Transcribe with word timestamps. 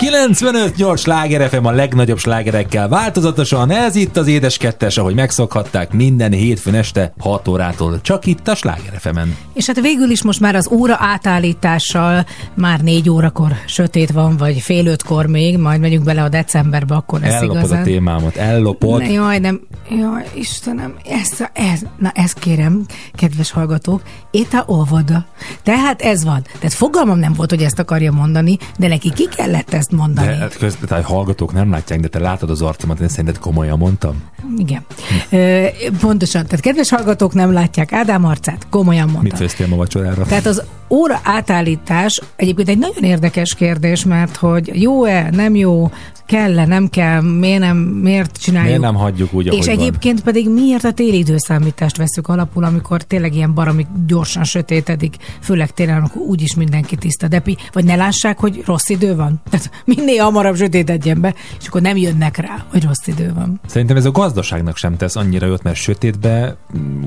95-8 0.00 0.98
sláger 0.98 1.48
FM 1.48 1.64
a 1.64 1.70
legnagyobb 1.70 2.18
slágerekkel 2.18 2.88
változatosan. 2.88 3.70
Ez 3.70 3.94
itt 3.94 4.16
az 4.16 4.26
Édes 4.26 4.56
Kettes, 4.56 4.98
ahogy 4.98 5.14
megszokhatták 5.14 5.92
minden 5.92 6.32
hétfőn 6.32 6.74
este 6.74 7.12
6 7.18 7.48
órától. 7.48 8.00
Csak 8.00 8.26
itt 8.26 8.48
a 8.48 8.54
Sláger 8.54 8.92
fm 8.98 9.18
És 9.52 9.66
hát 9.66 9.80
végül 9.80 10.10
is 10.10 10.22
most 10.22 10.40
már 10.40 10.54
az 10.54 10.68
óra 10.70 10.96
átállítással 10.98 12.26
már 12.54 12.80
négy 12.80 13.10
órakor 13.10 13.52
sötét 13.66 14.10
van, 14.10 14.36
vagy 14.36 14.60
fél 14.60 14.86
ötkor 14.86 15.26
még, 15.26 15.58
majd 15.58 15.80
megyünk 15.80 16.04
bele 16.04 16.22
a 16.22 16.28
decemberbe, 16.28 16.94
akkor 16.94 17.20
lesz 17.20 17.34
Ellopod 17.34 17.56
igazán. 17.56 17.80
a 17.80 17.84
témámat, 17.84 18.36
ellopod. 18.36 19.00
Ne, 19.00 19.10
jaj, 19.10 19.38
nem, 19.38 19.60
jaj, 19.90 20.24
Istenem, 20.34 20.94
ez, 21.10 21.46
ez, 21.52 21.80
na 21.98 22.10
ezt 22.14 22.38
kérem, 22.38 22.86
kedves 23.12 23.50
hallgatók, 23.50 24.02
éta 24.30 24.64
óvoda. 24.68 25.26
Tehát 25.62 26.02
ez 26.02 26.24
van. 26.24 26.42
Tehát 26.58 26.72
fogalmam 26.72 27.18
nem 27.18 27.32
volt, 27.32 27.50
hogy 27.50 27.62
ezt 27.62 27.78
akarja 27.78 28.12
mondani, 28.12 28.58
de 28.78 28.88
neki 28.88 29.12
ki 29.12 29.28
kellett 29.36 29.73
ezt 29.74 29.92
mondani. 29.92 30.26
De 30.26 30.34
hát 30.34 30.56
közben 30.56 30.88
tehát 30.88 31.04
a 31.04 31.06
hallgatók 31.06 31.52
nem 31.52 31.70
látják, 31.70 32.00
de 32.00 32.08
te 32.08 32.18
látod 32.18 32.50
az 32.50 32.62
arcomat, 32.62 33.00
én 33.00 33.08
szerinted 33.08 33.38
komolyan 33.38 33.78
mondtam? 33.78 34.22
Igen. 34.56 34.84
Ö, 35.30 35.66
pontosan. 36.00 36.46
Tehát 36.46 36.60
kedves 36.60 36.90
hallgatók 36.90 37.34
nem 37.34 37.52
látják 37.52 37.92
Ádám 37.92 38.24
arcát, 38.24 38.66
komolyan 38.70 39.04
mondta. 39.04 39.22
Mit 39.22 39.36
főztél 39.36 39.66
ma 39.66 39.76
vacsorára? 39.76 40.24
Tehát 40.24 40.46
az 40.46 40.62
óra 40.88 41.20
átállítás 41.24 42.20
egyébként 42.36 42.68
egy 42.68 42.78
nagyon 42.78 43.04
érdekes 43.04 43.54
kérdés, 43.54 44.04
mert 44.04 44.36
hogy 44.36 44.82
jó-e, 44.82 45.30
nem 45.30 45.54
jó, 45.54 45.90
kell-e, 46.26 46.66
nem 46.66 46.88
kell, 46.88 47.20
miért, 47.20 47.60
nem, 47.60 47.76
miért 47.76 48.36
csináljuk. 48.36 48.68
Miért 48.68 48.92
nem 48.92 49.00
hagyjuk 49.00 49.34
úgy, 49.34 49.46
És 49.46 49.66
van? 49.66 49.78
egyébként 49.78 50.22
pedig 50.22 50.50
miért 50.50 50.84
a 50.84 50.92
téli 50.92 51.18
időszámítást 51.18 51.96
veszük 51.96 52.28
alapul, 52.28 52.64
amikor 52.64 53.02
tényleg 53.02 53.34
ilyen 53.34 53.54
baromi 53.54 53.86
gyorsan 54.06 54.44
sötétedik, 54.44 55.16
főleg 55.40 55.70
télen, 55.70 55.96
amikor 55.96 56.22
úgyis 56.22 56.54
mindenki 56.54 56.96
tiszta 56.96 57.28
depi, 57.28 57.56
vagy 57.72 57.84
ne 57.84 57.94
lássák, 57.94 58.38
hogy 58.38 58.62
rossz 58.66 58.88
idő 58.88 59.16
van. 59.16 59.40
Tehát 59.50 59.70
minél 59.84 60.22
hamarabb 60.22 60.56
sötétedjen 60.56 61.20
be, 61.20 61.34
és 61.60 61.66
akkor 61.66 61.80
nem 61.80 61.96
jönnek 61.96 62.36
rá, 62.36 62.64
hogy 62.70 62.84
rossz 62.84 63.06
idő 63.06 63.32
van. 63.34 63.60
Szerintem 63.66 63.96
ez 63.96 64.04
a 64.04 64.10
gazdaságnak 64.10 64.76
sem 64.76 64.96
tesz 64.96 65.16
annyira 65.16 65.46
jót, 65.46 65.62
mert 65.62 65.76
sötétbe 65.76 66.56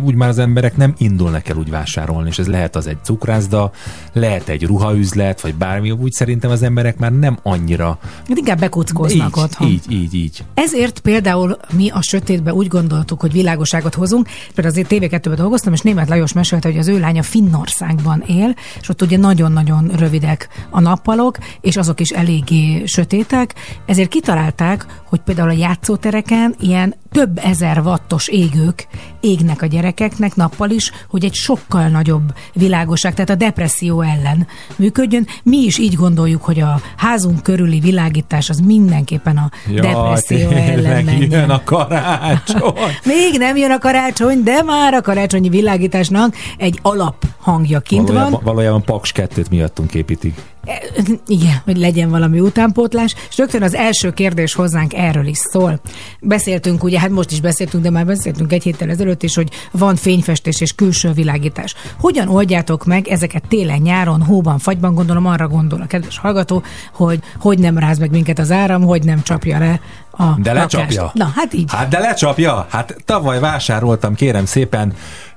úgy 0.03 0.15
már 0.15 0.29
az 0.29 0.39
emberek 0.39 0.77
nem 0.77 0.93
indulnak 0.97 1.47
el 1.47 1.57
úgy 1.57 1.69
vásárolni, 1.69 2.29
és 2.29 2.39
ez 2.39 2.47
lehet 2.47 2.75
az 2.75 2.87
egy 2.87 2.97
cukrászda, 3.03 3.66
lehet 4.13 4.49
egy 4.49 4.65
ruhaüzlet, 4.65 5.41
vagy 5.41 5.55
bármi, 5.55 5.91
úgy 5.91 6.11
szerintem 6.11 6.51
az 6.51 6.63
emberek 6.63 6.97
már 6.97 7.11
nem 7.11 7.37
annyira 7.43 7.97
Hát 8.27 8.37
inkább 8.37 8.59
bekockoznak 8.59 9.37
így, 9.37 9.43
otthon. 9.43 9.67
így, 9.67 9.83
így, 9.89 10.13
így. 10.13 10.43
Ezért 10.53 10.99
például 10.99 11.57
mi 11.73 11.89
a 11.89 12.01
sötétbe 12.01 12.53
úgy 12.53 12.67
gondoltuk, 12.67 13.21
hogy 13.21 13.31
világosságot 13.31 13.93
hozunk. 13.93 14.27
Például 14.55 14.75
azért 14.75 14.87
TV2-ben 14.89 15.35
dolgoztam, 15.35 15.73
és 15.73 15.81
német 15.81 16.09
Lajos 16.09 16.33
mesélte, 16.33 16.67
hogy 16.67 16.77
az 16.77 16.87
ő 16.87 16.99
lánya 16.99 17.23
Finnországban 17.23 18.23
él, 18.27 18.55
és 18.81 18.89
ott 18.89 19.01
ugye 19.01 19.17
nagyon-nagyon 19.17 19.87
rövidek 19.95 20.47
a 20.69 20.79
nappalok, 20.79 21.37
és 21.61 21.77
azok 21.77 21.99
is 21.99 22.09
eléggé 22.09 22.85
sötétek. 22.85 23.53
Ezért 23.85 24.09
kitalálták, 24.09 24.85
hogy 25.05 25.19
például 25.19 25.49
a 25.49 25.53
játszótereken 25.53 26.55
ilyen 26.59 26.95
több 27.11 27.39
ezer 27.43 27.79
wattos 27.79 28.27
égők 28.27 28.87
égnek 29.19 29.61
a 29.61 29.65
gyerekeknek 29.65 30.35
nappal 30.35 30.69
is, 30.69 30.91
hogy 31.09 31.25
egy 31.25 31.33
sokkal 31.33 31.87
nagyobb 31.87 32.33
világosság, 32.53 33.13
tehát 33.13 33.29
a 33.29 33.35
depresszió 33.57 34.01
ellen 34.01 34.47
működjön. 34.75 35.27
Mi 35.43 35.57
is 35.57 35.77
így 35.77 35.93
gondoljuk, 35.93 36.43
hogy 36.43 36.59
a 36.59 36.79
házunk 36.97 37.43
körüli 37.43 37.79
világítás 37.79 38.49
az 38.49 38.59
mindenképpen 38.59 39.37
a 39.37 39.49
depresszió 39.81 40.49
ellen 40.49 41.05
jön 41.05 41.19
menjen. 41.19 41.49
a 41.49 41.63
karácsony. 41.63 42.73
Még 43.05 43.37
nem 43.37 43.57
jön 43.57 43.71
a 43.71 43.77
karácsony, 43.77 44.43
de 44.43 44.63
már 44.63 44.93
a 44.93 45.01
karácsonyi 45.01 45.49
világításnak 45.49 46.35
egy 46.57 46.79
alaphangja 46.81 47.79
kint 47.79 48.07
valójában, 48.07 48.31
van. 48.31 48.41
valójában 48.43 48.83
Paks 48.83 49.11
2-t 49.15 49.49
miattunk 49.49 49.93
építik. 49.93 50.33
E, 50.67 50.81
Igen, 51.27 51.61
hogy 51.65 51.77
legyen 51.77 52.09
valami 52.09 52.39
utánpótlás, 52.39 53.15
és 53.29 53.37
rögtön 53.37 53.63
az 53.63 53.73
első 53.75 54.11
kérdés 54.13 54.53
hozzánk 54.53 54.93
erről 54.93 55.25
is 55.25 55.37
szól. 55.37 55.79
Beszéltünk, 56.21 56.83
ugye, 56.83 56.99
hát 56.99 57.09
most 57.09 57.31
is 57.31 57.41
beszéltünk, 57.41 57.83
de 57.83 57.89
már 57.89 58.05
beszéltünk 58.05 58.53
egy 58.53 58.63
héttel 58.63 58.89
ezelőtt 58.89 59.23
is, 59.23 59.35
hogy 59.35 59.49
van 59.71 59.95
fényfestés 59.95 60.61
és 60.61 60.73
külső 60.75 61.11
világítás. 61.11 61.75
Hogyan 61.99 62.27
oldjátok 62.27 62.85
meg 62.85 63.07
ezeket 63.07 63.43
télen, 63.47 63.79
nyáron, 63.81 64.21
hóban, 64.21 64.57
fagyban, 64.59 64.93
gondolom 64.93 65.25
arra 65.25 65.47
gondol 65.47 65.81
a 65.81 65.85
kedves 65.87 66.17
hallgató, 66.17 66.63
hogy 66.93 67.19
hogy 67.39 67.59
nem 67.59 67.77
ráz 67.77 67.97
meg 67.99 68.09
minket 68.11 68.39
az 68.39 68.51
áram, 68.51 68.81
hogy 68.83 69.03
nem 69.03 69.21
csapja 69.23 69.59
le 69.59 69.79
a 70.11 70.23
De 70.41 70.53
lakást. 70.53 70.73
lecsapja. 70.73 71.11
Na, 71.13 71.31
hát 71.35 71.53
így. 71.53 71.69
Hát 71.73 71.87
de 71.89 71.99
lecsapja. 71.99 72.67
Hát 72.69 72.95
tavaly 73.05 73.39
vásároltam, 73.39 74.15
kérem 74.15 74.45
szépen, 74.45 74.93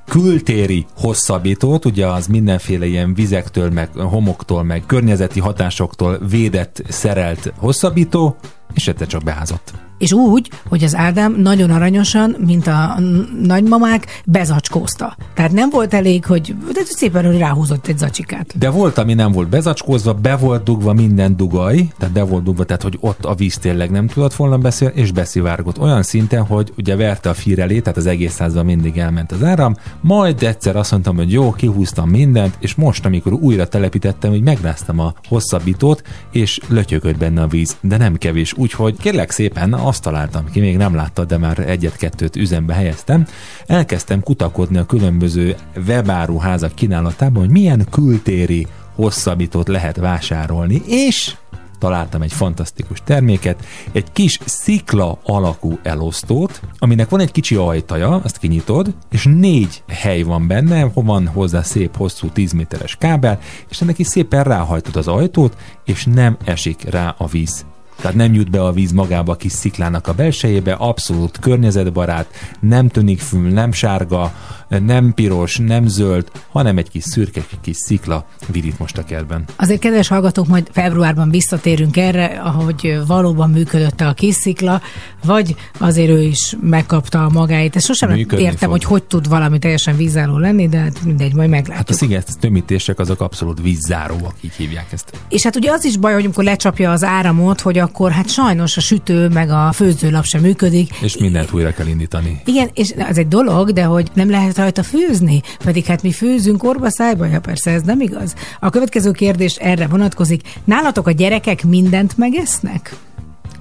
kültéri 0.08 0.86
hosszabbítót, 0.96 1.84
ugye 1.84 2.06
az 2.06 2.26
mindenféle 2.26 2.86
ilyen 2.86 3.14
vizektől, 3.14 3.70
meg 3.70 3.90
homoktól, 3.94 4.62
meg 4.62 4.82
környezeti 4.86 5.40
hatásoktól 5.40 6.18
védett, 6.28 6.82
szerelt 6.88 7.52
hosszabbító, 7.56 8.36
és 8.74 8.88
egyszer 8.88 9.06
csak 9.06 9.22
beházott. 9.22 9.89
És 10.00 10.12
úgy, 10.12 10.50
hogy 10.68 10.84
az 10.84 10.94
Ádám 10.94 11.34
nagyon 11.40 11.70
aranyosan, 11.70 12.36
mint 12.46 12.66
a 12.66 12.98
nagymamák, 13.42 14.22
bezacskózta. 14.26 15.16
Tehát 15.34 15.52
nem 15.52 15.70
volt 15.70 15.94
elég, 15.94 16.24
hogy 16.24 16.54
de 16.72 16.80
szépen 16.84 17.26
hogy 17.26 17.38
ráhúzott 17.38 17.86
egy 17.86 17.98
zacsikát. 17.98 18.58
De 18.58 18.70
volt, 18.70 18.98
ami 18.98 19.14
nem 19.14 19.32
volt 19.32 19.48
bezacskózva, 19.48 20.14
be 20.14 20.36
volt 20.36 20.62
dugva 20.62 20.92
minden 20.92 21.36
dugaj, 21.36 21.88
tehát 21.98 22.14
be 22.14 22.22
volt 22.22 22.42
dugva, 22.42 22.64
tehát 22.64 22.82
hogy 22.82 22.98
ott 23.00 23.24
a 23.24 23.34
víz 23.34 23.58
tényleg 23.58 23.90
nem 23.90 24.06
tudott 24.06 24.34
volna 24.34 24.58
beszélni, 24.58 25.00
és 25.00 25.12
beszivárgott 25.12 25.80
olyan 25.80 26.02
szinten, 26.02 26.44
hogy 26.44 26.72
ugye 26.76 26.96
verte 26.96 27.28
a 27.28 27.34
fír 27.34 27.58
elé, 27.58 27.80
tehát 27.80 27.98
az 27.98 28.06
egész 28.06 28.38
házban 28.38 28.64
mindig 28.64 28.96
elment 28.96 29.32
az 29.32 29.44
áram, 29.44 29.76
majd 30.00 30.42
egyszer 30.42 30.76
azt 30.76 30.90
mondtam, 30.90 31.16
hogy 31.16 31.32
jó, 31.32 31.52
kihúztam 31.52 32.08
mindent, 32.08 32.56
és 32.58 32.74
most, 32.74 33.04
amikor 33.04 33.32
újra 33.32 33.68
telepítettem, 33.68 34.30
hogy 34.30 34.42
megráztam 34.42 34.98
a 34.98 35.14
hosszabbítót, 35.28 36.02
és 36.32 36.60
lötyögött 36.68 37.18
benne 37.18 37.42
a 37.42 37.46
víz, 37.46 37.76
de 37.80 37.96
nem 37.96 38.16
kevés, 38.16 38.52
úgyhogy 38.52 38.96
kérlek 38.96 39.30
szépen 39.30 39.72
azt 39.90 40.02
találtam 40.02 40.50
ki, 40.50 40.60
még 40.60 40.76
nem 40.76 40.94
láttad, 40.94 41.28
de 41.28 41.38
már 41.38 41.58
egyet-kettőt 41.58 42.36
üzembe 42.36 42.74
helyeztem. 42.74 43.26
Elkezdtem 43.66 44.20
kutakodni 44.20 44.78
a 44.78 44.86
különböző 44.86 45.56
webáruházak 45.86 46.74
kínálatában, 46.74 47.42
hogy 47.42 47.50
milyen 47.50 47.86
kültéri 47.90 48.66
hosszabbítót 48.94 49.68
lehet 49.68 49.96
vásárolni, 49.96 50.82
és 50.86 51.34
találtam 51.78 52.22
egy 52.22 52.32
fantasztikus 52.32 53.02
terméket, 53.04 53.64
egy 53.92 54.12
kis 54.12 54.38
szikla 54.44 55.18
alakú 55.22 55.78
elosztót, 55.82 56.60
aminek 56.78 57.08
van 57.08 57.20
egy 57.20 57.32
kicsi 57.32 57.54
ajtaja, 57.54 58.20
azt 58.24 58.38
kinyitod, 58.38 58.94
és 59.10 59.24
négy 59.24 59.82
hely 59.88 60.22
van 60.22 60.46
benne, 60.46 60.84
van 60.94 61.26
hozzá 61.26 61.62
szép 61.62 61.96
hosszú 61.96 62.28
10 62.28 62.52
méteres 62.52 62.96
kábel, 62.96 63.38
és 63.68 63.80
ennek 63.80 63.98
is 63.98 64.06
szépen 64.06 64.44
ráhajtod 64.44 64.96
az 64.96 65.08
ajtót, 65.08 65.56
és 65.84 66.04
nem 66.04 66.36
esik 66.44 66.90
rá 66.90 67.14
a 67.18 67.26
víz. 67.26 67.64
Tehát 68.00 68.16
nem 68.16 68.34
jut 68.34 68.50
be 68.50 68.64
a 68.64 68.72
víz 68.72 68.92
magába 68.92 69.32
a 69.32 69.36
kis 69.36 69.52
sziklának 69.52 70.06
a 70.06 70.12
belsejébe, 70.12 70.72
abszolút 70.72 71.38
környezetbarát, 71.38 72.26
nem 72.60 72.88
tűnik 72.88 73.20
fül, 73.20 73.48
nem 73.48 73.72
sárga, 73.72 74.32
nem 74.78 75.14
piros, 75.14 75.56
nem 75.56 75.86
zöld, 75.86 76.30
hanem 76.50 76.78
egy 76.78 76.90
kis 76.90 77.02
szürke 77.02 77.42
kis 77.60 77.76
szikla 77.76 78.26
virít 78.46 78.78
most 78.78 78.98
a 78.98 79.04
kertben. 79.04 79.44
Azért, 79.56 79.80
kedves 79.80 80.08
hallgatók, 80.08 80.46
majd 80.46 80.68
februárban 80.72 81.30
visszatérünk 81.30 81.96
erre, 81.96 82.24
ahogy 82.24 83.00
valóban 83.06 83.50
működött 83.50 84.00
a 84.00 84.12
kis 84.12 84.34
szikla, 84.34 84.80
vagy 85.24 85.56
azért 85.78 86.10
ő 86.10 86.22
is 86.22 86.56
megkapta 86.60 87.24
a 87.24 87.28
magáit. 87.28 87.76
Ezt 87.76 87.86
sosem 87.86 88.10
Működni 88.10 88.44
értem, 88.44 88.58
fog. 88.58 88.70
hogy 88.70 88.84
hogy 88.84 89.02
tud 89.02 89.28
valami 89.28 89.58
teljesen 89.58 89.96
vízálló 89.96 90.38
lenni, 90.38 90.68
de 90.68 90.78
hát 90.78 91.04
mindegy, 91.04 91.34
majd 91.34 91.48
meglátjuk. 91.48 91.76
Hát 91.76 91.90
a 91.90 91.92
sziget 91.92 92.38
tömítések 92.38 92.98
azok 92.98 93.20
abszolút 93.20 93.60
vízzáróak, 93.60 94.34
így 94.40 94.54
hívják 94.54 94.92
ezt. 94.92 95.12
És 95.28 95.42
hát 95.42 95.56
ugye 95.56 95.70
az 95.70 95.84
is 95.84 95.96
baj, 95.96 96.12
hogy 96.12 96.24
amikor 96.24 96.44
lecsapja 96.44 96.90
az 96.92 97.04
áramot, 97.04 97.60
hogy 97.60 97.78
akkor 97.90 98.10
hát 98.10 98.28
sajnos 98.28 98.76
a 98.76 98.80
sütő 98.80 99.28
meg 99.28 99.50
a 99.50 99.72
főzőlap 99.72 100.24
sem 100.24 100.40
működik. 100.40 100.94
És 101.00 101.16
mindent 101.16 101.52
újra 101.52 101.72
kell 101.72 101.86
indítani. 101.86 102.40
Igen, 102.44 102.70
és 102.74 102.90
ez 102.90 103.18
egy 103.18 103.28
dolog, 103.28 103.72
de 103.72 103.84
hogy 103.84 104.08
nem 104.14 104.30
lehet 104.30 104.56
rajta 104.56 104.82
főzni, 104.82 105.42
pedig 105.64 105.84
hát 105.84 106.02
mi 106.02 106.12
főzünk 106.12 106.64
orba 106.64 106.90
szájba, 106.90 107.26
ja 107.26 107.40
persze 107.40 107.70
ez 107.70 107.82
nem 107.82 108.00
igaz. 108.00 108.34
A 108.60 108.70
következő 108.70 109.10
kérdés 109.10 109.56
erre 109.56 109.86
vonatkozik. 109.86 110.42
Nálatok 110.64 111.06
a 111.06 111.10
gyerekek 111.10 111.64
mindent 111.64 112.16
megesznek? 112.16 112.96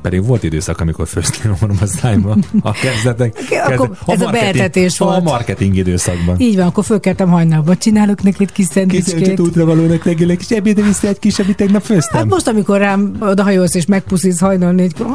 Pedig 0.01 0.25
volt 0.25 0.43
időszak, 0.43 0.79
amikor 0.79 1.07
főztél 1.07 1.57
a 1.81 1.85
szájba 1.85 2.37
a 2.61 2.71
kezdetek. 2.71 3.37
Oké, 3.43 3.55
akkor 3.55 3.89
ez 4.07 4.21
a 4.21 4.23
marketing- 4.23 4.31
beeltetés 4.31 4.99
A 4.99 5.05
volt. 5.05 5.23
marketing 5.23 5.75
időszakban. 5.75 6.39
Így 6.39 6.55
van, 6.55 6.65
akkor 6.65 6.83
fölkeltem 6.83 7.29
hajnalban, 7.29 7.77
csinálok 7.77 8.23
neki 8.23 8.43
egy 8.43 8.51
kis 8.51 8.65
szendvicskét. 8.65 9.15
Kicsit 9.15 9.39
útra 9.39 9.65
valónak 9.65 10.03
reggelek, 10.03 10.39
és 10.39 10.49
ebédre 10.49 10.83
vissza 10.83 11.07
egy 11.07 11.19
kis, 11.19 11.39
amit 11.39 11.55
tegnap 11.55 11.81
főztem. 11.81 12.19
Hát 12.19 12.29
most, 12.29 12.47
amikor 12.47 12.77
rám 12.77 13.15
odahajolsz 13.19 13.75
és 13.75 13.85
megpuszísz 13.85 14.39
hajnal 14.39 14.71
négykor, 14.71 15.07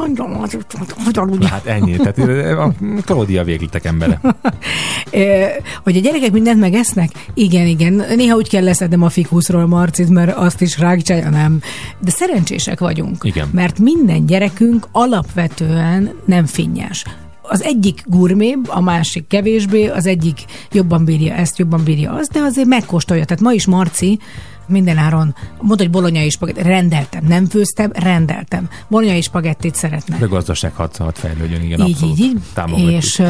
hát 1.49 1.65
ennyi. 1.65 1.95
Tehát 1.95 2.17
a 2.57 2.73
Klaudia 3.05 3.43
végletek 3.43 3.85
embere. 3.85 4.19
Hogy 5.83 5.97
a 5.97 5.99
gyerekek 5.99 6.31
mindent 6.31 6.59
megesznek? 6.59 7.09
Igen, 7.33 7.67
igen. 7.67 8.03
Néha 8.15 8.35
úgy 8.35 8.49
kell 8.49 8.63
leszednem 8.63 9.01
a 9.03 9.09
fikuszról 9.09 9.65
Marcit, 9.65 10.09
mert 10.09 10.35
azt 10.37 10.61
is 10.61 10.79
rágcsája, 10.79 11.29
nem. 11.29 11.61
De 11.99 12.11
szerencsések 12.11 12.79
vagyunk. 12.79 13.17
Igen. 13.23 13.47
Mert 13.51 13.79
minden 13.79 14.25
gyerekünk 14.25 14.74
alapvetően 14.91 16.11
nem 16.25 16.45
finnyes. 16.45 17.03
az 17.47 17.63
egyik 17.63 18.03
gurmébb, 18.05 18.69
a 18.69 18.81
másik 18.81 19.27
kevésbé, 19.27 19.87
az 19.87 20.05
egyik 20.05 20.45
jobban 20.71 21.05
bírja 21.05 21.33
ezt, 21.33 21.57
jobban 21.57 21.83
bírja 21.83 22.11
azt, 22.11 22.31
de 22.31 22.39
azért 22.39 22.67
megkóstolja. 22.67 23.25
Tehát 23.25 23.43
ma 23.43 23.51
is 23.51 23.65
Marci 23.65 24.19
mindenáron, 24.67 25.35
mondta, 25.61 25.83
hogy 25.83 25.89
bolonyai 25.89 26.29
spagettit, 26.29 26.63
rendeltem, 26.63 27.23
nem 27.27 27.45
főztem, 27.45 27.91
rendeltem. 27.93 28.69
Bolonyai 28.87 29.21
spagettit 29.21 29.75
szeretne. 29.75 30.17
De 30.17 30.25
gazdaság 30.25 30.73
hat 30.75 30.99
fejlődjön, 31.13 31.61
igen, 31.61 31.87
így, 31.87 31.93
abszolút. 31.93 32.19
így, 32.19 32.23
így. 32.23 32.91
És 32.91 33.21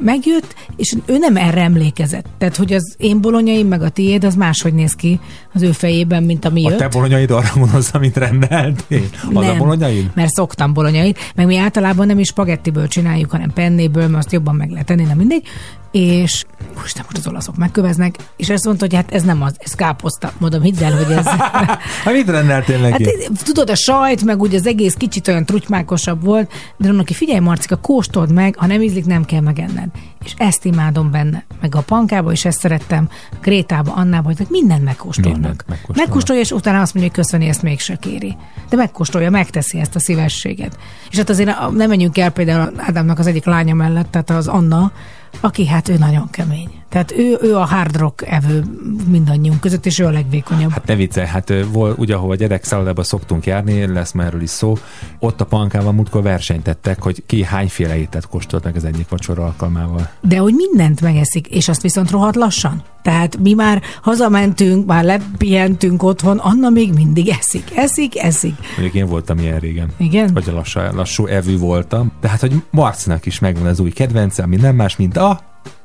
megjött, 0.00 0.54
és 0.76 0.94
ő 1.06 1.18
nem 1.18 1.36
erre 1.36 1.60
emlékezett. 1.60 2.26
Tehát, 2.38 2.56
hogy 2.56 2.72
az 2.72 2.94
én 2.98 3.20
bolonyaim, 3.20 3.68
meg 3.68 3.82
a 3.82 3.88
tiéd, 3.88 4.24
az 4.24 4.34
máshogy 4.34 4.74
néz 4.74 4.92
ki 4.92 5.20
az 5.52 5.62
ő 5.62 5.72
fejében, 5.72 6.22
mint 6.22 6.44
ami 6.44 6.66
a 6.66 6.70
jött. 6.70 6.78
te 6.78 6.88
bolonyaid 6.88 7.30
arra 7.30 7.48
gondolsz, 7.54 7.94
amit 7.94 8.16
rendeltél? 8.16 9.04
Az 9.34 9.44
nem, 9.44 9.54
a 9.54 9.56
bolonyaid? 9.56 10.10
mert 10.14 10.30
szoktam 10.30 10.72
bolonyait, 10.72 11.18
meg 11.34 11.46
mi 11.46 11.56
általában 11.56 12.06
nem 12.06 12.18
is 12.18 12.26
spagettiből 12.26 12.88
csináljuk, 12.88 13.30
hanem 13.30 13.52
pennéből, 13.52 14.06
mert 14.06 14.24
azt 14.24 14.32
jobban 14.32 14.54
meg 14.54 14.70
lehet 14.70 14.86
tenni, 14.86 15.02
nem 15.02 15.16
mindegy 15.16 15.42
és 15.90 16.44
most 16.74 16.96
most 16.96 17.16
az 17.16 17.26
olaszok 17.26 17.56
megköveznek, 17.56 18.16
és 18.36 18.48
ezt 18.48 18.64
mondta, 18.64 18.84
hogy 18.84 18.94
hát 18.94 19.12
ez 19.12 19.22
nem 19.22 19.42
az, 19.42 19.56
ez 19.58 19.74
káposzta. 19.74 20.32
Mondom, 20.38 20.62
hidd 20.62 20.82
el, 20.82 20.96
hogy 20.96 21.12
ez... 21.12 21.26
hát 22.04 22.12
mit 22.12 22.28
rendeltél 22.28 22.78
neki? 22.78 23.04
Hát, 23.04 23.44
tudod, 23.44 23.70
a 23.70 23.74
sajt, 23.74 24.24
meg 24.24 24.40
ugye 24.40 24.58
az 24.58 24.66
egész 24.66 24.94
kicsit 24.94 25.28
olyan 25.28 25.44
trutymákosabb 25.44 26.24
volt, 26.24 26.48
de 26.48 26.86
mondom, 26.86 27.04
hogy 27.06 27.16
figyelj 27.16 27.38
Marcika, 27.38 27.76
kóstold 27.76 28.32
meg, 28.32 28.56
ha 28.56 28.66
nem 28.66 28.82
ízlik, 28.82 29.06
nem 29.06 29.24
kell 29.24 29.40
megenned. 29.40 29.88
És 30.24 30.34
ezt 30.36 30.64
imádom 30.64 31.10
benne. 31.10 31.44
Meg 31.60 31.74
a 31.74 31.80
pankába 31.80 32.32
is 32.32 32.44
ezt 32.44 32.60
szerettem, 32.60 33.08
Krétába, 33.40 33.92
Annába, 33.92 34.32
hogy 34.36 34.46
mindent 34.48 34.84
megkóstolnak. 34.84 35.40
Mindent 35.40 35.64
megkóstolnak. 35.66 36.06
Megkóstolja, 36.06 36.42
és 36.42 36.50
utána 36.50 36.80
azt 36.80 36.94
mondja, 36.94 37.12
hogy 37.14 37.24
köszöni, 37.24 37.48
ezt 37.48 37.62
mégse 37.62 37.96
kéri. 37.96 38.36
De 38.68 38.76
megkóstolja, 38.76 39.30
megteszi 39.30 39.78
ezt 39.78 39.94
a 39.94 39.98
szívességet. 40.00 40.78
És 41.10 41.16
hát 41.16 41.28
azért 41.28 41.70
nem 41.70 41.88
menjünk 41.88 42.18
el 42.18 42.30
például 42.30 42.72
Ádámnak 42.76 43.18
az 43.18 43.26
egyik 43.26 43.44
lánya 43.44 43.74
mellett, 43.74 44.10
tehát 44.10 44.30
az 44.30 44.48
Anna, 44.48 44.92
aki 45.40 45.66
hát 45.66 45.88
ő 45.88 45.98
nagyon 45.98 46.30
kemény. 46.30 46.70
Tehát 46.88 47.12
ő, 47.12 47.38
ő 47.42 47.56
a 47.56 47.64
hard 47.64 47.96
rock 47.96 48.22
evő 48.26 48.64
mindannyiunk 49.08 49.60
között, 49.60 49.86
és 49.86 49.98
ő 49.98 50.06
a 50.06 50.10
legvékonyabb. 50.10 50.70
Hát 50.70 50.86
ne 50.86 50.94
viccelj, 50.94 51.26
hát 51.26 51.52
volt, 51.72 51.98
ugye, 51.98 52.14
ahova 52.14 52.34
gyerekszállodába 52.34 53.02
szoktunk 53.02 53.46
járni, 53.46 53.86
lesz 53.86 54.12
már 54.12 54.26
erről 54.26 54.42
is 54.42 54.50
szó, 54.50 54.76
ott 55.18 55.40
a 55.40 55.44
pankával 55.44 55.92
múltkor 55.92 56.22
versenyt 56.22 56.62
tettek, 56.62 57.02
hogy 57.02 57.22
ki 57.26 57.44
hányféle 57.44 57.96
ételt 57.96 58.26
kóstolt 58.26 58.64
meg 58.64 58.76
az 58.76 58.84
egyik 58.84 59.08
vacsora 59.08 59.44
alkalmával. 59.44 60.10
De 60.20 60.38
hogy 60.38 60.54
mindent 60.54 61.00
megeszik, 61.00 61.46
és 61.46 61.68
azt 61.68 61.82
viszont 61.82 62.10
rohadt 62.10 62.36
lassan. 62.36 62.82
Tehát 63.02 63.38
mi 63.38 63.52
már 63.52 63.82
hazamentünk, 64.02 64.86
már 64.86 65.04
lepihentünk 65.04 66.02
otthon, 66.02 66.38
Anna 66.38 66.68
még 66.68 66.92
mindig 66.92 67.28
eszik, 67.28 67.76
eszik, 67.76 68.18
eszik. 68.18 68.54
Mondjuk 68.76 68.94
én 68.94 69.06
voltam 69.06 69.38
ilyen 69.38 69.58
régen. 69.58 69.88
Igen? 69.96 70.30
Vagy 70.34 70.48
a 70.48 70.52
lassú, 70.52 70.80
lassú 70.94 71.26
evű 71.26 71.58
voltam. 71.58 72.12
De 72.20 72.28
hát, 72.28 72.40
hogy 72.40 72.62
Marcinak 72.70 73.26
is 73.26 73.38
megvan 73.38 73.66
az 73.66 73.80
új 73.80 73.90
kedvence, 73.90 74.42
ami 74.42 74.56
nem 74.56 74.74
más, 74.74 74.96
mint 74.96 75.16
a 75.16 75.40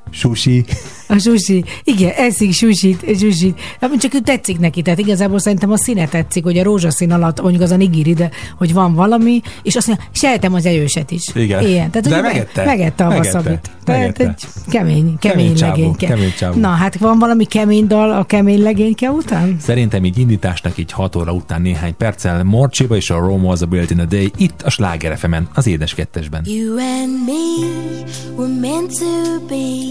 Sushi. 0.09 0.65
A 1.07 1.17
sushi. 1.17 1.63
Igen, 1.83 2.11
eszik 2.15 2.53
sushit. 2.53 3.59
Hát 3.81 3.97
csak 3.99 4.13
ő 4.13 4.19
tetszik 4.19 4.59
neki, 4.59 4.81
tehát 4.81 4.99
igazából 4.99 5.39
szerintem 5.39 5.71
a 5.71 5.77
színe 5.77 6.07
tetszik, 6.07 6.43
hogy 6.43 6.57
a 6.57 6.63
rózsaszín 6.63 7.11
alatt, 7.11 7.41
mondjuk 7.41 7.63
az 7.63 7.71
a 7.71 7.75
nigiri, 7.75 8.13
de 8.13 8.29
hogy 8.57 8.73
van 8.73 8.93
valami, 8.93 9.41
és 9.63 9.75
azt 9.75 9.87
mondja, 9.87 10.05
sejtem 10.11 10.53
az 10.53 10.65
erőset 10.65 11.11
is. 11.11 11.23
Igen. 11.33 11.67
Ilyen. 11.67 11.91
Tehát, 11.91 12.07
de 12.07 12.21
megette. 12.21 12.65
Megette 12.65 13.05
a 13.05 13.07
megette. 13.07 13.37
wasabi 13.37 13.59
Tehát 13.83 14.19
egy 14.19 14.47
kemény, 14.69 15.17
kemény, 15.19 15.53
kemény 15.53 15.57
legényke. 15.59 16.07
Kemény 16.07 16.33
csávó. 16.37 16.59
Na, 16.59 16.67
hát 16.67 16.97
van 16.97 17.19
valami 17.19 17.45
kemény 17.45 17.87
dal 17.87 18.11
a 18.11 18.23
kemény 18.23 18.61
legényke 18.61 19.09
után? 19.09 19.57
Szerintem 19.59 20.05
így 20.05 20.17
indításnak 20.17 20.77
így 20.77 20.91
6 20.91 21.15
óra 21.15 21.31
után 21.31 21.61
néhány 21.61 21.95
perccel 21.95 22.43
Morcsiba 22.43 22.95
és 22.95 23.09
a 23.09 23.17
Rome 23.17 23.47
was 23.47 23.61
a 23.61 23.65
built 23.65 23.91
in 23.91 23.99
a 23.99 24.05
day 24.05 24.31
itt 24.37 24.61
a 24.61 24.69
Sláger 24.69 25.19
az 25.53 25.67
édes 25.67 25.93
kettesben. 25.93 26.41
You 26.45 26.77
and 26.77 27.25
me 27.25 27.67
were 28.35 28.59
meant 28.59 28.99
to 28.99 29.45
be 29.47 29.90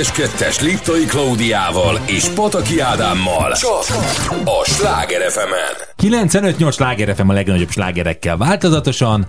és 0.00 0.10
2-es 0.12 0.62
Liptai 0.62 1.04
Klaudiával 1.04 2.00
és 2.06 2.28
Pataki 2.28 2.80
Ádámmal. 2.80 3.52
Csak 3.52 3.84
a 4.44 4.64
Sláger 4.64 5.30
fm 5.30 5.52
95-8 6.02 6.72
Sláger 6.72 7.14
FM 7.14 7.28
a 7.28 7.32
legnagyobb 7.32 7.70
slágerekkel 7.70 8.36
változatosan. 8.36 9.26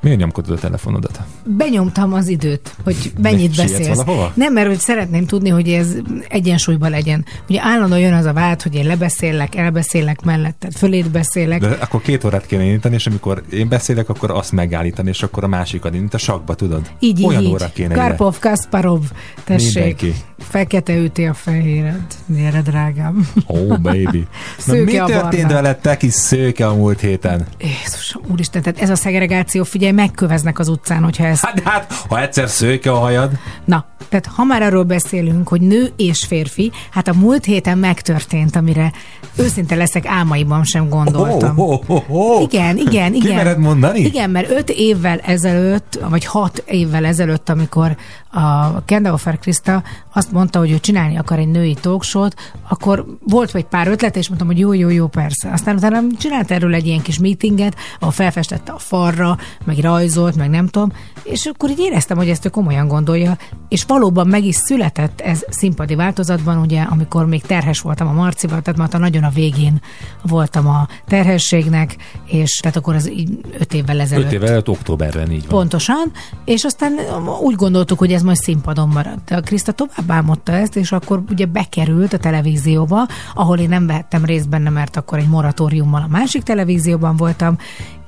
Miért 0.00 0.18
nyomkodod 0.18 0.56
a 0.56 0.60
telefonodat? 0.60 1.20
Benyomtam 1.44 2.12
az 2.12 2.28
időt 2.28 2.75
hogy 2.86 3.12
mennyit 3.22 3.56
beszélsz. 3.56 3.86
valahova? 3.86 4.32
Nem, 4.34 4.52
mert 4.52 4.66
hogy 4.66 4.78
szeretném 4.78 5.26
tudni, 5.26 5.48
hogy 5.48 5.68
ez 5.68 5.94
egyensúlyban 6.28 6.90
legyen. 6.90 7.24
Ugye 7.48 7.60
állandóan 7.62 8.00
jön 8.00 8.12
az 8.12 8.24
a 8.24 8.32
vád, 8.32 8.62
hogy 8.62 8.74
én 8.74 8.86
lebeszélek, 8.86 9.54
elbeszélek 9.54 10.24
melletted, 10.24 10.72
fölét 10.72 11.10
beszélek. 11.10 11.60
De 11.60 11.76
akkor 11.80 12.02
két 12.02 12.24
órát 12.24 12.46
kéne 12.46 12.64
indítani, 12.64 12.94
és 12.94 13.06
amikor 13.06 13.42
én 13.50 13.68
beszélek, 13.68 14.08
akkor 14.08 14.30
azt 14.30 14.52
megállítani, 14.52 15.08
és 15.08 15.22
akkor 15.22 15.44
a 15.44 15.46
másikat, 15.46 15.92
mint 15.92 16.14
a 16.14 16.18
sakba, 16.18 16.54
tudod? 16.54 16.90
Így, 16.98 17.24
Olyan 17.24 17.42
így. 17.42 17.48
óra 17.48 17.70
kéne. 17.74 17.94
Karpov, 17.94 18.38
Kasparov, 18.38 19.02
tessék. 19.44 19.74
Mindenki. 19.74 20.14
Fekete 20.38 20.96
üti 20.96 21.24
a 21.24 21.34
fehéred. 21.34 22.06
Gyere, 22.26 22.60
drágám. 22.60 23.28
Oh, 23.46 23.78
baby. 23.78 24.26
Na, 24.66 24.74
mi 24.74 24.98
a 24.98 25.04
történt 25.04 25.52
veled, 25.52 25.78
te 25.78 25.96
kis 25.96 26.12
szőke 26.12 26.66
a 26.66 26.74
múlt 26.74 27.00
héten? 27.00 27.46
Jézus, 27.58 28.16
úristen, 28.30 28.62
tehát 28.62 28.80
ez 28.80 28.90
a 28.90 28.94
szegregáció, 28.94 29.64
figyelj, 29.64 29.92
megköveznek 29.92 30.58
az 30.58 30.68
utcán, 30.68 31.02
hogyha 31.02 31.24
ezt... 31.24 31.44
Hát, 31.44 31.60
hát, 31.60 31.92
ha 32.08 32.20
egyszer 32.20 32.48
szőke 32.48 32.75
a 32.84 32.94
hajad, 32.94 33.30
Na, 33.64 33.84
tehát 34.08 34.26
ha 34.26 34.44
már 34.44 34.62
arról 34.62 34.84
beszélünk, 34.84 35.48
hogy 35.48 35.60
nő 35.60 35.92
és 35.96 36.24
férfi, 36.28 36.72
hát 36.90 37.08
a 37.08 37.14
múlt 37.14 37.44
héten 37.44 37.78
megtörtént, 37.78 38.56
amire 38.56 38.92
őszinte 39.36 39.74
leszek, 39.74 40.06
álmaiban 40.06 40.64
sem 40.64 40.88
gondoltam. 40.88 41.58
Oh, 41.58 41.80
oh, 41.86 42.10
oh. 42.10 42.42
Igen, 42.42 42.76
igen, 42.76 43.14
igen. 43.14 43.28
Kimered 43.28 43.58
mondani? 43.58 44.00
Igen, 44.00 44.30
mert 44.30 44.50
öt 44.50 44.70
évvel 44.70 45.18
ezelőtt, 45.18 45.98
vagy 46.10 46.24
hat 46.24 46.64
évvel 46.66 47.04
ezelőtt, 47.04 47.48
amikor 47.48 47.96
a 48.36 48.82
Kendall 48.84 49.18
Krista 49.40 49.82
azt 50.12 50.32
mondta, 50.32 50.58
hogy 50.58 50.70
ő 50.70 50.78
csinálni 50.78 51.18
akar 51.18 51.38
egy 51.38 51.48
női 51.48 51.74
talkshow 51.74 52.28
akkor 52.68 53.06
volt 53.28 53.50
vagy 53.50 53.64
pár 53.64 53.88
ötlet, 53.88 54.16
és 54.16 54.28
mondtam, 54.28 54.48
hogy 54.48 54.58
jó, 54.58 54.72
jó, 54.72 54.88
jó, 54.88 55.06
persze. 55.06 55.50
Aztán 55.52 55.76
utána 55.76 56.00
csinált 56.18 56.50
erről 56.50 56.74
egy 56.74 56.86
ilyen 56.86 57.02
kis 57.02 57.18
meetinget, 57.18 57.76
ahol 57.98 58.12
felfestette 58.12 58.72
a 58.72 58.78
farra, 58.78 59.36
meg 59.64 59.78
rajzolt, 59.78 60.36
meg 60.36 60.50
nem 60.50 60.66
tudom, 60.66 60.92
és 61.22 61.46
akkor 61.46 61.70
így 61.70 61.78
éreztem, 61.78 62.16
hogy 62.16 62.28
ezt 62.28 62.46
ő 62.46 62.48
komolyan 62.48 62.88
gondolja, 62.88 63.36
és 63.68 63.84
valóban 63.84 64.26
meg 64.26 64.44
is 64.44 64.54
született 64.54 65.20
ez 65.20 65.44
színpadi 65.48 65.94
változatban, 65.94 66.58
ugye, 66.58 66.82
amikor 66.82 67.26
még 67.26 67.42
terhes 67.42 67.80
voltam 67.80 68.08
a 68.08 68.12
Marcival, 68.12 68.62
tehát 68.62 68.92
már 68.92 69.00
nagyon 69.00 69.24
a 69.24 69.30
végén 69.30 69.80
voltam 70.22 70.68
a 70.68 70.88
terhességnek, 71.06 71.96
és 72.26 72.50
tehát 72.50 72.76
akkor 72.76 72.94
az 72.94 73.10
így 73.10 73.38
öt 73.58 73.74
évvel 73.74 74.00
ezelőtt. 74.00 74.26
Öt 74.26 74.32
évvel 74.32 74.48
előtt 74.48 74.68
októberben 74.68 75.30
így 75.30 75.40
van. 75.40 75.48
Pontosan, 75.48 76.12
és 76.44 76.64
aztán 76.64 76.98
úgy 77.42 77.54
gondoltuk, 77.54 77.98
hogy 77.98 78.12
ez 78.12 78.22
majd 78.26 78.36
színpadon 78.36 78.88
marad. 78.88 79.18
De 79.24 79.36
a 79.36 79.40
Kriszta 79.40 79.72
tovább 79.72 80.10
álmodta 80.10 80.52
ezt, 80.52 80.76
és 80.76 80.92
akkor 80.92 81.22
ugye 81.30 81.46
bekerült 81.46 82.12
a 82.12 82.18
televízióba, 82.18 83.06
ahol 83.34 83.58
én 83.58 83.68
nem 83.68 83.86
vehettem 83.86 84.24
részt 84.24 84.48
benne, 84.48 84.70
mert 84.70 84.96
akkor 84.96 85.18
egy 85.18 85.28
moratóriummal 85.28 86.02
a 86.02 86.08
másik 86.08 86.42
televízióban 86.42 87.16
voltam, 87.16 87.58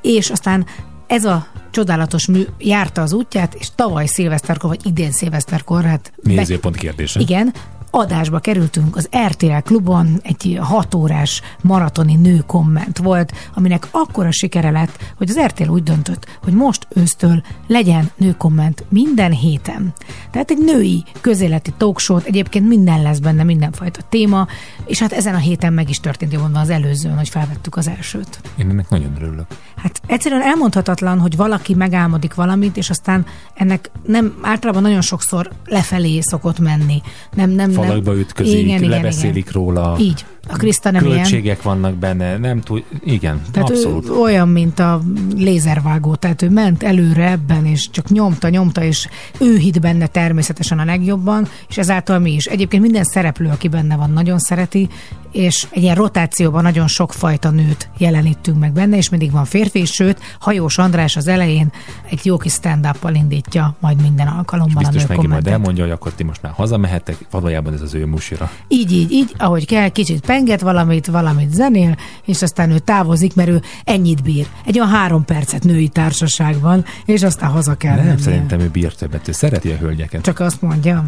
és 0.02 0.30
aztán 0.30 0.66
ez 1.06 1.24
a 1.24 1.46
csodálatos 1.70 2.26
mű 2.26 2.42
járta 2.58 3.02
az 3.02 3.12
útját, 3.12 3.54
és 3.54 3.68
tavaly 3.74 4.06
szilveszterkor, 4.06 4.70
vagy 4.70 4.86
idén 4.86 5.10
szilveszterkor, 5.10 5.84
hát 5.84 6.12
be- 6.22 6.34
Nézőpont 6.34 6.76
kérdése. 6.76 7.20
igen, 7.20 7.52
adásba 7.90 8.38
kerültünk 8.38 8.96
az 8.96 9.08
RTL 9.26 9.58
klubon, 9.64 10.20
egy 10.22 10.58
hat 10.60 10.94
órás 10.94 11.42
maratoni 11.62 12.14
nő 12.14 12.42
komment 12.46 12.98
volt, 12.98 13.32
aminek 13.54 13.88
akkora 13.90 14.32
sikere 14.32 14.70
lett, 14.70 14.98
hogy 15.16 15.30
az 15.30 15.40
RTL 15.40 15.68
úgy 15.68 15.82
döntött, 15.82 16.38
hogy 16.42 16.52
most 16.52 16.86
ősztől 16.94 17.42
legyen 17.66 18.10
nő 18.16 18.34
komment 18.36 18.84
minden 18.88 19.32
héten. 19.32 19.92
Tehát 20.30 20.50
egy 20.50 20.58
női 20.58 21.04
közéleti 21.20 21.72
talkshow 21.76 22.18
egyébként 22.24 22.68
minden 22.68 23.02
lesz 23.02 23.18
benne, 23.18 23.42
mindenfajta 23.42 24.00
téma, 24.08 24.46
és 24.86 24.98
hát 24.98 25.12
ezen 25.12 25.34
a 25.34 25.38
héten 25.38 25.72
meg 25.72 25.88
is 25.88 26.00
történt, 26.00 26.32
jól 26.32 26.42
mondva 26.42 26.60
az 26.60 26.70
előzőn, 26.70 27.16
hogy 27.16 27.28
felvettük 27.28 27.76
az 27.76 27.88
elsőt. 27.88 28.40
Én 28.56 28.70
ennek 28.70 28.88
nagyon 28.88 29.12
örülök. 29.16 29.46
Hát 29.76 30.00
egyszerűen 30.06 30.42
elmondhatatlan, 30.42 31.18
hogy 31.18 31.36
valaki 31.36 31.74
megálmodik 31.74 32.34
valamit, 32.34 32.76
és 32.76 32.90
aztán 32.90 33.26
ennek 33.54 33.90
nem 34.06 34.38
általában 34.42 34.82
nagyon 34.82 35.00
sokszor 35.00 35.50
lefelé 35.64 36.20
szokott 36.20 36.58
menni. 36.58 37.02
Nem, 37.34 37.50
nem, 37.50 37.70
Falakba 37.86 38.16
ütközik, 38.16 38.80
lebeszélik 38.80 39.52
róla. 39.52 39.96
Így. 40.00 40.24
A 40.48 40.56
Kriszta 40.56 40.90
nem 40.90 41.04
ilyen. 41.04 41.16
Költségek 41.16 41.62
vannak 41.62 41.94
benne, 41.94 42.36
nem 42.36 42.60
tud, 42.60 42.84
igen, 43.04 43.42
Tehát 43.52 43.70
abszolút. 43.70 44.08
ő 44.08 44.12
olyan, 44.12 44.48
mint 44.48 44.78
a 44.78 45.00
lézervágó, 45.36 46.14
tehát 46.14 46.42
ő 46.42 46.50
ment 46.50 46.82
előre 46.82 47.30
ebben, 47.30 47.66
és 47.66 47.90
csak 47.90 48.08
nyomta, 48.08 48.48
nyomta, 48.48 48.82
és 48.82 49.08
ő 49.40 49.56
hit 49.56 49.80
benne 49.80 50.06
természetesen 50.06 50.78
a 50.78 50.84
legjobban, 50.84 51.48
és 51.68 51.78
ezáltal 51.78 52.18
mi 52.18 52.32
is. 52.32 52.44
Egyébként 52.44 52.82
minden 52.82 53.04
szereplő, 53.04 53.48
aki 53.48 53.68
benne 53.68 53.96
van, 53.96 54.10
nagyon 54.10 54.38
szereti, 54.38 54.88
és 55.32 55.66
egy 55.70 55.82
ilyen 55.82 55.94
rotációban 55.94 56.62
nagyon 56.62 56.86
sokfajta 56.86 57.50
nőt 57.50 57.88
jelenítünk 57.98 58.58
meg 58.58 58.72
benne, 58.72 58.96
és 58.96 59.08
mindig 59.08 59.30
van 59.30 59.44
férfi, 59.44 59.78
és 59.78 59.90
sőt, 59.90 60.18
Hajós 60.40 60.78
András 60.78 61.16
az 61.16 61.26
elején 61.26 61.72
egy 62.10 62.20
jó 62.22 62.36
kis 62.36 62.52
stand 62.52 62.88
indítja 63.12 63.76
majd 63.80 64.02
minden 64.02 64.26
alkalommal 64.26 64.84
a 64.84 64.88
Biztos 64.88 65.02
nő 65.02 65.08
megint 65.08 65.32
majd 65.32 65.46
elmondja, 65.46 65.82
hogy 65.82 65.92
akkor 65.92 66.12
ti 66.12 66.22
most 66.22 66.42
már 66.42 66.52
hazamehettek, 66.52 67.16
valójában 67.30 67.72
ez 67.72 67.80
az 67.80 67.94
ő 67.94 68.06
musira. 68.06 68.50
Így, 68.68 68.92
így, 68.92 69.12
így, 69.12 69.34
ahogy 69.38 69.66
kell, 69.66 69.88
kicsit 69.88 70.26
penget 70.38 70.60
valamit, 70.60 71.06
valamit 71.06 71.52
zenél, 71.52 71.96
és 72.24 72.42
aztán 72.42 72.70
ő 72.70 72.78
távozik, 72.78 73.34
mert 73.34 73.48
ő 73.48 73.62
ennyit 73.84 74.22
bír. 74.22 74.46
Egy 74.66 74.78
olyan 74.78 74.90
három 74.90 75.24
percet 75.24 75.64
női 75.64 75.88
társaságban, 75.88 76.84
és 77.04 77.22
aztán 77.22 77.50
haza 77.50 77.76
kell 77.76 77.96
Nem, 77.96 78.04
mennie. 78.04 78.22
szerintem 78.22 78.60
ő 78.60 78.68
bír 78.68 78.94
többet, 78.94 79.28
ő 79.28 79.32
szereti 79.32 79.70
a 79.70 79.76
hölgyeket. 79.76 80.22
Csak 80.22 80.40
azt 80.40 80.62
mondja. 80.62 81.04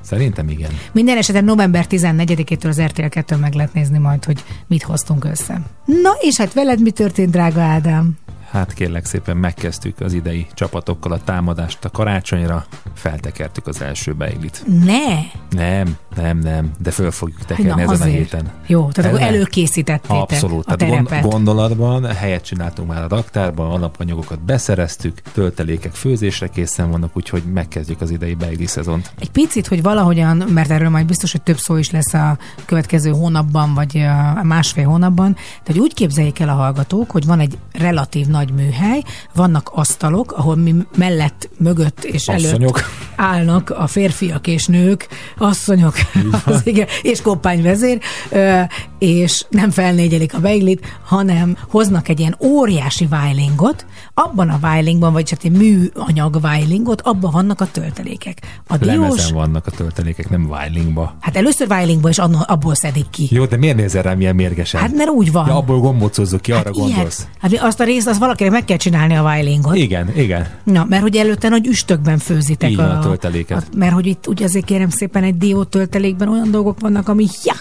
Szerintem 0.00 0.48
igen. 0.48 0.70
Minden 0.92 1.16
esetre 1.16 1.40
november 1.40 1.86
14-től 1.90 2.68
az 2.68 2.80
RTL 2.82 3.06
2 3.06 3.36
meg 3.36 3.54
lehet 3.54 3.74
nézni 3.74 3.98
majd, 3.98 4.24
hogy 4.24 4.44
mit 4.66 4.82
hoztunk 4.82 5.24
össze. 5.24 5.60
Na, 5.84 6.10
és 6.20 6.36
hát 6.36 6.52
veled 6.52 6.80
mi 6.80 6.90
történt, 6.90 7.30
drága 7.30 7.60
Ádám? 7.60 8.16
Hát 8.52 8.72
kérlek 8.72 9.04
szépen 9.04 9.36
megkezdtük 9.36 10.00
az 10.00 10.12
idei 10.12 10.46
csapatokkal 10.54 11.12
a 11.12 11.18
támadást 11.24 11.84
a 11.84 11.90
karácsonyra, 11.90 12.64
feltekertük 12.94 13.66
az 13.66 13.82
első 13.82 14.12
beiglit. 14.12 14.64
Ne! 14.84 15.04
Nem, 15.50 15.96
nem, 16.16 16.38
nem, 16.38 16.70
de 16.82 16.90
föl 16.90 17.10
fogjuk 17.10 17.44
tekerni 17.44 17.82
ezen 17.82 18.00
a 18.00 18.04
héten. 18.04 18.50
Jó, 18.66 18.88
tehát 18.90 19.10
akkor 19.12 19.26
előkészítettétek 19.26 20.20
Abszolút. 20.20 20.66
a 20.66 20.74
Tehát 20.74 21.04
terepet. 21.04 21.30
gondolatban 21.30 22.04
helyet 22.04 22.44
csináltunk 22.44 22.88
már 22.88 23.02
a 23.02 23.08
raktárban, 23.08 23.70
alapanyagokat 23.70 24.40
beszereztük, 24.44 25.20
töltelékek 25.32 25.92
főzésre 25.92 26.46
készen 26.46 26.90
vannak, 26.90 27.16
úgyhogy 27.16 27.42
megkezdjük 27.42 28.00
az 28.00 28.10
idei 28.10 28.34
beigli 28.34 28.66
szezont. 28.66 29.12
Egy 29.18 29.30
picit, 29.30 29.66
hogy 29.66 29.82
valahogyan, 29.82 30.36
mert 30.36 30.70
erről 30.70 30.90
majd 30.90 31.06
biztos, 31.06 31.32
hogy 31.32 31.42
több 31.42 31.58
szó 31.58 31.76
is 31.76 31.90
lesz 31.90 32.14
a 32.14 32.38
következő 32.64 33.10
hónapban, 33.10 33.74
vagy 33.74 33.98
a 34.38 34.42
másfél 34.42 34.86
hónapban, 34.86 35.36
hogy 35.66 35.78
úgy 35.78 35.94
képzeljék 35.94 36.38
el 36.38 36.48
a 36.48 36.54
hallgatók, 36.54 37.10
hogy 37.10 37.26
van 37.26 37.40
egy 37.40 37.58
relatív 37.72 38.26
nagy 38.26 38.41
műhely, 38.50 39.02
vannak 39.34 39.70
asztalok, 39.74 40.32
ahol 40.32 40.56
mi 40.56 40.74
mellett, 40.96 41.48
mögött 41.58 42.04
és 42.04 42.28
Asszonyok. 42.28 42.78
előtt 42.78 42.84
állnak 43.16 43.70
a 43.70 43.86
férfiak 43.86 44.46
és 44.46 44.66
nők, 44.66 45.08
asszonyok, 45.38 45.94
az 46.44 46.60
igen, 46.64 46.86
és 47.02 47.20
koppányvezér, 47.20 48.00
és 48.98 49.44
nem 49.48 49.70
felnégyelik 49.70 50.34
a 50.34 50.38
beiglit, 50.38 50.98
hanem 51.04 51.56
hoznak 51.70 52.08
egy 52.08 52.20
ilyen 52.20 52.36
óriási 52.40 53.06
vájlingot, 53.06 53.86
abban 54.14 54.48
a 54.48 54.58
vájlingban, 54.58 55.12
vagy 55.12 55.24
csak 55.24 55.44
egy 55.44 55.52
műanyag 55.52 56.40
vájlingot, 56.40 57.00
abban 57.00 57.30
vannak 57.30 57.60
a 57.60 57.66
töltelékek. 57.70 58.38
A 58.66 58.76
diós, 58.76 58.94
Lemezen 58.94 59.34
vannak 59.34 59.66
a 59.66 59.70
töltelékek, 59.70 60.30
nem 60.30 60.50
Wilingba. 60.50 61.16
hát 61.20 61.36
először 61.36 61.66
vájlingba, 61.66 62.08
és 62.08 62.18
abból 62.18 62.74
szedik 62.74 63.10
ki. 63.10 63.28
Jó, 63.30 63.44
de 63.44 63.56
miért 63.56 63.76
nézel 63.76 64.02
rám 64.02 64.20
ilyen 64.20 64.34
mérgesen? 64.34 64.80
Hát 64.80 64.94
mert 64.94 65.10
úgy 65.10 65.32
van. 65.32 65.46
Ja, 65.46 65.56
abból 65.56 65.80
gombócozzuk 65.80 66.40
ki, 66.40 66.52
arra 66.52 66.62
hát 66.64 66.72
gondolsz. 66.72 67.26
Hát 67.40 67.58
azt 67.60 67.80
a 67.80 67.84
részt, 67.84 68.06
azt 68.06 68.18
valakinek 68.32 68.52
meg 68.52 68.64
kell 68.64 68.76
csinálni 68.76 69.16
a 69.16 69.22
vájlingot. 69.22 69.76
Igen, 69.76 70.16
igen. 70.16 70.48
Na, 70.64 70.84
mert 70.88 71.02
hogy 71.02 71.16
előtte 71.16 71.48
nagy 71.48 71.66
üstökben 71.66 72.18
főzitek 72.18 72.70
Így 72.70 72.78
a, 72.78 72.98
a 72.98 72.98
tölteléket. 72.98 73.58
A, 73.72 73.76
mert 73.76 73.92
hogy 73.92 74.06
itt 74.06 74.26
ugye 74.26 74.44
azért 74.44 74.64
kérem 74.64 74.88
szépen 74.88 75.22
egy 75.22 75.38
dió 75.38 75.64
töltelékben 75.64 76.28
olyan 76.28 76.50
dolgok 76.50 76.80
vannak, 76.80 77.08
ami 77.08 77.26
ja, 77.44 77.54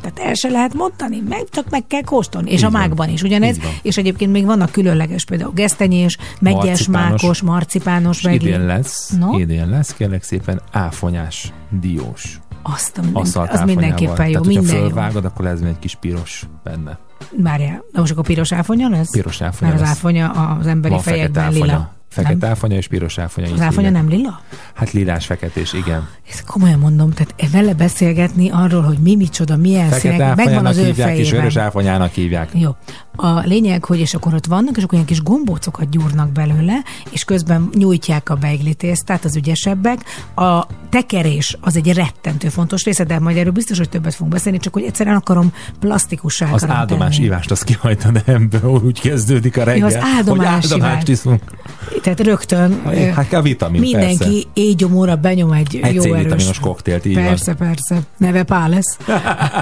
tehát 0.00 0.18
el 0.18 0.34
se 0.34 0.48
lehet 0.48 0.74
mondani, 0.74 1.22
meg 1.28 1.44
csak 1.50 1.70
meg 1.70 1.86
kell 1.86 2.02
kóstolni. 2.02 2.50
És 2.50 2.58
Így 2.58 2.64
a 2.64 2.70
mákban 2.70 3.08
is 3.08 3.22
ugyanez. 3.22 3.56
És 3.82 3.96
egyébként 3.96 4.32
még 4.32 4.44
vannak 4.44 4.70
különleges, 4.70 5.24
például 5.24 5.52
gesztenyés, 5.54 6.16
megyes, 6.40 6.64
Marcipános. 6.64 7.22
mákos, 7.22 7.42
marcipános, 7.42 8.22
beigli. 8.22 8.48
idén 8.48 8.66
lesz, 8.66 9.10
No? 9.18 9.38
idén 9.38 9.68
lesz, 9.68 9.94
kérlek 9.94 10.22
szépen, 10.22 10.60
áfonyás, 10.72 11.52
diós. 11.80 12.40
Azt 12.62 12.98
a 12.98 13.02
minden, 13.02 13.22
az 13.22 13.60
mindenképpen 13.60 14.26
jó, 14.26 14.32
Tehát, 14.32 14.46
minden 14.46 14.76
jó. 14.76 14.82
fölvágod, 14.82 15.24
akkor 15.24 15.44
lesz 15.44 15.60
egy 15.60 15.78
kis 15.78 15.94
piros 15.94 16.42
benne. 16.64 16.98
Várjál, 17.36 17.84
de 17.92 18.00
most 18.00 18.12
akkor 18.12 18.24
piros 18.24 18.52
áfonya 18.52 18.88
lesz? 18.88 19.10
Piros 19.10 19.40
áfonya 19.40 19.70
Mert 19.70 19.82
az 19.82 19.88
lesz. 19.88 19.96
áfonya 19.96 20.30
az 20.30 20.66
emberi 20.66 20.94
Van 20.94 21.02
fejekben 21.02 21.52
lila. 21.52 21.95
Fekete 22.08 22.46
áfonya 22.46 22.76
és 22.76 22.88
piros 22.88 23.18
áfonya. 23.18 23.52
Az 23.52 23.60
áfonya 23.60 23.90
nem 23.90 24.08
lila? 24.08 24.40
Hát 24.74 24.92
lilás 24.92 25.26
feketés, 25.26 25.72
igen. 25.72 26.08
Ezt 26.30 26.44
komolyan 26.44 26.78
mondom, 26.78 27.10
tehát 27.10 27.50
vele 27.52 27.74
beszélgetni 27.74 28.50
arról, 28.50 28.82
hogy 28.82 28.98
mi 28.98 29.16
micsoda, 29.16 29.56
milyen 29.56 29.88
Fekete 29.88 30.14
színek, 30.14 30.36
megvan 30.36 30.66
az 30.66 30.76
ő 30.76 30.84
hívják 30.84 31.08
és 31.08 31.14
fejében. 31.14 31.38
vörös 31.38 31.56
áfonyának 31.56 32.12
hívják. 32.12 32.50
Jó. 32.54 32.70
A 33.16 33.38
lényeg, 33.38 33.84
hogy 33.84 33.98
és 33.98 34.14
akkor 34.14 34.34
ott 34.34 34.46
vannak, 34.46 34.76
és 34.76 34.82
akkor 34.82 34.94
ilyen 34.94 35.06
kis 35.06 35.22
gombócokat 35.22 35.90
gyúrnak 35.90 36.32
belőle, 36.32 36.74
és 37.10 37.24
közben 37.24 37.68
nyújtják 37.74 38.28
a 38.30 38.34
beigli 38.34 38.74
tésztát 38.74 39.24
az 39.24 39.36
ügyesebbek. 39.36 39.98
A 40.34 40.66
tekerés 40.88 41.56
az 41.60 41.76
egy 41.76 41.92
rettentő 41.92 42.48
fontos 42.48 42.84
része, 42.84 43.04
de 43.04 43.18
majd 43.18 43.36
erről 43.36 43.52
biztos, 43.52 43.78
hogy 43.78 43.88
többet 43.88 44.14
fogunk 44.14 44.32
beszélni, 44.32 44.58
csak 44.58 44.72
hogy 44.72 44.82
egyszerűen 44.82 45.16
akarom 45.16 45.52
plastikussá 45.80 46.50
Az 46.52 46.64
áldomás 46.68 47.14
tenni. 47.14 47.26
ivást 47.26 47.50
azt 47.50 47.64
kihajtani 47.64 48.20
ebből, 48.24 48.70
úgy 48.86 49.00
kezdődik 49.00 49.56
a 49.56 49.64
reggel. 49.64 49.86
az 49.86 49.94
áldomás 49.96 50.52
hogy 50.70 50.72
áldomást 50.72 51.08
ivás. 51.08 51.18
iszunk. 51.18 51.42
Tehát 52.06 52.20
rögtön 52.20 52.80
ö, 52.86 52.94
Hát 52.94 53.32
a 53.32 53.42
vitamin, 53.42 53.80
mindenki 53.80 54.16
persze. 54.18 54.38
éjgyomóra 54.52 55.16
benyom 55.16 55.52
egy, 55.52 55.78
Egy 55.82 55.94
jó 55.94 56.14
erős. 56.14 56.58
koktélt, 56.60 57.04
így 57.04 57.14
van. 57.14 57.24
Persze, 57.24 57.54
persze. 57.54 57.98
Neve 58.16 58.42
pál 58.42 58.68
lesz. 58.68 58.96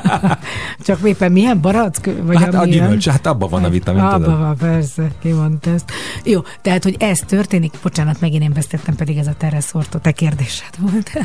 Csak 0.86 0.98
éppen 1.04 1.32
milyen 1.32 1.60
barack? 1.60 2.10
Vagy 2.22 2.36
Hát 2.36 2.54
a 2.54 2.64
gyümölcs, 2.66 3.08
hát 3.08 3.26
abban 3.26 3.50
van 3.50 3.64
a 3.64 3.68
vitamin, 3.68 4.00
Abban 4.02 4.22
tudod. 4.22 4.38
van, 4.38 4.56
persze, 4.56 5.08
ki 5.22 5.28
mondta 5.30 5.70
ezt. 5.70 5.90
Jó, 6.24 6.40
tehát, 6.62 6.82
hogy 6.82 6.96
ez 6.98 7.18
történik, 7.26 7.72
bocsánat, 7.82 8.20
megint 8.20 8.42
én 8.42 8.52
vesztettem, 8.52 8.94
pedig 8.94 9.16
ez 9.16 9.26
a 9.26 9.34
tereszortó, 9.38 9.98
te 9.98 10.10
kérdésed 10.12 10.74
volt. 10.80 11.10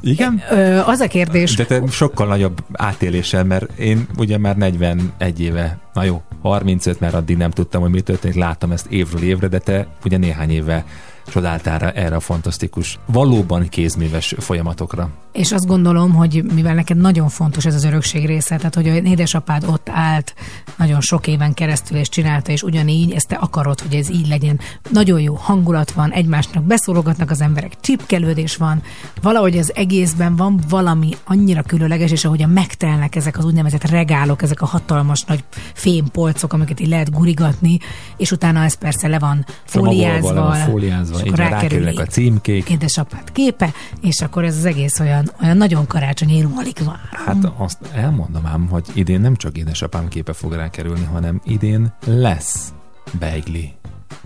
Igen? 0.00 0.42
Ö, 0.50 0.78
az 0.86 1.00
a 1.00 1.06
kérdés, 1.08 1.54
De 1.54 1.64
te 1.64 1.82
sokkal 1.90 2.26
nagyobb 2.26 2.64
átéléssel, 2.72 3.44
mert 3.44 3.78
én 3.78 4.06
ugye 4.18 4.38
már 4.38 4.56
41 4.56 5.40
éve, 5.40 5.78
na 5.96 6.04
jó, 6.04 6.22
35, 6.42 7.00
mert 7.00 7.14
addig 7.14 7.36
nem 7.36 7.50
tudtam, 7.50 7.80
hogy 7.80 7.90
mi 7.90 8.00
történik, 8.00 8.36
láttam 8.36 8.72
ezt 8.72 8.86
évről 8.86 9.22
évre, 9.22 9.48
de 9.48 9.58
te 9.58 9.86
ugye 10.04 10.16
néhány 10.16 10.50
éve 10.50 10.84
csodáltál 11.28 11.78
rá 11.78 11.88
erre 11.88 12.16
a 12.16 12.20
fantasztikus, 12.20 12.98
valóban 13.06 13.68
kézműves 13.68 14.34
folyamatokra. 14.38 15.10
és 15.32 15.52
azt 15.52 15.66
gondolom, 15.66 16.14
hogy 16.14 16.44
mivel 16.54 16.74
neked 16.74 16.96
nagyon 16.96 17.28
fontos 17.28 17.64
ez 17.64 17.74
az 17.74 17.84
örökség 17.84 18.26
része, 18.26 18.56
tehát 18.56 18.74
hogy 18.74 18.88
a 18.88 18.94
édesapád 18.94 19.64
ott 19.64 19.88
állt 19.88 20.34
nagyon 20.76 21.00
sok 21.00 21.26
éven 21.26 21.54
keresztül, 21.54 21.98
és 21.98 22.08
csinálta, 22.08 22.52
és 22.52 22.62
ugyanígy 22.62 23.12
ezt 23.12 23.28
te 23.28 23.34
akarod, 23.34 23.80
hogy 23.80 23.94
ez 23.94 24.10
így 24.10 24.28
legyen. 24.28 24.60
Nagyon 24.90 25.20
jó 25.20 25.34
hangulat 25.34 25.90
van, 25.90 26.10
egymásnak 26.10 26.64
beszólogatnak 26.64 27.30
az 27.30 27.40
emberek, 27.40 27.80
csipkelődés 27.80 28.56
van, 28.56 28.82
valahogy 29.22 29.58
az 29.58 29.74
egészben 29.74 30.36
van 30.36 30.60
valami 30.68 31.10
annyira 31.24 31.62
különleges, 31.62 32.10
és 32.10 32.24
ahogyan 32.24 32.50
megtelnek 32.50 33.16
ezek 33.16 33.38
az 33.38 33.44
úgynevezett 33.44 33.90
regálok, 33.90 34.42
ezek 34.42 34.62
a 34.62 34.66
hatalmas 34.66 35.22
nagy 35.22 35.44
fémpolcok, 35.74 36.52
amiket 36.52 36.80
így 36.80 36.88
lehet 36.88 37.10
gurigatni, 37.10 37.78
és 38.16 38.30
utána 38.30 38.64
ez 38.64 38.74
persze 38.74 39.08
le 39.08 39.18
van 39.18 39.44
fóliázva, 39.64 40.32
le 40.32 41.15
van 41.16 41.24
és 41.24 41.32
így 41.32 41.32
akkor 41.32 41.50
van, 41.50 41.50
rákerül 41.50 41.78
rákerülnek 41.78 42.06
a 42.08 42.10
címkék. 42.12 42.68
édesapád 42.70 43.32
képe, 43.32 43.72
és 44.00 44.20
akkor 44.20 44.44
ez 44.44 44.56
az 44.56 44.64
egész 44.64 45.00
olyan, 45.00 45.30
olyan 45.42 45.56
nagyon 45.56 45.86
karácsonyi, 45.86 46.34
én 46.36 46.52
alig 46.56 46.76
várom. 46.78 47.00
Hát 47.42 47.52
azt 47.56 47.78
elmondom 47.94 48.46
ám, 48.46 48.66
hogy 48.70 48.84
idén 48.94 49.20
nem 49.20 49.36
csak 49.36 49.56
édesapám 49.56 50.08
képe 50.08 50.32
fog 50.32 50.52
rákerülni, 50.52 51.04
hanem 51.04 51.40
idén 51.44 51.92
lesz 52.04 52.72
beigli 53.18 53.74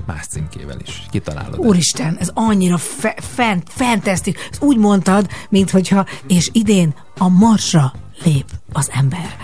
más 0.06 0.26
címkével 0.26 0.76
is. 0.86 1.02
Kitalálod. 1.10 1.52
ezt. 1.58 1.68
Úristen, 1.68 2.16
ez 2.20 2.30
annyira 2.34 2.76
fe- 2.78 3.20
fent, 3.34 3.62
fantasztik. 3.68 4.38
Ezt 4.50 4.62
úgy 4.62 4.76
mondtad, 4.76 5.28
mint 5.48 5.70
hogyha, 5.70 6.06
és 6.26 6.48
idén 6.52 6.94
a 7.18 7.28
marsra 7.28 7.92
lép 8.24 8.44
az 8.72 8.90
ember. 8.92 9.36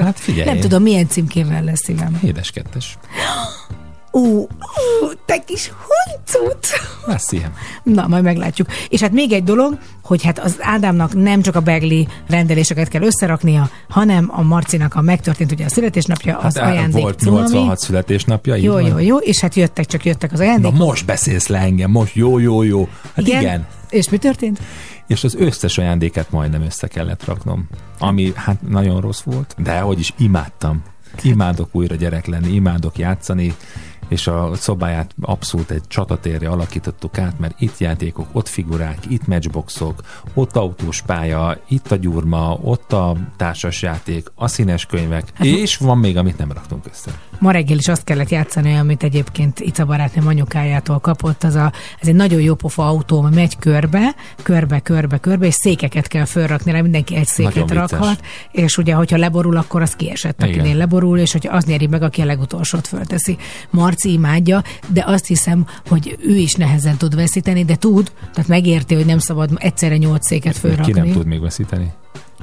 Hát 0.00 0.18
figyelj. 0.20 0.48
Nem 0.48 0.60
tudom, 0.60 0.82
milyen 0.82 1.08
címkével 1.08 1.62
lesz 1.64 1.82
szívem. 1.84 2.18
Édes 2.22 2.50
kettes. 2.50 2.98
Ú, 4.16 4.40
ú, 4.40 4.46
te 5.24 5.38
kis 5.44 5.72
huncut! 5.72 6.66
Lesz 7.06 7.32
ilyen. 7.32 7.52
Na, 7.82 8.06
majd 8.06 8.22
meglátjuk. 8.22 8.68
És 8.88 9.00
hát 9.00 9.12
még 9.12 9.32
egy 9.32 9.44
dolog, 9.44 9.78
hogy 10.02 10.22
hát 10.22 10.38
az 10.38 10.56
Ádámnak 10.60 11.14
nem 11.14 11.42
csak 11.42 11.56
a 11.56 11.60
begli 11.60 12.08
rendeléseket 12.28 12.88
kell 12.88 13.02
összeraknia, 13.02 13.70
hanem 13.88 14.30
a 14.32 14.42
Marcinak 14.42 14.94
a 14.94 15.00
megtörtént 15.00 15.52
ugye 15.52 15.64
a 15.64 15.68
születésnapja, 15.68 16.38
az 16.38 16.56
Hát 16.56 16.70
ajándék 16.70 17.02
volt 17.02 17.18
cunami. 17.18 17.40
86 17.40 17.78
születésnapja, 17.78 18.56
így 18.56 18.62
Jó, 18.62 18.72
van? 18.72 18.82
jó, 18.82 18.98
jó, 18.98 19.16
és 19.16 19.40
hát 19.40 19.54
jöttek, 19.54 19.86
csak 19.86 20.04
jöttek 20.04 20.32
az 20.32 20.40
ajándék. 20.40 20.72
Na 20.72 20.84
most 20.84 21.06
beszélsz 21.06 21.46
le 21.46 21.58
engem, 21.58 21.90
most 21.90 22.14
jó, 22.14 22.38
jó, 22.38 22.62
jó. 22.62 22.88
Hát 23.14 23.26
igen. 23.26 23.40
igen. 23.40 23.66
És 23.90 24.08
mi 24.08 24.16
történt? 24.16 24.58
És 25.06 25.24
az 25.24 25.34
összes 25.34 25.78
ajándékát 25.78 26.30
majdnem 26.30 26.62
össze 26.62 26.86
kellett 26.86 27.24
raknom. 27.24 27.68
Ami 27.98 28.32
hát 28.34 28.68
nagyon 28.68 29.00
rossz 29.00 29.20
volt, 29.20 29.54
de 29.58 29.78
hogy 29.78 29.98
is 29.98 30.12
imádtam. 30.18 30.82
Imádok 31.22 31.68
újra 31.72 31.94
gyerek 31.94 32.26
lenni, 32.26 32.54
imádok 32.54 32.98
játszani, 32.98 33.54
és 34.08 34.26
a 34.26 34.50
szobáját 34.54 35.14
abszolút 35.20 35.70
egy 35.70 35.86
csatatérre 35.88 36.48
alakítottuk 36.48 37.18
át, 37.18 37.38
mert 37.38 37.60
itt 37.60 37.78
játékok, 37.78 38.26
ott 38.32 38.48
figurák, 38.48 38.98
itt 39.08 39.26
matchboxok, 39.26 40.02
ott 40.34 40.56
autós 40.56 41.02
pálya, 41.02 41.60
itt 41.68 41.90
a 41.90 41.96
gyurma, 41.96 42.58
ott 42.62 42.92
a 42.92 43.16
társasjáték, 43.36 44.32
a 44.34 44.48
színes 44.48 44.86
könyvek, 44.86 45.32
Hát 45.34 45.46
és 45.46 45.76
van 45.76 45.98
még, 45.98 46.16
amit 46.16 46.38
nem 46.38 46.52
raktunk 46.52 46.86
össze. 46.90 47.20
Ma 47.38 47.50
reggel 47.50 47.78
is 47.78 47.88
azt 47.88 48.04
kellett 48.04 48.28
játszani, 48.28 48.74
amit 48.74 49.02
egyébként 49.02 49.60
Ica 49.60 49.84
barátnőm 49.84 50.26
anyukájától 50.26 50.98
kapott. 50.98 51.44
Az 51.44 51.54
a, 51.54 51.72
ez 52.00 52.08
egy 52.08 52.14
nagyon 52.14 52.40
jó 52.40 52.54
pofa 52.54 52.86
autó, 52.88 53.22
ami 53.22 53.34
megy 53.34 53.56
körbe, 53.58 54.14
körbe, 54.42 54.80
körbe, 54.80 55.18
körbe, 55.18 55.46
és 55.46 55.54
székeket 55.54 56.06
kell 56.06 56.24
fölrakni, 56.24 56.72
rá 56.72 56.80
mindenki 56.80 57.16
egy 57.16 57.26
széket 57.26 57.54
Nagyon 57.54 57.68
vicces. 57.68 57.90
rakhat, 57.90 58.20
és 58.52 58.78
ugye, 58.78 58.94
hogyha 58.94 59.16
leborul, 59.16 59.56
akkor 59.56 59.82
az 59.82 59.94
kiesett, 59.96 60.42
akinél 60.42 60.76
leborul, 60.76 61.18
és 61.18 61.32
hogy 61.32 61.48
az 61.50 61.64
nyeri 61.64 61.86
meg, 61.86 62.02
aki 62.02 62.20
a 62.20 62.24
legutolsót 62.24 62.86
fölteszi. 62.86 63.36
Marci 63.70 64.12
imádja, 64.12 64.62
de 64.88 65.04
azt 65.06 65.26
hiszem, 65.26 65.66
hogy 65.88 66.16
ő 66.22 66.34
is 66.36 66.54
nehezen 66.54 66.96
tud 66.96 67.14
veszíteni, 67.14 67.64
de 67.64 67.76
tud, 67.76 68.12
tehát 68.32 68.48
megérti, 68.48 68.94
hogy 68.94 69.06
nem 69.06 69.18
szabad 69.18 69.50
egyszerre 69.58 69.96
nyolc 69.96 70.26
széket 70.26 70.52
Ki 70.52 70.58
fölrakni. 70.58 70.92
nem 70.92 71.12
tud 71.12 71.26
még 71.26 71.40
veszíteni. 71.40 71.92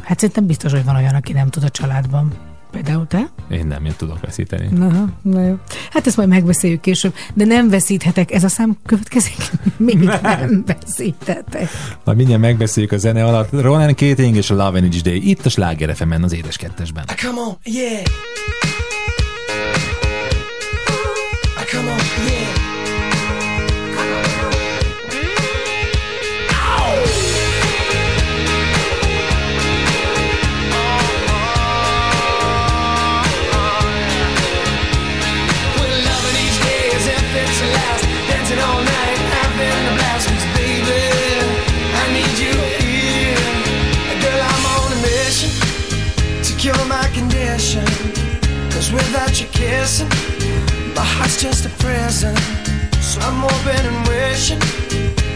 Hát 0.01 0.19
szerintem 0.19 0.45
biztos, 0.45 0.71
hogy 0.71 0.83
van 0.83 0.95
olyan, 0.95 1.15
aki 1.15 1.33
nem 1.33 1.49
tud 1.49 1.63
a 1.63 1.69
családban. 1.69 2.31
Például 2.73 3.07
te? 3.07 3.29
Én 3.51 3.67
nem, 3.67 3.85
én 3.85 3.93
tudok 3.97 4.19
veszíteni. 4.21 4.67
Na, 4.77 5.09
na 5.21 5.45
jó. 5.45 5.55
Hát 5.91 6.07
ezt 6.07 6.17
majd 6.17 6.29
megbeszéljük 6.29 6.81
később, 6.81 7.13
de 7.33 7.45
nem 7.45 7.69
veszíthetek. 7.69 8.31
Ez 8.31 8.43
a 8.43 8.47
szám 8.47 8.77
következik? 8.85 9.35
Még 9.77 9.99
nem, 9.99 10.19
nem 10.21 10.63
veszíthetek. 10.65 11.69
Majd 12.03 12.17
mindjárt 12.17 12.41
megbeszéljük 12.41 12.91
a 12.91 12.97
zene 12.97 13.23
alatt. 13.23 13.61
Ronan 13.61 13.93
Keating 13.93 14.35
és 14.35 14.49
a 14.49 14.53
Love 14.53 14.79
and 14.79 14.93
Each 14.93 15.01
Day 15.03 15.29
itt 15.29 15.45
a 15.45 15.49
Sláger 15.49 15.95
fm 15.95 16.23
az 16.23 16.33
édes 16.33 16.57
kettesben. 16.57 17.03
Ah, 17.07 17.15
come 17.15 17.41
on, 17.41 17.57
yeah. 17.63 18.01
Just 51.43 51.65
a 51.65 51.69
prison. 51.83 52.33
So 53.01 53.19
I'm 53.19 53.35
hoping 53.43 53.85
and 53.91 54.07
wishing 54.07 54.59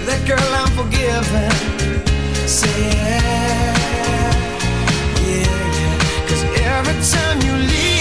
that 0.08 0.22
girl 0.26 0.50
I'm 0.62 0.72
forgiven. 0.80 1.52
Say 2.48 2.80
yeah, 2.96 3.74
yeah, 5.28 5.52
yeah. 5.80 6.28
Cause 6.30 6.44
every 6.64 6.98
time 7.12 7.38
you 7.46 7.54
leave 7.68 7.97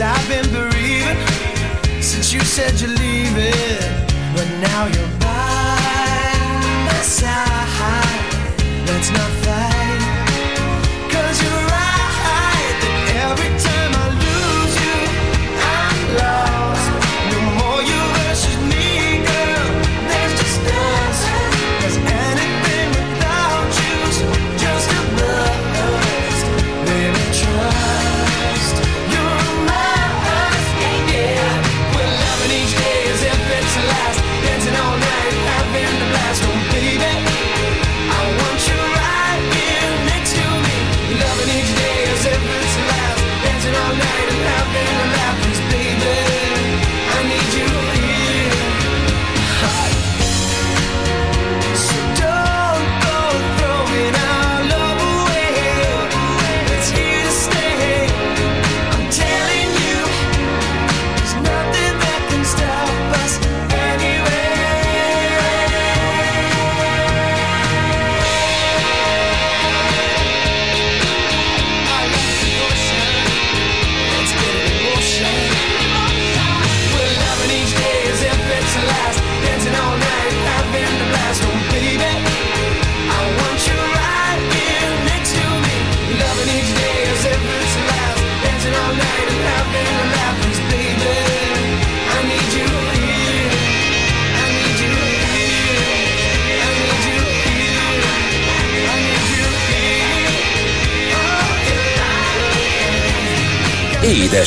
Cause 0.00 0.18
I've 0.18 0.28
been 0.28 0.50
bereaving 0.50 2.00
since 2.00 2.32
you 2.32 2.40
said 2.40 2.80
you're 2.80 2.88
leaving. 2.88 3.82
But 4.34 4.48
now 4.62 4.86
you're 4.86 5.18
by 5.18 6.32
my 6.86 7.02
side. 7.02 8.34
Let's 8.86 9.10
not 9.10 9.30
fight. 9.44 9.79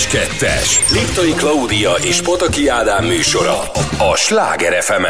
Kettes. 0.10 0.83
Liptai 0.94 1.32
Klaudia 1.32 1.92
és 1.92 2.22
Pataki 2.22 2.68
Ádám 2.68 3.06
műsora 3.06 3.60
a 4.12 4.16
Sláger 4.16 4.84
fm 4.84 5.04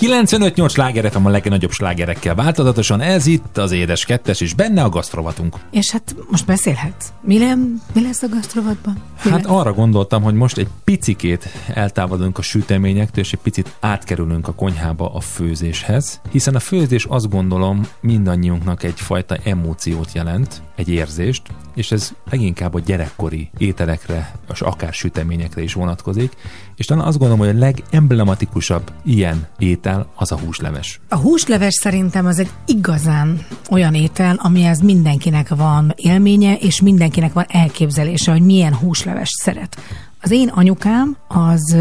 95-8 0.00 0.70
sláger 0.70 1.10
FM 1.10 1.24
a 1.24 1.30
legnagyobb 1.30 1.70
slágerekkel 1.70 2.34
változatosan. 2.34 3.00
Ez 3.00 3.26
itt 3.26 3.58
az 3.58 3.72
Édes 3.72 4.04
Kettes, 4.04 4.40
és 4.40 4.54
benne 4.54 4.82
a 4.82 4.88
gasztrovatunk. 4.88 5.56
És 5.70 5.90
hát 5.90 6.14
most 6.30 6.46
beszélhetsz. 6.46 7.06
Mi, 7.20 7.36
nem, 7.36 7.82
mi 7.94 8.02
lesz 8.02 8.22
a 8.22 8.28
gasztrovatban? 8.28 9.02
Mi 9.24 9.30
Hát 9.30 9.42
lesz? 9.42 9.52
arra 9.52 9.72
gondoltam, 9.72 10.22
hogy 10.22 10.34
most 10.34 10.58
egy 10.58 10.68
picikét 10.84 11.48
eltávolodunk 11.74 12.38
a 12.38 12.42
süteményektől, 12.42 13.24
és 13.24 13.32
egy 13.32 13.38
picit 13.38 13.76
átkerülünk 13.80 14.48
a 14.48 14.52
konyhába 14.52 15.14
a 15.14 15.20
főzéshez, 15.20 16.20
hiszen 16.30 16.54
a 16.54 16.60
főzés 16.60 17.04
azt 17.04 17.30
gondolom 17.30 17.88
mindannyiunknak 18.00 18.82
egyfajta 18.82 19.36
emóciót 19.44 20.12
jelent, 20.12 20.62
egy 20.76 20.88
érzést, 20.88 21.42
és 21.74 21.90
ez 21.92 22.12
leginkább 22.30 22.74
a 22.74 22.80
gyerekkori 22.80 23.50
ételekre, 23.58 24.32
és 24.52 24.60
akár 24.60 24.92
süteményekre 24.92 25.27
is 25.56 25.72
vonatkozik, 25.72 26.32
és 26.76 26.86
talán 26.86 27.06
azt 27.06 27.18
gondolom, 27.18 27.46
hogy 27.46 27.56
a 27.56 27.58
legemblematikusabb 27.58 28.92
ilyen 29.04 29.46
étel 29.58 30.06
az 30.14 30.32
a 30.32 30.38
húsleves. 30.38 31.00
A 31.08 31.16
húsleves 31.16 31.74
szerintem 31.74 32.26
az 32.26 32.38
egy 32.38 32.50
igazán 32.66 33.46
olyan 33.70 33.94
étel, 33.94 34.38
amihez 34.42 34.80
mindenkinek 34.80 35.48
van 35.48 35.92
élménye, 35.96 36.54
és 36.54 36.80
mindenkinek 36.80 37.32
van 37.32 37.46
elképzelése, 37.48 38.32
hogy 38.32 38.42
milyen 38.42 38.74
húsleves 38.74 39.28
szeret. 39.42 39.76
Az 40.20 40.30
én 40.30 40.48
anyukám, 40.48 41.16
az, 41.28 41.76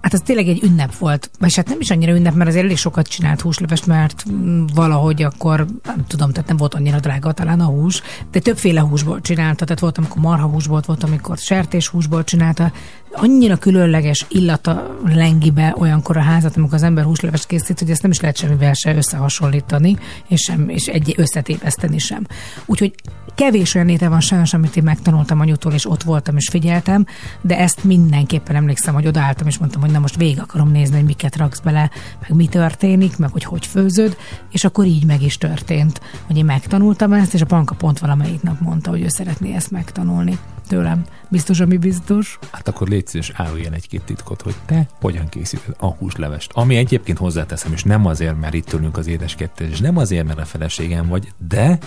hát 0.00 0.12
az 0.12 0.20
tényleg 0.24 0.48
egy 0.48 0.62
ünnep 0.62 0.98
volt. 0.98 1.30
Vagy 1.38 1.54
hát 1.56 1.68
nem 1.68 1.80
is 1.80 1.90
annyira 1.90 2.12
ünnep, 2.12 2.34
mert 2.34 2.48
azért 2.48 2.64
elég 2.64 2.76
sokat 2.76 3.08
csinált 3.08 3.40
húslevest, 3.40 3.86
mert 3.86 4.24
mm, 4.30 4.64
valahogy 4.74 5.22
akkor, 5.22 5.66
nem 5.84 6.04
tudom, 6.06 6.30
tehát 6.30 6.48
nem 6.48 6.56
volt 6.56 6.74
annyira 6.74 7.00
drága 7.00 7.32
talán 7.32 7.60
a 7.60 7.64
hús, 7.64 8.02
de 8.30 8.38
többféle 8.38 8.80
húsból 8.80 9.20
csinálta, 9.20 9.64
tehát 9.64 9.80
volt, 9.80 9.98
amikor 9.98 10.22
marhahúsból, 10.22 10.82
volt, 10.86 11.02
amikor 11.02 11.38
sertéshúsból 11.38 12.24
csinálta. 12.24 12.72
Annyira 13.12 13.56
különleges 13.56 14.26
illata 14.28 14.96
lengi 15.04 15.50
be 15.50 15.74
olyankor 15.78 16.16
a 16.16 16.22
házat, 16.22 16.56
amikor 16.56 16.74
az 16.74 16.82
ember 16.82 17.04
húslevest 17.04 17.46
készít, 17.46 17.78
hogy 17.78 17.90
ezt 17.90 18.02
nem 18.02 18.10
is 18.10 18.20
lehet 18.20 18.36
semmivel 18.36 18.72
se 18.72 18.94
összehasonlítani, 18.94 19.98
és, 20.28 20.40
sem, 20.40 20.68
és 20.68 20.86
egy 20.86 21.14
összetépeszteni 21.16 21.98
sem. 21.98 22.26
Úgyhogy 22.66 22.94
kevés 23.34 23.74
olyan 23.74 23.88
étel 23.88 24.10
van 24.10 24.20
sajnos, 24.20 24.54
amit 24.54 24.76
én 24.76 24.82
megtanultam 24.82 25.40
anyutól, 25.40 25.72
és 25.72 25.90
ott 25.90 26.02
voltam, 26.02 26.36
és 26.36 26.48
figyeltem, 26.50 27.06
de 27.40 27.58
ezt 27.58 27.84
mindenképpen 27.84 28.56
emlékszem, 28.56 28.89
hogy 28.94 29.06
odaálltam, 29.06 29.46
és 29.46 29.58
mondtam, 29.58 29.80
hogy 29.80 29.90
na 29.90 29.98
most 29.98 30.16
végig 30.16 30.40
akarom 30.40 30.70
nézni, 30.70 30.96
hogy 30.96 31.04
miket 31.04 31.36
raksz 31.36 31.60
bele, 31.60 31.90
meg 32.20 32.30
mi 32.34 32.46
történik, 32.46 33.16
meg 33.16 33.30
hogy 33.30 33.44
hogy 33.44 33.66
főzöd, 33.66 34.16
és 34.50 34.64
akkor 34.64 34.84
így 34.84 35.04
meg 35.04 35.22
is 35.22 35.38
történt, 35.38 36.00
hogy 36.26 36.36
én 36.36 36.44
megtanultam 36.44 37.12
ezt, 37.12 37.34
és 37.34 37.40
a 37.40 37.46
Panka 37.46 37.74
pont 37.74 37.98
valamelyik 37.98 38.42
nap 38.42 38.60
mondta, 38.60 38.90
hogy 38.90 39.02
ő 39.02 39.08
szeretné 39.08 39.54
ezt 39.54 39.70
megtanulni 39.70 40.38
tőlem. 40.68 41.04
Biztos, 41.28 41.60
ami 41.60 41.76
biztos. 41.76 42.38
Hát 42.50 42.68
akkor 42.68 42.88
légy 42.88 43.06
szíves, 43.06 43.32
árulj 43.34 43.66
el 43.66 43.72
egy-két 43.72 44.02
titkot, 44.02 44.42
hogy 44.42 44.54
te 44.66 44.88
hogyan 45.00 45.28
készíted 45.28 45.74
a 45.78 45.86
húslevest. 45.86 46.50
Ami 46.54 46.76
egyébként 46.76 47.18
hozzáteszem, 47.18 47.72
és 47.72 47.82
nem 47.82 48.06
azért, 48.06 48.40
mert 48.40 48.54
itt 48.54 48.72
ülünk 48.72 48.96
az 48.96 49.06
édes 49.06 49.34
kettes, 49.34 49.68
és 49.70 49.80
nem 49.80 49.96
azért, 49.96 50.26
mert 50.26 50.38
a 50.38 50.44
feleségem 50.44 51.08
vagy, 51.08 51.32
de 51.48 51.78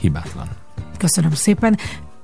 hibátlan. 0.00 0.48
Köszönöm 0.98 1.34
szépen. 1.34 1.78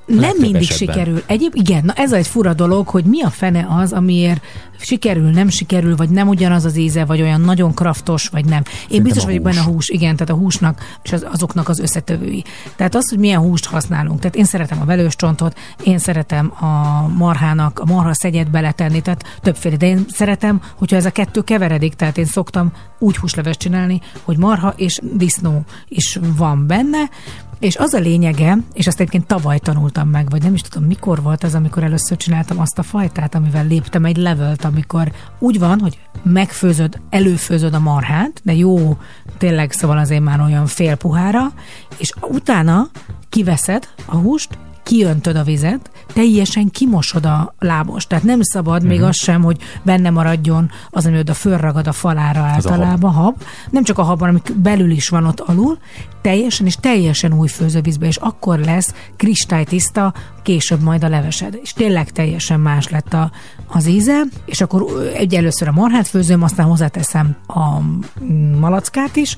Nem 0.06 0.36
mindig 0.38 0.62
esetben. 0.62 0.94
sikerül. 0.94 1.22
Egyéb, 1.26 1.54
igen, 1.54 1.84
na 1.84 1.92
ez 1.92 2.12
egy 2.12 2.26
fura 2.26 2.54
dolog, 2.54 2.88
hogy 2.88 3.04
mi 3.04 3.22
a 3.22 3.30
fene 3.30 3.66
az, 3.68 3.92
amiért 3.92 4.44
sikerül, 4.78 5.30
nem 5.30 5.48
sikerül, 5.48 5.96
vagy 5.96 6.08
nem 6.08 6.28
ugyanaz 6.28 6.64
az 6.64 6.76
íze, 6.76 7.04
vagy 7.04 7.22
olyan 7.22 7.40
nagyon 7.40 7.74
kraftos, 7.74 8.28
vagy 8.28 8.44
nem. 8.44 8.62
Én 8.88 9.02
biztos 9.02 9.22
a 9.22 9.26
vagyok 9.26 9.42
benne 9.42 9.60
a 9.60 9.64
hús, 9.64 9.88
igen, 9.88 10.16
tehát 10.16 10.32
a 10.32 10.36
húsnak 10.36 10.80
és 11.02 11.12
az, 11.12 11.26
azoknak 11.32 11.68
az 11.68 11.78
összetövői. 11.78 12.44
Tehát 12.76 12.94
az, 12.94 13.08
hogy 13.08 13.18
milyen 13.18 13.40
húst 13.40 13.66
használunk. 13.66 14.18
Tehát 14.18 14.36
én 14.36 14.44
szeretem 14.44 14.80
a 14.80 14.84
velős 14.84 15.16
csontot, 15.16 15.58
én 15.84 15.98
szeretem 15.98 16.52
a 16.60 17.06
marhának, 17.08 17.78
a 17.78 17.84
marha 17.84 18.14
szegyet 18.14 18.50
beletenni, 18.50 19.00
tehát 19.02 19.24
többféle. 19.42 19.76
De 19.76 19.86
én 19.86 20.04
szeretem, 20.08 20.60
hogyha 20.76 20.96
ez 20.96 21.04
a 21.04 21.10
kettő 21.10 21.42
keveredik, 21.42 21.94
tehát 21.94 22.18
én 22.18 22.24
szoktam 22.24 22.72
úgy 22.98 23.16
húsleves 23.16 23.56
csinálni, 23.56 24.00
hogy 24.22 24.38
marha 24.38 24.74
és 24.76 25.00
disznó 25.12 25.64
is 25.88 26.18
van 26.36 26.66
benne, 26.66 27.10
és 27.58 27.76
az 27.76 27.94
a 27.94 27.98
lényege, 27.98 28.58
és 28.72 28.86
azt 28.86 29.00
egyébként 29.00 29.26
tavaly 29.26 29.58
tanultam 29.58 30.08
meg, 30.08 30.30
vagy 30.30 30.42
nem 30.42 30.54
is 30.54 30.60
tudom, 30.60 30.88
mikor 30.88 31.22
volt 31.22 31.44
az, 31.44 31.54
amikor 31.54 31.82
először 31.82 32.16
csináltam 32.16 32.60
azt 32.60 32.78
a 32.78 32.82
fajtát, 32.82 33.34
amivel 33.34 33.66
léptem 33.66 34.04
egy 34.04 34.16
levelt, 34.16 34.64
amikor 34.64 35.12
úgy 35.38 35.58
van, 35.58 35.80
hogy 35.80 35.98
megfőzöd, 36.22 37.00
előfőzöd 37.10 37.74
a 37.74 37.78
marhát, 37.78 38.40
de 38.42 38.54
jó, 38.54 38.96
tényleg 39.38 39.72
szóval 39.72 39.98
azért 39.98 40.22
már 40.22 40.40
olyan 40.40 40.66
fél 40.66 40.96
puhára, 40.96 41.52
és 41.96 42.12
utána 42.20 42.88
kiveszed 43.28 43.88
a 44.04 44.16
húst, 44.16 44.58
kiöntöd 44.86 45.36
a 45.36 45.42
vizet, 45.42 45.90
teljesen 46.12 46.70
kimosod 46.70 47.26
a 47.26 47.54
lábos. 47.58 48.06
Tehát 48.06 48.24
nem 48.24 48.42
szabad 48.42 48.82
Mhm. 48.82 48.84
uh-huh. 48.84 49.00
még 49.00 49.08
az 49.08 49.16
sem, 49.16 49.42
hogy 49.42 49.58
benne 49.82 50.10
maradjon 50.10 50.70
az, 50.90 51.06
ami 51.06 51.18
oda 51.18 51.34
fölragad 51.34 51.86
a 51.86 51.92
falára 51.92 52.40
a 52.40 52.44
hab. 52.44 52.52
általában, 52.52 53.12
hab. 53.12 53.42
Nem 53.70 53.82
csak 53.82 53.98
a 53.98 54.02
habban, 54.02 54.28
ami 54.28 54.40
belül 54.56 54.90
is 54.90 55.08
van 55.08 55.24
ott 55.24 55.40
alul, 55.40 55.78
teljesen 56.22 56.66
és 56.66 56.76
teljesen 56.76 57.32
új 57.32 57.48
főzővízbe, 57.48 58.06
és 58.06 58.16
akkor 58.16 58.58
lesz 58.58 58.94
kristálytiszta 59.16 60.14
később 60.42 60.82
majd 60.82 61.04
a 61.04 61.08
levesed. 61.08 61.58
És 61.62 61.72
tényleg 61.72 62.10
teljesen 62.10 62.60
más 62.60 62.88
lett 62.88 63.12
a, 63.12 63.30
az 63.66 63.86
íze, 63.86 64.22
és 64.44 64.60
akkor 64.60 64.84
egy 65.14 65.34
először 65.34 65.68
a 65.68 65.72
marhát 65.72 66.06
főzöm, 66.06 66.42
aztán 66.42 66.66
hozzáteszem 66.66 67.36
a 67.46 67.80
mm, 67.80 68.58
malackát 68.58 69.16
is, 69.16 69.36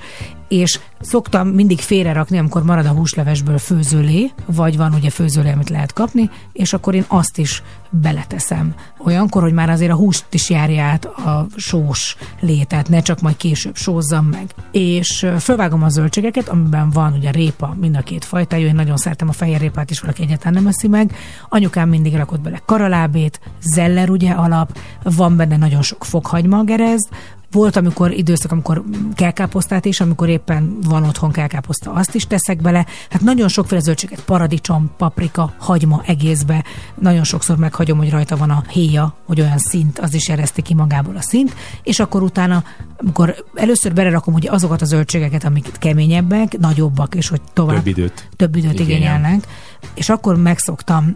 és 0.49 0.81
szoktam 1.01 1.49
mindig 1.49 1.79
félrerakni, 1.79 2.39
amikor 2.39 2.63
marad 2.63 2.87
a 2.87 2.93
húslevesből 2.93 3.59
főzőlé, 3.59 4.31
vagy 4.47 4.77
van 4.77 4.95
ugye 4.95 5.11
főzőlé, 5.11 5.51
amit 5.53 5.69
lehet 5.69 5.93
kapni, 5.93 6.31
és 6.53 6.73
akkor 6.73 6.95
én 6.95 7.05
azt 7.09 7.39
is 7.39 7.63
beleteszem. 7.91 8.75
Olyankor, 8.99 9.43
hogy 9.43 9.53
már 9.53 9.71
azért 9.71 9.93
a 9.93 9.97
húst 9.97 10.25
is 10.31 10.51
járja 10.51 10.83
át 10.83 11.05
a 11.05 11.47
sós 11.57 12.17
lé, 12.41 12.63
tehát 12.63 12.89
ne 12.89 13.01
csak 13.01 13.21
majd 13.21 13.37
később 13.37 13.77
sózzam 13.77 14.27
meg. 14.27 14.55
És 14.73 15.27
fölvágom 15.39 15.83
a 15.83 15.89
zöldségeket, 15.89 16.49
amiben 16.49 16.91
van 16.91 17.13
ugye 17.13 17.31
répa, 17.31 17.77
mind 17.81 17.97
a 17.97 18.01
két 18.01 18.25
fajtájú, 18.25 18.67
én 18.67 18.75
nagyon 18.75 18.97
szeretem 18.97 19.29
a 19.29 19.33
fehér 19.33 19.61
répát 19.61 19.91
is, 19.91 20.01
valaki 20.01 20.23
egyáltalán 20.23 20.53
nem 20.53 20.67
eszi 20.67 20.89
meg. 20.89 21.15
Anyukám 21.49 21.89
mindig 21.89 22.15
rakott 22.15 22.41
bele 22.41 22.63
karalábét, 22.65 23.41
zeller 23.61 24.11
ugye 24.11 24.31
alap, 24.31 24.79
van 25.03 25.37
benne 25.37 25.57
nagyon 25.57 25.83
sok 25.83 26.05
fokhagyma 26.05 26.65
gerez, 26.65 27.09
volt, 27.51 27.77
amikor 27.77 28.13
időszak, 28.13 28.53
amikor 28.53 28.85
kelkáposztát 29.15 29.85
is, 29.85 30.01
amikor 30.01 30.29
éppen 30.29 30.79
van 30.83 31.05
otthon 31.05 31.31
kelkáposzta, 31.33 31.93
azt 31.93 32.15
is 32.15 32.27
teszek 32.27 32.63
bele. 32.63 32.87
Hát 33.11 33.21
nagyon 33.21 33.49
sokféle 33.49 33.81
zöldséget, 33.81 34.25
paradicsom, 34.25 34.91
paprika, 34.97 35.53
hagyma 35.59 36.03
egészbe. 36.07 36.65
Nagyon 36.95 37.25
sokszor 37.25 37.57
meghagyom, 37.57 37.99
hogy 37.99 38.11
rajta 38.11 38.37
van 38.37 38.51
a 38.51 38.63
héja, 38.69 39.15
hogy 39.27 39.41
olyan 39.41 39.59
szint, 39.59 39.99
az 39.99 40.15
is 40.15 40.29
ereszti 40.29 40.63
ki 40.63 40.75
magából 40.75 41.17
a 41.17 41.21
szint. 41.23 41.55
És 41.83 42.01
akkor 42.01 42.23
utána, 42.23 42.65
amikor 42.97 43.35
először 43.55 43.93
belerakom 43.95 44.35
ugye 44.35 44.51
azokat 44.51 44.83
a 44.83 44.87
zöldségeket, 44.87 45.45
amik 45.45 45.71
keményebbek, 45.79 46.59
nagyobbak, 46.59 47.15
és 47.15 47.29
hogy 47.29 47.41
tovább 47.53 47.77
Több 47.77 47.87
időt. 47.87 48.29
több 48.37 48.57
időt 48.57 48.73
Igényel. 48.73 48.91
igényelnek, 48.97 49.47
és 49.95 50.09
akkor 50.09 50.37
megszoktam 50.37 51.13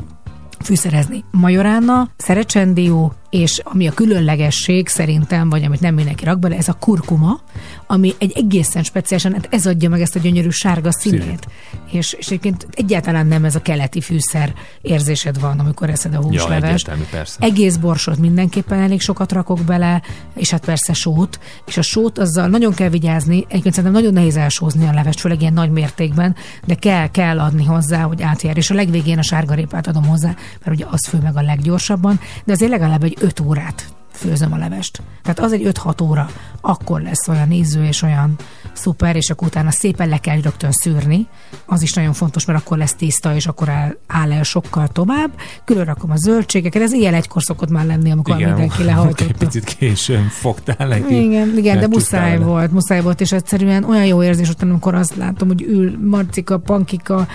fűszerezni. 0.64 1.24
Majorána, 1.30 2.08
szerecsendió, 2.16 3.12
és 3.32 3.60
ami 3.64 3.86
a 3.86 3.92
különlegesség 3.92 4.88
szerintem, 4.88 5.48
vagy 5.48 5.64
amit 5.64 5.80
nem 5.80 5.94
mindenki 5.94 6.24
rak 6.24 6.38
bele, 6.38 6.56
ez 6.56 6.68
a 6.68 6.72
kurkuma, 6.72 7.40
ami 7.86 8.14
egy 8.18 8.32
egészen 8.34 8.82
speciálisan, 8.82 9.32
hát 9.32 9.48
ez 9.50 9.66
adja 9.66 9.88
meg 9.88 10.00
ezt 10.00 10.16
a 10.16 10.18
gyönyörű 10.18 10.48
sárga 10.48 10.92
színét. 10.92 11.20
Színét. 11.22 11.46
És, 11.90 12.12
és 12.12 12.26
egyébként 12.26 12.66
egyáltalán 12.70 13.26
nem 13.26 13.44
ez 13.44 13.54
a 13.54 13.62
keleti 13.62 14.00
fűszer 14.00 14.54
érzésed 14.82 15.40
van, 15.40 15.58
amikor 15.58 15.90
eszed 15.90 16.14
a 16.14 16.16
Ja, 16.16 16.22
húslevest. 16.22 16.64
egyértelmű, 16.64 17.02
persze. 17.10 17.36
Egész 17.40 17.76
borsot 17.76 18.18
mindenképpen 18.18 18.80
elég 18.80 19.00
sokat 19.00 19.32
rakok 19.32 19.60
bele, 19.60 20.02
és 20.34 20.50
hát 20.50 20.64
persze 20.64 20.92
sót, 20.92 21.38
és 21.66 21.76
a 21.76 21.82
sót 21.82 22.18
azzal 22.18 22.48
nagyon 22.48 22.74
kell 22.74 22.88
vigyázni, 22.88 23.44
egyébként 23.48 23.74
szerintem 23.74 23.92
nagyon 23.92 24.12
nehéz 24.12 24.36
elsózni 24.36 24.86
a 24.86 24.92
levest, 24.92 25.20
főleg 25.20 25.40
ilyen 25.40 25.52
nagy 25.52 25.70
mértékben, 25.70 26.36
de 26.64 26.74
kell, 26.74 27.10
kell 27.10 27.40
adni 27.40 27.64
hozzá, 27.64 28.02
hogy 28.02 28.22
átjár, 28.22 28.56
és 28.56 28.70
a 28.70 28.74
legvégén 28.74 29.18
a 29.18 29.22
sárgarépát 29.22 29.86
adom 29.86 30.06
hozzá, 30.06 30.34
mert 30.64 30.76
ugye 30.76 30.86
az 30.90 31.08
fő 31.08 31.18
meg 31.18 31.36
a 31.36 31.42
leggyorsabban, 31.42 32.20
de 32.44 32.52
azért 32.52 32.70
legalább 32.70 33.02
egy 33.02 33.21
5 33.22 33.40
órát 33.40 33.94
főzöm 34.12 34.52
a 34.52 34.56
levest. 34.56 35.02
Tehát 35.22 35.40
az 35.40 35.52
egy 35.52 35.62
5-6 35.84 36.02
óra, 36.02 36.28
akkor 36.60 37.00
lesz 37.00 37.28
olyan 37.28 37.50
ízű 37.50 37.82
és 37.82 38.02
olyan 38.02 38.34
szuper, 38.72 39.16
és 39.16 39.30
akkor 39.30 39.46
utána 39.46 39.70
szépen 39.70 40.08
le 40.08 40.18
kell 40.18 40.40
rögtön 40.40 40.70
szűrni. 40.72 41.26
Az 41.66 41.82
is 41.82 41.92
nagyon 41.92 42.12
fontos, 42.12 42.44
mert 42.44 42.58
akkor 42.58 42.78
lesz 42.78 42.94
tiszta, 42.94 43.34
és 43.34 43.46
akkor 43.46 43.68
áll, 43.68 43.96
áll 44.06 44.32
el 44.32 44.42
sokkal 44.42 44.88
tovább. 44.88 45.30
Külön 45.64 45.84
rakom 45.84 46.10
a 46.10 46.16
zöldségeket, 46.16 46.82
ez 46.82 46.92
ilyen 46.92 47.14
egykor 47.14 47.42
szokott 47.42 47.70
már 47.70 47.86
lenni, 47.86 48.10
amikor 48.10 48.36
Igen, 48.36 48.48
mindenki 48.48 48.78
egy 48.80 48.86
lehajtotta. 48.86 49.34
picit 49.38 49.64
későn 49.64 50.28
fogtál 50.28 50.88
neki. 50.88 51.24
Igen, 51.24 51.54
igen, 51.56 51.78
de 51.80 51.86
muszáj 51.86 52.30
vele. 52.38 52.44
volt, 52.44 52.72
muszáj 52.72 53.00
volt, 53.00 53.20
és 53.20 53.32
egyszerűen 53.32 53.84
olyan 53.84 54.06
jó 54.06 54.22
érzés 54.22 54.48
utána, 54.48 54.70
amikor 54.70 54.94
azt 54.94 55.16
látom, 55.16 55.48
hogy 55.48 55.62
ül 55.62 55.98
Marcika, 56.08 56.58
Pankika, 56.58 57.26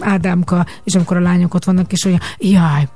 Ádámka, 0.00 0.66
és 0.84 0.94
amikor 0.94 1.16
a 1.16 1.20
lányok 1.20 1.54
ott 1.54 1.64
vannak, 1.64 1.92
és 1.92 2.04
olyan, 2.04 2.20
jaj, 2.38 2.88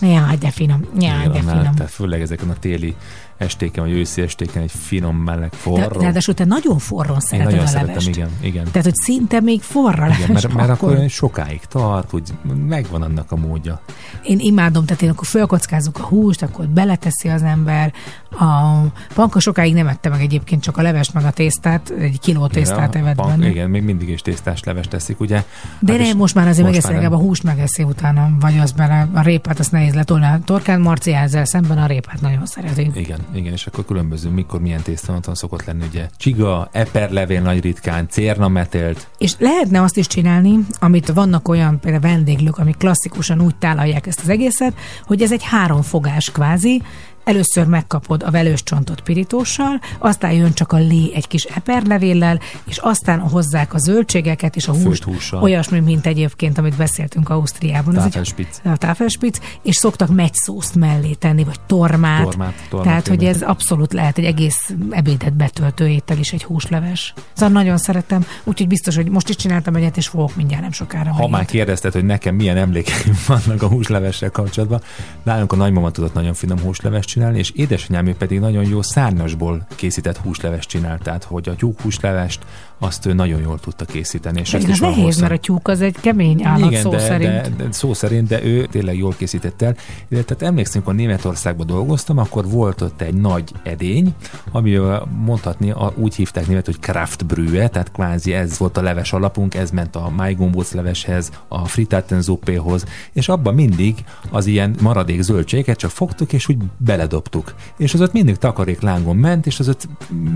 jaj, 0.00 0.36
de 0.40 0.50
finom, 0.50 0.84
jaj, 0.98 1.28
de 1.28 1.38
finom. 1.40 1.74
Főleg 2.00 2.20
ezeken 2.20 2.50
a 2.50 2.58
téli 2.58 2.96
estéken, 3.40 3.84
vagy 3.84 3.92
őszi 3.92 4.22
estéken 4.22 4.62
egy 4.62 4.70
finom, 4.72 5.16
meleg 5.16 5.48
De, 5.50 5.56
forró. 5.56 6.00
ráadásul 6.00 6.34
te 6.34 6.44
nagyon 6.44 6.78
forron 6.78 7.14
Én 7.14 7.20
szereted 7.20 7.50
nagyon 7.50 7.64
a 7.64 7.68
szeretem, 7.68 7.88
levest. 7.88 8.08
igen, 8.08 8.28
igen. 8.40 8.64
Tehát, 8.64 8.84
hogy 8.84 8.94
szinte 8.94 9.40
még 9.40 9.62
forra 9.62 10.06
Igen, 10.06 10.20
leves 10.20 10.42
mert, 10.42 10.54
mert 10.54 10.68
akkor 10.68 10.90
olyan 10.92 11.08
sokáig 11.08 11.60
tart, 11.68 12.12
úgy 12.12 12.32
megvan 12.66 13.02
annak 13.02 13.32
a 13.32 13.36
módja. 13.36 13.80
Én 14.22 14.38
imádom, 14.38 14.84
tehát 14.84 15.02
én 15.02 15.10
akkor 15.10 15.26
fölkockázzuk 15.26 15.98
a 15.98 16.02
húst, 16.02 16.42
akkor 16.42 16.66
beleteszi 16.68 17.28
az 17.28 17.42
ember. 17.42 17.92
A 18.30 18.72
panka 19.14 19.40
sokáig 19.40 19.74
nem 19.74 19.86
ette 19.86 20.08
meg 20.08 20.20
egyébként 20.20 20.62
csak 20.62 20.76
a 20.76 20.82
levest, 20.82 21.14
meg 21.14 21.24
a 21.24 21.30
tésztát, 21.30 21.90
egy 21.98 22.18
kiló 22.20 22.46
tésztát 22.46 22.94
Ja, 22.94 23.00
evett 23.00 23.14
pank- 23.14 23.30
benne. 23.30 23.48
Igen, 23.50 23.70
még 23.70 23.82
mindig 23.82 24.08
is 24.08 24.20
tésztás 24.22 24.62
levest 24.62 24.90
teszik, 24.90 25.20
ugye? 25.20 25.44
De 25.78 25.92
Hát 25.92 26.00
nem, 26.02 26.16
most 26.16 26.34
már 26.34 26.48
azért 26.48 26.66
megeszi, 26.66 26.88
legalább 26.92 27.12
a 27.12 27.16
húst 27.16 27.42
megeszi 27.42 27.82
utána, 27.82 28.30
vagy 28.40 28.58
az 28.58 28.72
bele, 28.72 29.08
a 29.14 29.20
répát, 29.20 29.58
azt 29.58 29.72
nehéz 29.72 29.94
letolni. 29.94 30.24
A 30.24 30.40
torkán 30.44 30.80
Marci 30.80 31.12
ezzel 31.14 31.44
szemben 31.44 31.78
a 31.78 31.86
répát 31.86 32.20
nagyon 32.20 32.46
szereti. 32.46 32.90
Igen, 32.94 33.18
igen, 33.34 33.52
és 33.52 33.66
akkor 33.66 33.84
különböző, 33.84 34.30
mikor 34.30 34.60
milyen 34.60 34.82
tészta 34.82 35.34
szokott 35.34 35.64
lenni, 35.64 35.84
ugye. 35.88 36.08
Csiga, 36.16 36.68
eperlevél 36.72 37.42
nagy 37.42 37.60
ritkán, 37.60 38.08
cérna 38.08 38.48
metélt, 38.48 39.08
És 39.18 39.34
lehetne 39.38 39.82
azt 39.82 39.96
is 39.96 40.06
csinálni, 40.06 40.58
amit 40.78 41.12
vannak 41.12 41.48
olyan 41.48 41.80
például 41.80 42.02
vendéglők, 42.02 42.58
amik 42.58 42.76
klasszikusan 42.76 43.40
úgy 43.40 43.56
tálalják 43.56 44.06
ezt 44.06 44.20
az 44.20 44.28
egészet, 44.28 44.74
hogy 45.04 45.22
ez 45.22 45.32
egy 45.32 45.42
háromfogás 45.44 46.30
kvázi, 46.30 46.82
Először 47.30 47.66
megkapod 47.66 48.22
a 48.22 48.30
velős 48.30 48.62
csontot 48.62 49.00
pirítóssal, 49.00 49.80
aztán 49.98 50.32
jön 50.32 50.52
csak 50.52 50.72
a 50.72 50.76
lé 50.76 51.10
egy 51.14 51.26
kis 51.26 51.44
eperlevéllel, 51.44 52.40
és 52.64 52.76
aztán 52.78 53.20
hozzák 53.20 53.74
a 53.74 53.78
zöldségeket 53.78 54.56
és 54.56 54.68
a 54.68 54.72
húst. 54.72 54.84
Főtt 54.84 55.14
hússal. 55.14 55.42
Olyasmi, 55.42 55.80
mint 55.80 56.06
egyébként, 56.06 56.58
amit 56.58 56.76
beszéltünk 56.76 57.28
Ausztriában. 57.28 57.94
Táfelspitz. 57.94 58.60
A 58.64 58.76
táfelspitz, 58.76 59.40
és 59.62 59.76
szoktak 59.76 60.14
megyszószt 60.14 60.74
mellé 60.74 61.12
tenni, 61.12 61.44
vagy 61.44 61.60
tormát. 61.66 62.22
Tormát, 62.22 62.54
tormát, 62.68 62.88
Tehát, 62.88 63.08
hogy 63.08 63.24
ez 63.24 63.42
abszolút 63.42 63.92
lehet 63.92 64.18
egy 64.18 64.24
egész 64.24 64.74
ebédet 64.90 65.32
betöltő 65.32 65.88
étel 65.88 66.18
is, 66.18 66.32
egy 66.32 66.44
húsleves. 66.44 67.14
Szóval 67.32 67.54
nagyon 67.54 67.76
szeretem, 67.76 68.26
úgyhogy 68.44 68.68
biztos, 68.68 68.96
hogy 68.96 69.08
most 69.08 69.28
is 69.28 69.36
csináltam 69.36 69.74
egyet, 69.74 69.96
és 69.96 70.08
fogok 70.08 70.36
mindjárt 70.36 70.62
nem 70.62 70.72
sokára. 70.72 71.10
Ha 71.10 71.14
megint. 71.14 71.30
már 71.30 71.44
kérdezted, 71.44 71.92
hogy 71.92 72.04
nekem 72.04 72.34
milyen 72.34 72.56
emlékeim 72.56 73.18
vannak 73.26 73.62
a 73.62 73.66
húslevessel 73.66 74.30
kapcsolatban, 74.30 74.80
nálunk 75.22 75.52
a 75.52 75.56
nagymama 75.56 75.90
tudott 75.90 76.14
nagyon 76.14 76.34
finom 76.34 76.60
húslevest 76.60 77.08
csinálni, 77.20 77.38
és 77.38 77.50
édesanyám 77.50 78.06
ő 78.06 78.14
pedig 78.14 78.40
nagyon 78.40 78.64
jó 78.68 78.82
szárnyasból 78.82 79.66
készített 79.74 80.16
húslevest 80.16 80.68
csinált, 80.68 81.02
tehát 81.02 81.24
hogy 81.24 81.48
a 81.48 81.54
tyúkhúslevest 81.54 82.44
azt 82.82 83.06
ő 83.06 83.12
nagyon 83.12 83.40
jól 83.40 83.58
tudta 83.58 83.84
készíteni. 83.84 84.40
És 84.40 84.50
Pedig 84.50 84.68
ezt 84.68 84.82
ez 84.82 84.88
is 84.88 84.94
nehéz, 84.94 85.04
hosszan- 85.04 85.28
mert 85.28 85.40
a 85.40 85.44
tyúk 85.44 85.68
az 85.68 85.80
egy 85.80 85.96
kemény 86.00 86.44
állat 86.44 86.70
Igen, 86.70 86.82
szó 86.82 86.90
de, 86.90 86.98
szerint. 86.98 87.30
De, 87.30 87.64
de, 87.64 87.72
szó 87.72 87.94
szerint, 87.94 88.28
de 88.28 88.44
ő 88.44 88.66
tényleg 88.66 88.96
jól 88.96 89.14
készített 89.16 89.62
el. 89.62 89.76
Illetve 90.08 90.34
tehát 90.34 90.52
emlékszem, 90.52 90.82
amikor 90.84 91.00
Németországban 91.00 91.66
dolgoztam, 91.66 92.18
akkor 92.18 92.48
volt 92.48 92.80
ott 92.80 93.00
egy 93.00 93.14
nagy 93.14 93.52
edény, 93.62 94.14
ami 94.52 94.78
mondhatni, 95.24 95.70
a, 95.70 95.92
úgy 95.96 96.14
hívták 96.14 96.46
német, 96.46 96.66
hogy 96.66 96.78
Kraftbrühe, 96.78 97.68
tehát 97.68 97.92
kvázi 97.92 98.32
ez 98.32 98.58
volt 98.58 98.76
a 98.76 98.82
leves 98.82 99.12
alapunk, 99.12 99.54
ez 99.54 99.70
ment 99.70 99.96
a 99.96 100.12
májgombóc 100.16 100.72
leveshez, 100.72 101.30
a 101.48 101.64
frittaten 101.64 102.22
zuppéhoz, 102.22 102.84
és 103.12 103.28
abban 103.28 103.54
mindig 103.54 103.94
az 104.30 104.46
ilyen 104.46 104.74
maradék 104.80 105.20
zöldséget 105.20 105.78
csak 105.78 105.90
fogtuk, 105.90 106.32
és 106.32 106.48
úgy 106.48 106.56
beledobtuk. 106.76 107.54
És 107.76 107.94
az 107.94 108.00
ott 108.00 108.12
mindig 108.12 108.36
takarék 108.36 108.80
lángon 108.80 109.16
ment, 109.16 109.46
és 109.46 109.58
az 109.58 109.68
ott 109.68 109.88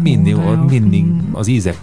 mindig, 0.03 0.37
de 0.37 0.57
mindig 0.69 1.05
az 1.33 1.47
ízek 1.47 1.79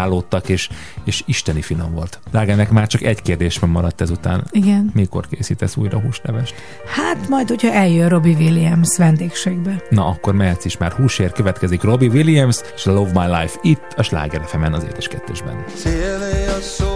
koncentrálódtak, 0.00 0.48
és, 0.48 0.68
és 1.04 1.22
isteni 1.26 1.62
finom 1.62 1.94
volt. 1.94 2.20
Drágának 2.30 2.70
már 2.70 2.86
csak 2.86 3.02
egy 3.02 3.22
kérdésben 3.22 3.70
maradt 3.70 4.00
ezután. 4.00 4.44
Igen. 4.50 4.90
Mikor 4.94 5.26
készítesz 5.28 5.76
újra 5.76 6.00
húslevest? 6.00 6.54
Hát 6.96 7.28
majd, 7.28 7.48
hogyha 7.48 7.72
eljön 7.72 8.08
Robbie 8.08 8.36
Williams 8.36 8.96
vendégségbe. 8.96 9.82
Na, 9.90 10.06
akkor 10.06 10.34
mehetsz 10.34 10.64
is 10.64 10.76
már 10.76 10.92
húsért, 10.92 11.34
következik 11.34 11.82
Robbie 11.82 12.10
Williams 12.10 12.60
és 12.74 12.86
a 12.86 12.92
Love 12.92 13.10
My 13.20 13.40
Life 13.40 13.58
itt 13.62 13.94
a 13.96 14.02
Sláger 14.02 14.42
fm 14.46 14.72
az 14.72 14.84
édes 14.84 15.08
kettősben. 15.08 15.64
Your 15.84 16.62
soul 16.62 16.89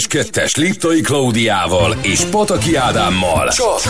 Édes 0.00 0.22
Kettes 0.22 0.54
Liptai 0.54 1.00
Klaudiával 1.00 1.96
és 2.02 2.20
Pataki 2.20 2.76
Ádámmal. 2.76 3.48
Csak 3.48 3.80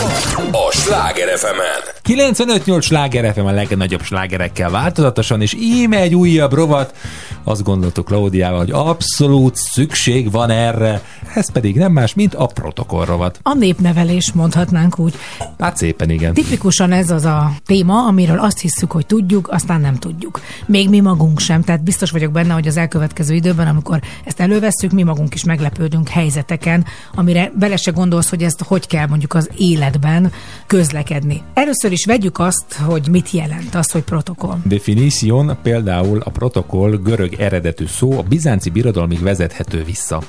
a 0.51 0.71
Sláger 0.71 1.37
fm 1.37 1.59
95-8 2.03 2.81
sláger 2.81 3.33
FM 3.33 3.45
a 3.45 3.51
legnagyobb 3.51 4.01
slágerekkel 4.01 4.69
változatosan, 4.69 5.41
és 5.41 5.53
íme 5.53 5.97
egy 5.97 6.15
újabb 6.15 6.53
rovat. 6.53 6.95
Azt 7.43 7.63
gondoltuk 7.63 8.05
Klaudiával, 8.05 8.57
hogy 8.57 8.71
abszolút 8.71 9.55
szükség 9.55 10.31
van 10.31 10.49
erre. 10.49 11.01
Ez 11.33 11.51
pedig 11.51 11.75
nem 11.75 11.91
más, 11.91 12.13
mint 12.13 12.33
a 12.33 12.45
protokoll 12.45 13.05
rovat. 13.05 13.39
A 13.43 13.53
népnevelés 13.53 14.31
mondhatnánk 14.31 14.99
úgy. 14.99 15.15
Hát 15.59 15.77
szépen 15.77 16.09
igen. 16.09 16.33
Tipikusan 16.33 16.91
ez 16.91 17.09
az 17.09 17.25
a 17.25 17.51
téma, 17.65 18.07
amiről 18.07 18.39
azt 18.39 18.59
hisszük, 18.59 18.91
hogy 18.91 19.05
tudjuk, 19.05 19.47
aztán 19.51 19.81
nem 19.81 19.95
tudjuk. 19.95 20.41
Még 20.65 20.89
mi 20.89 20.99
magunk 20.99 21.39
sem, 21.39 21.61
tehát 21.61 21.83
biztos 21.83 22.11
vagyok 22.11 22.31
benne, 22.31 22.53
hogy 22.53 22.67
az 22.67 22.77
elkövetkező 22.77 23.33
időben, 23.33 23.67
amikor 23.67 23.99
ezt 24.25 24.39
elővesszük, 24.39 24.91
mi 24.91 25.03
magunk 25.03 25.33
is 25.33 25.43
meglepődünk 25.43 26.07
helyzeteken, 26.09 26.85
amire 27.15 27.51
bele 27.59 27.77
se 27.77 27.91
gondolsz, 27.91 28.29
hogy 28.29 28.43
ezt 28.43 28.63
hogy 28.63 28.87
kell 28.87 29.07
mondjuk 29.07 29.33
az 29.33 29.49
életben 29.57 30.31
közlekedni. 30.67 31.41
Először 31.53 31.91
is 31.91 32.05
vegyük 32.05 32.39
azt, 32.39 32.73
hogy 32.73 33.07
mit 33.11 33.31
jelent 33.31 33.75
az, 33.75 33.91
hogy 33.91 34.01
protokoll. 34.01 34.57
Definition 34.63 35.57
például 35.63 36.19
a 36.19 36.29
protokoll 36.29 36.99
görög 37.03 37.33
eredetű 37.33 37.85
szó 37.85 38.17
a 38.17 38.21
bizánci 38.21 38.69
birodalomig 38.69 39.21
vezethető 39.21 39.83
vissza. 39.83 40.21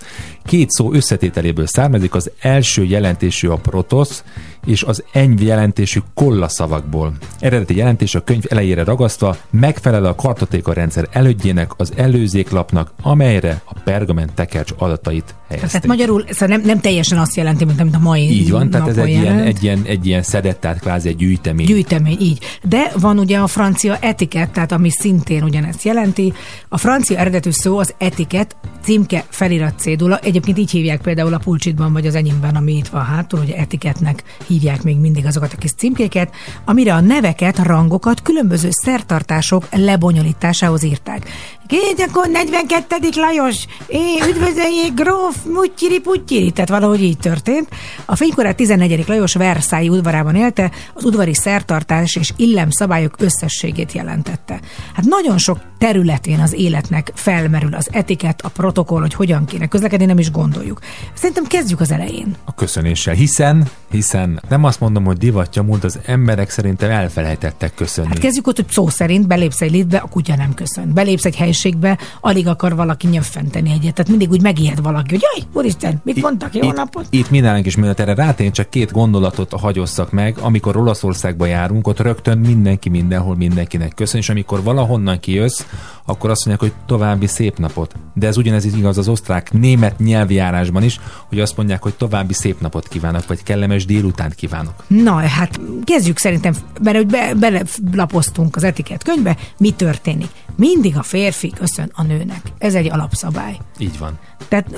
Két 0.44 0.70
szó 0.70 0.91
összetételéből 0.92 1.66
származik, 1.66 2.14
az 2.14 2.30
első 2.40 2.84
jelentésű 2.84 3.48
a 3.48 3.56
protosz, 3.56 4.24
és 4.66 4.82
az 4.82 5.04
enyv 5.12 5.42
jelentésű 5.42 6.00
kolla 6.14 6.48
szavakból. 6.48 7.12
Eredeti 7.38 7.76
jelentés 7.76 8.14
a 8.14 8.24
könyv 8.24 8.42
elejére 8.48 8.84
ragasztva 8.84 9.36
megfelel 9.50 10.04
a 10.04 10.14
kartotéka 10.14 10.72
rendszer 10.72 11.08
elődjének 11.10 11.70
az 11.76 11.92
előzéklapnak, 11.96 12.92
amelyre 13.02 13.62
a 13.64 13.74
pergament 13.84 14.32
tekercs 14.32 14.72
adatait 14.78 15.34
helyezték. 15.48 15.70
Tehát 15.70 15.86
magyarul 15.86 16.24
szóval 16.30 16.56
nem, 16.56 16.66
nem 16.66 16.80
teljesen 16.80 17.18
azt 17.18 17.36
jelenti, 17.36 17.64
mint 17.64 17.80
amit 17.80 17.94
a 17.94 17.98
mai 17.98 18.30
Így 18.30 18.50
van, 18.50 18.70
tehát 18.70 18.88
ez 18.88 18.96
egy 18.96 19.08
ilyen, 19.08 19.38
egy, 19.38 19.62
ilyen, 19.62 19.82
egy 19.84 20.06
ilyen 20.06 20.22
szedett, 20.22 20.60
tehát 20.60 20.80
kvázi 20.80 21.08
egy 21.08 21.16
gyűjtemény. 21.16 21.66
Gyűjtemény, 21.66 22.20
így. 22.20 22.38
De 22.62 22.92
van 23.00 23.18
ugye 23.18 23.38
a 23.38 23.46
francia 23.46 23.96
etikett, 24.00 24.52
tehát 24.52 24.72
ami 24.72 24.90
szintén 24.90 25.42
ugyanezt 25.42 25.82
jelenti. 25.82 26.32
A 26.68 26.78
francia 26.78 27.18
eredetű 27.18 27.50
szó 27.50 27.78
az 27.78 27.94
etikett, 27.98 28.56
címke, 28.82 29.24
felirat, 29.28 29.78
cédula. 29.78 30.18
Egyébként 30.18 30.58
így 30.58 30.70
hívják 30.70 31.00
például 31.00 31.34
a 31.34 31.38
pulcsitban, 31.38 31.92
vagy 31.92 32.06
az 32.06 32.14
enyémben, 32.14 32.56
ami 32.56 32.76
itt 32.76 32.88
van 32.88 33.04
hátul, 33.04 33.38
hogy 33.38 33.50
etiketnek 33.50 34.22
hívják 34.52 34.82
még 34.82 34.98
mindig 34.98 35.26
azokat 35.26 35.52
a 35.52 35.56
kis 35.56 35.72
címkéket, 35.72 36.34
amire 36.64 36.94
a 36.94 37.00
neveket, 37.00 37.58
rangokat 37.58 38.22
különböző 38.22 38.68
szertartások 38.70 39.66
lebonyolításához 39.70 40.82
írták. 40.82 41.28
Két, 41.66 42.06
akkor 42.08 42.28
42. 42.28 42.96
Lajos, 43.14 43.66
é, 43.86 43.98
üdvözöljék, 44.28 44.94
gróf, 44.94 45.36
mutyiri, 45.52 46.00
putyiri, 46.00 46.50
tehát 46.50 46.70
valahogy 46.70 47.02
így 47.02 47.18
történt. 47.18 47.68
A 48.04 48.16
fénykorát 48.16 48.56
14. 48.56 49.04
Lajos 49.08 49.34
Versailles 49.34 49.96
udvarában 49.98 50.34
élte, 50.34 50.70
az 50.94 51.04
udvari 51.04 51.34
szertartás 51.34 52.16
és 52.16 52.32
illemszabályok 52.36 53.14
összességét 53.18 53.92
jelentette. 53.92 54.60
Hát 54.94 55.04
nagyon 55.04 55.38
sok 55.38 55.58
területén 55.78 56.40
az 56.40 56.52
életnek 56.52 57.12
felmerül 57.14 57.74
az 57.74 57.88
etikett, 57.92 58.40
a 58.40 58.48
protokoll, 58.48 59.00
hogy 59.00 59.14
hogyan 59.14 59.44
kéne 59.44 59.66
közlekedni, 59.66 60.04
nem 60.04 60.18
is 60.18 60.30
gondoljuk. 60.30 60.78
Szerintem 61.14 61.44
kezdjük 61.44 61.80
az 61.80 61.90
elején. 61.90 62.36
a 62.44 62.54
köszönéssel, 62.54 63.14
hiszen, 63.14 63.68
hiszen 63.90 64.42
nem 64.48 64.64
azt 64.64 64.80
mondom, 64.80 65.04
hogy 65.04 65.16
divatja 65.16 65.62
múlt, 65.62 65.84
az 65.84 65.98
emberek 66.06 66.50
szerintem 66.50 66.90
elfelejtettek 66.90 67.74
köszönni. 67.74 68.08
Hát 68.08 68.18
kezdjük 68.18 68.46
ott, 68.46 68.56
hogy 68.56 68.70
szó 68.70 68.88
szerint 68.88 69.26
belépsz 69.26 69.60
egy 69.60 69.70
liftbe, 69.70 69.96
a 69.96 70.08
kutya 70.08 70.36
nem 70.36 70.54
köszön. 70.54 70.92
Belépsz 70.94 71.24
egy 71.24 71.36
helységbe, 71.62 71.98
alig 72.20 72.46
akar 72.46 72.74
valaki 72.74 73.06
nyöffenteni 73.06 73.70
egyet. 73.70 73.94
Tehát 73.94 74.10
mindig 74.10 74.30
úgy 74.30 74.42
megijed 74.42 74.82
valaki, 74.82 75.10
hogy 75.10 75.24
jaj, 75.34 75.48
úristen, 75.52 76.00
mit 76.04 76.22
mondtak, 76.22 76.54
jó 76.54 76.68
itt, 76.68 76.74
napot? 76.74 77.06
Itt 77.10 77.30
mindenki 77.30 77.68
is 77.68 77.76
mielőtt 77.76 78.00
erre 78.00 78.14
rátén, 78.14 78.52
csak 78.52 78.70
két 78.70 78.92
gondolatot 78.92 79.52
hagyosszak 79.52 80.10
meg. 80.10 80.38
Amikor 80.40 80.76
Olaszországba 80.76 81.46
járunk, 81.46 81.86
ott 81.86 82.00
rögtön 82.00 82.38
mindenki 82.38 82.88
mindenhol 82.88 83.36
mindenkinek 83.36 83.94
köszön, 83.94 84.20
és 84.20 84.28
amikor 84.28 84.62
valahonnan 84.62 85.20
kijössz, 85.20 85.64
akkor 86.04 86.30
azt 86.30 86.46
mondják, 86.46 86.70
hogy 86.70 86.80
további 86.86 87.26
szép 87.26 87.58
napot. 87.58 87.94
De 88.14 88.26
ez 88.26 88.36
ugyanez 88.36 88.64
igaz 88.64 88.98
az 88.98 89.08
osztrák 89.08 89.52
német 89.52 89.98
nyelvjárásban 89.98 90.82
is, 90.82 91.00
hogy 91.28 91.40
azt 91.40 91.56
mondják, 91.56 91.82
hogy 91.82 91.94
további 91.94 92.32
szép 92.32 92.60
napot 92.60 92.88
kívánok, 92.88 93.26
vagy 93.26 93.42
kellemes 93.42 93.84
délutánt 93.84 94.34
kívánok. 94.34 94.74
Na, 94.86 95.12
hát 95.12 95.60
kezdjük 95.84 96.18
szerintem, 96.18 96.54
mert 96.82 96.96
hogy 96.96 97.06
be, 97.06 97.34
belelapoztunk 97.34 98.56
az 98.56 98.64
etikett 98.64 99.02
könyvbe, 99.02 99.36
mi 99.58 99.70
történik. 99.70 100.30
Mindig 100.56 100.96
a 100.96 101.02
férfi 101.02 101.50
köszön 101.50 101.90
a 101.94 102.02
nőnek. 102.02 102.42
Ez 102.58 102.74
egy 102.74 102.90
alapszabály. 102.90 103.58
Így 103.78 103.98
van. 103.98 104.18
Tehát 104.48 104.68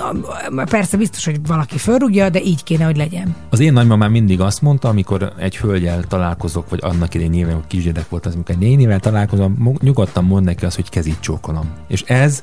persze 0.71 0.97
biztos, 0.97 1.25
hogy 1.25 1.47
valaki 1.47 1.79
fölrúgja, 1.79 2.29
de 2.29 2.43
így 2.43 2.63
kéne, 2.63 2.85
hogy 2.85 2.97
legyen. 2.97 3.35
Az 3.51 3.61
én 3.61 3.73
nagymamám 3.73 4.11
mindig 4.11 4.41
azt 4.41 4.63
mondta, 4.63 4.89
amikor 4.89 5.33
egy 5.39 5.57
hölgyel 5.57 6.03
találkozok, 6.03 6.71
vagy 6.71 6.79
annak 6.83 7.15
idején 7.15 7.33
nyilván, 7.33 7.55
hogy 7.55 7.67
kisgyerek 7.67 8.09
volt, 8.09 8.27
az, 8.27 8.35
amikor 8.35 8.55
egy 8.55 8.61
nénivel 8.61 9.01
találkozom, 9.01 9.79
nyugodtan 9.81 10.25
mond 10.25 10.45
neki 10.45 10.65
azt, 10.65 10.77
hogy 10.77 10.89
kezit 10.89 11.21
csókolom. 11.21 11.71
És 11.89 12.03
ez 12.03 12.41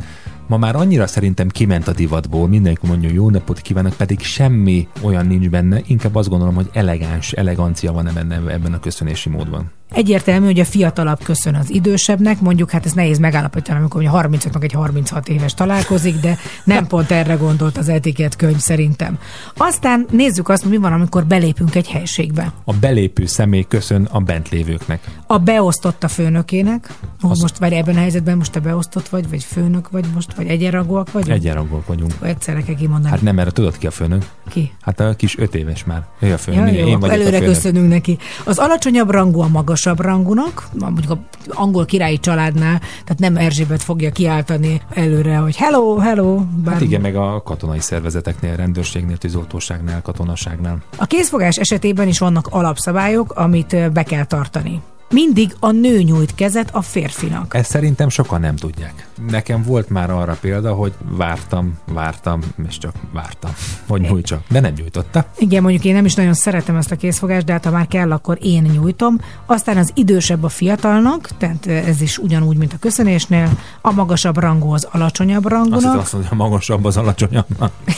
ma 0.48 0.58
már 0.58 0.76
annyira 0.76 1.08
szerintem 1.08 1.50
kiment 1.50 1.88
a 1.88 1.94
divatból, 1.94 2.48
mindenki 2.48 2.88
mondja, 2.88 3.10
jó 3.14 3.30
napot 3.30 3.60
kívánok, 3.62 3.94
pedig 3.94 4.20
semmi 4.20 4.88
olyan 5.02 5.26
nincs 5.26 5.50
benne, 5.50 5.82
inkább 5.86 6.16
azt 6.16 6.30
gondolom, 6.30 6.56
hogy 6.56 6.70
elegáns, 6.74 7.32
elegancia 7.32 7.92
van 7.92 8.08
ebben, 8.08 8.32
ebben 8.32 8.74
a 8.74 8.80
köszönési 8.80 9.30
módban. 9.30 9.72
Egyértelmű, 9.94 10.46
hogy 10.46 10.60
a 10.60 10.66
fiatalabb 10.66 11.24
köszön 11.24 11.56
az 11.56 11.70
idősebbnek, 11.70 12.42
mondjuk 12.42 12.72
hát 12.72 12.86
ez 12.86 12.92
nehéz 12.92 13.20
megállapítani, 13.20 13.80
amikor 13.80 14.02
ugye 14.02 14.10
35 14.10 14.54
meg 14.54 14.64
egy 14.64 14.72
36 14.72 15.30
éves 15.30 15.54
találkozik, 15.54 16.16
de 16.16 16.38
nem 16.64 16.88
pont 16.88 17.12
erre 17.12 17.34
gondolt 17.34 17.78
az 17.78 17.90
etikett 17.90 18.36
könyv 18.36 18.58
szerintem. 18.58 19.18
Aztán 19.58 20.06
nézzük 20.12 20.50
azt, 20.50 20.66
mi 20.66 20.78
van, 20.78 20.94
amikor 20.94 21.26
belépünk 21.26 21.76
egy 21.76 21.88
helységbe. 21.88 22.54
A 22.64 22.74
belépő 22.74 23.26
személy 23.26 23.66
köszön 23.68 24.08
a 24.12 24.20
bent 24.20 24.50
lévőknek. 24.50 25.04
A 25.28 25.38
beosztott 25.38 26.04
a 26.04 26.08
főnökének, 26.08 26.94
Ó, 27.24 27.30
Az- 27.30 27.42
most 27.42 27.58
vagy 27.58 27.74
ebben 27.74 27.96
a 27.96 28.00
helyzetben 28.00 28.38
most 28.38 28.52
te 28.52 28.60
beosztott 28.60 29.10
vagy, 29.10 29.30
vagy 29.30 29.44
főnök 29.44 29.90
vagy 29.90 30.06
most, 30.14 30.34
vagy 30.42 30.52
egyenrangúak 30.52 31.12
vagyunk? 31.12 31.34
Egyenrangúak 31.34 31.88
vagyunk. 31.88 32.20
Vagy 32.20 32.30
Egyszerre 32.30 32.62
kell 32.62 32.76
kimondani. 32.76 33.10
Hát 33.10 33.22
nem, 33.22 33.40
erre 33.40 33.52
tudod 33.52 33.78
ki 33.78 33.88
a 33.88 33.92
főnök? 33.92 34.26
ki? 34.50 34.72
Hát 34.82 35.00
a 35.00 35.14
kis 35.16 35.38
öt 35.38 35.56
éves 35.56 35.84
már. 35.84 36.06
Ő 36.20 36.34
a 36.34 36.38
főnök. 36.38 36.74
Ja, 36.74 36.80
jó, 36.80 36.88
én 36.88 37.00
vagyok 37.00 37.16
a 37.16 37.20
előre 37.20 37.38
főnök. 37.38 37.54
köszönünk 37.54 37.90
neki. 37.90 38.18
Az 38.44 38.58
alacsonyabb 38.58 39.10
rangú 39.10 39.40
a 39.42 39.48
magasabb 39.48 40.00
rangúnak, 40.00 40.68
mondjuk 40.80 41.12
a 41.12 41.20
angol 41.50 41.86
királyi 41.86 42.20
családnál, 42.20 42.80
tehát 42.80 43.20
nem 43.20 43.38
Erzsébet 43.38 43.84
fogja 43.84 44.12
kiáltani 44.12 44.82
előre, 44.94 45.36
hogy 45.36 45.56
hello, 45.56 45.98
hello. 45.98 46.40
Bár 46.64 46.74
Hát 46.74 46.84
igen, 46.84 47.02
meg 47.02 47.16
a 47.16 47.42
katonai 47.42 47.80
szervezeteknél, 47.80 48.56
rendőrségnél, 48.56 49.18
tűzoltóságnál, 49.18 50.02
katonaságnál. 50.02 50.78
A 50.98 51.06
kézfogás 51.06 51.58
esetében 51.58 52.08
is 52.08 52.20
vannak 52.20 52.48
alapszabályok, 52.50 53.32
amit 53.32 53.92
be 53.92 54.04
kell 54.04 54.26
tartani. 54.26 54.82
Mindig 55.12 55.56
a 55.60 55.72
nő 55.72 56.02
nyújt 56.02 56.36
kezet 56.36 56.70
a 56.72 56.82
férfinak. 56.82 57.54
Ezt 57.56 57.70
szerintem 57.70 58.10
sokan 58.10 58.40
nem 58.40 58.56
tudják. 58.56 59.08
Nekem 59.30 59.64
volt 59.64 59.90
már 59.90 60.10
arra 60.10 60.38
példa, 60.42 60.74
hogy 60.74 60.94
vártam, 61.10 61.78
vártam, 61.94 62.42
és 62.68 62.78
csak 62.78 62.94
vártam, 63.14 63.52
hogy 63.88 64.02
nyújtsa. 64.02 64.42
De 64.50 64.60
nem 64.60 64.74
nyújtotta. 64.78 65.26
Igen, 65.38 65.62
mondjuk 65.62 65.84
én 65.86 65.94
nem 65.94 66.06
is 66.06 66.14
nagyon 66.14 66.34
szeretem 66.34 66.76
ezt 66.76 66.92
a 66.92 66.96
kézfogást, 66.96 67.46
de 67.46 67.52
hát 67.52 67.66
ha 67.66 67.72
már 67.72 67.88
kell, 67.88 68.12
akkor 68.12 68.38
én 68.42 68.62
nyújtom. 68.62 69.20
Aztán 69.46 69.78
az 69.78 69.92
idősebb 69.94 70.44
a 70.44 70.50
fiatalnak, 70.50 71.30
tehát 71.38 71.66
ez 71.68 72.02
is 72.02 72.18
ugyanúgy, 72.18 72.58
mint 72.58 72.74
a 72.74 72.78
köszönésnél. 72.80 73.50
A 73.82 73.92
magasabb 73.92 74.38
rangú 74.38 74.72
az 74.74 74.88
alacsonyabb 74.92 75.46
Azt 75.46 75.54
rangúnak. 75.54 75.80
hiszem, 75.82 75.98
azt 76.00 76.14
mondja, 76.14 76.32
magasabb 76.36 76.86
az 76.86 76.98
alacsonyabbnak. 76.98 77.72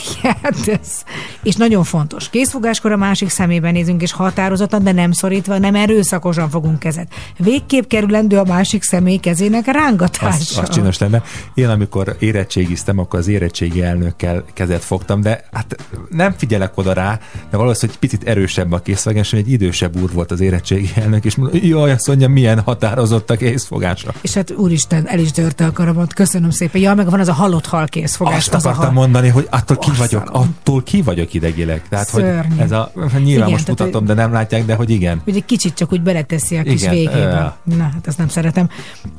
Hát 0.42 0.68
ez. 0.68 1.02
És 1.42 1.54
nagyon 1.56 1.84
fontos. 1.84 2.30
Készfogáskor 2.30 2.92
a 2.92 2.96
másik 2.96 3.28
szemébe 3.28 3.70
nézünk, 3.70 4.02
és 4.02 4.12
határozottan, 4.12 4.84
de 4.84 4.92
nem 4.92 5.12
szorítva, 5.12 5.58
nem 5.58 5.74
erőszakosan 5.74 6.48
fogunk 6.50 6.78
kezet. 6.78 7.03
Végképp 7.36 7.86
kerülendő 7.86 8.38
a 8.38 8.44
másik 8.44 8.82
személy 8.82 9.16
kezének 9.16 9.66
rángatása. 9.66 10.60
Az, 10.60 10.68
az 10.68 10.74
csinos 10.74 10.98
lenne. 10.98 11.22
Én 11.54 11.68
amikor 11.68 12.16
érettségiztem, 12.18 12.98
akkor 12.98 13.18
az 13.18 13.28
érettségi 13.28 13.82
elnökkel 13.82 14.44
kezet 14.52 14.84
fogtam, 14.84 15.20
de 15.20 15.44
hát 15.52 15.76
nem 16.10 16.34
figyelek 16.36 16.78
oda 16.78 16.92
rá, 16.92 17.18
de 17.50 17.56
valószínűleg 17.56 18.00
egy 18.02 18.08
picit 18.08 18.28
erősebb 18.28 18.72
a 18.72 18.78
készfogás, 18.78 19.32
egy 19.32 19.52
idősebb 19.52 20.02
úr 20.02 20.12
volt 20.12 20.30
az 20.30 20.40
érettségi 20.40 20.90
elnök, 20.94 21.24
és 21.24 21.34
mondta, 21.34 21.58
jaj, 21.62 21.90
azt 21.90 22.06
mondja, 22.06 22.28
milyen 22.28 22.60
határozott 22.60 23.30
a 23.30 23.36
készfogása. 23.36 24.12
És 24.20 24.34
hát 24.34 24.50
úristen, 24.50 25.08
el 25.08 25.18
is 25.18 25.30
törte 25.30 25.66
a 25.66 25.72
karamat. 25.72 26.12
Köszönöm 26.14 26.50
szépen. 26.50 26.80
Ja, 26.80 26.94
meg 26.94 27.10
van 27.10 27.20
az 27.20 27.28
a 27.28 27.32
halott 27.32 27.66
hal 27.66 27.86
készfogás. 27.86 28.36
Azt 28.36 28.54
az 28.54 28.66
a 28.66 28.68
akartam 28.68 28.94
hal. 28.94 29.02
mondani, 29.02 29.28
hogy 29.28 29.46
attól 29.50 29.76
ki 29.76 29.90
vagyok, 29.98 30.30
attól 30.32 30.82
ki 30.82 31.02
vagyok 31.02 31.34
idegileg. 31.34 31.82
Tehát, 31.88 32.06
Szörnyű. 32.06 32.48
hogy 32.48 32.58
ez 32.58 32.70
a, 32.70 32.92
nyilván 32.96 33.24
Igen, 33.24 33.50
most 33.50 33.64
tehát, 33.64 33.80
mutatom, 33.80 34.04
de 34.04 34.14
nem 34.14 34.32
látják, 34.32 34.64
de 34.64 34.74
hogy 34.74 34.90
igen. 34.90 35.20
Hogy 35.24 35.36
egy 35.36 35.44
kicsit 35.44 35.74
csak 35.74 35.92
úgy 35.92 36.02
beleteszi 36.02 36.56
a 36.56 36.62
kis 36.62 36.82
Igen. 36.82 36.93
Végében. 36.94 37.52
Na, 37.62 37.82
hát 37.82 38.06
ezt 38.06 38.18
nem 38.18 38.28
szeretem. 38.28 38.68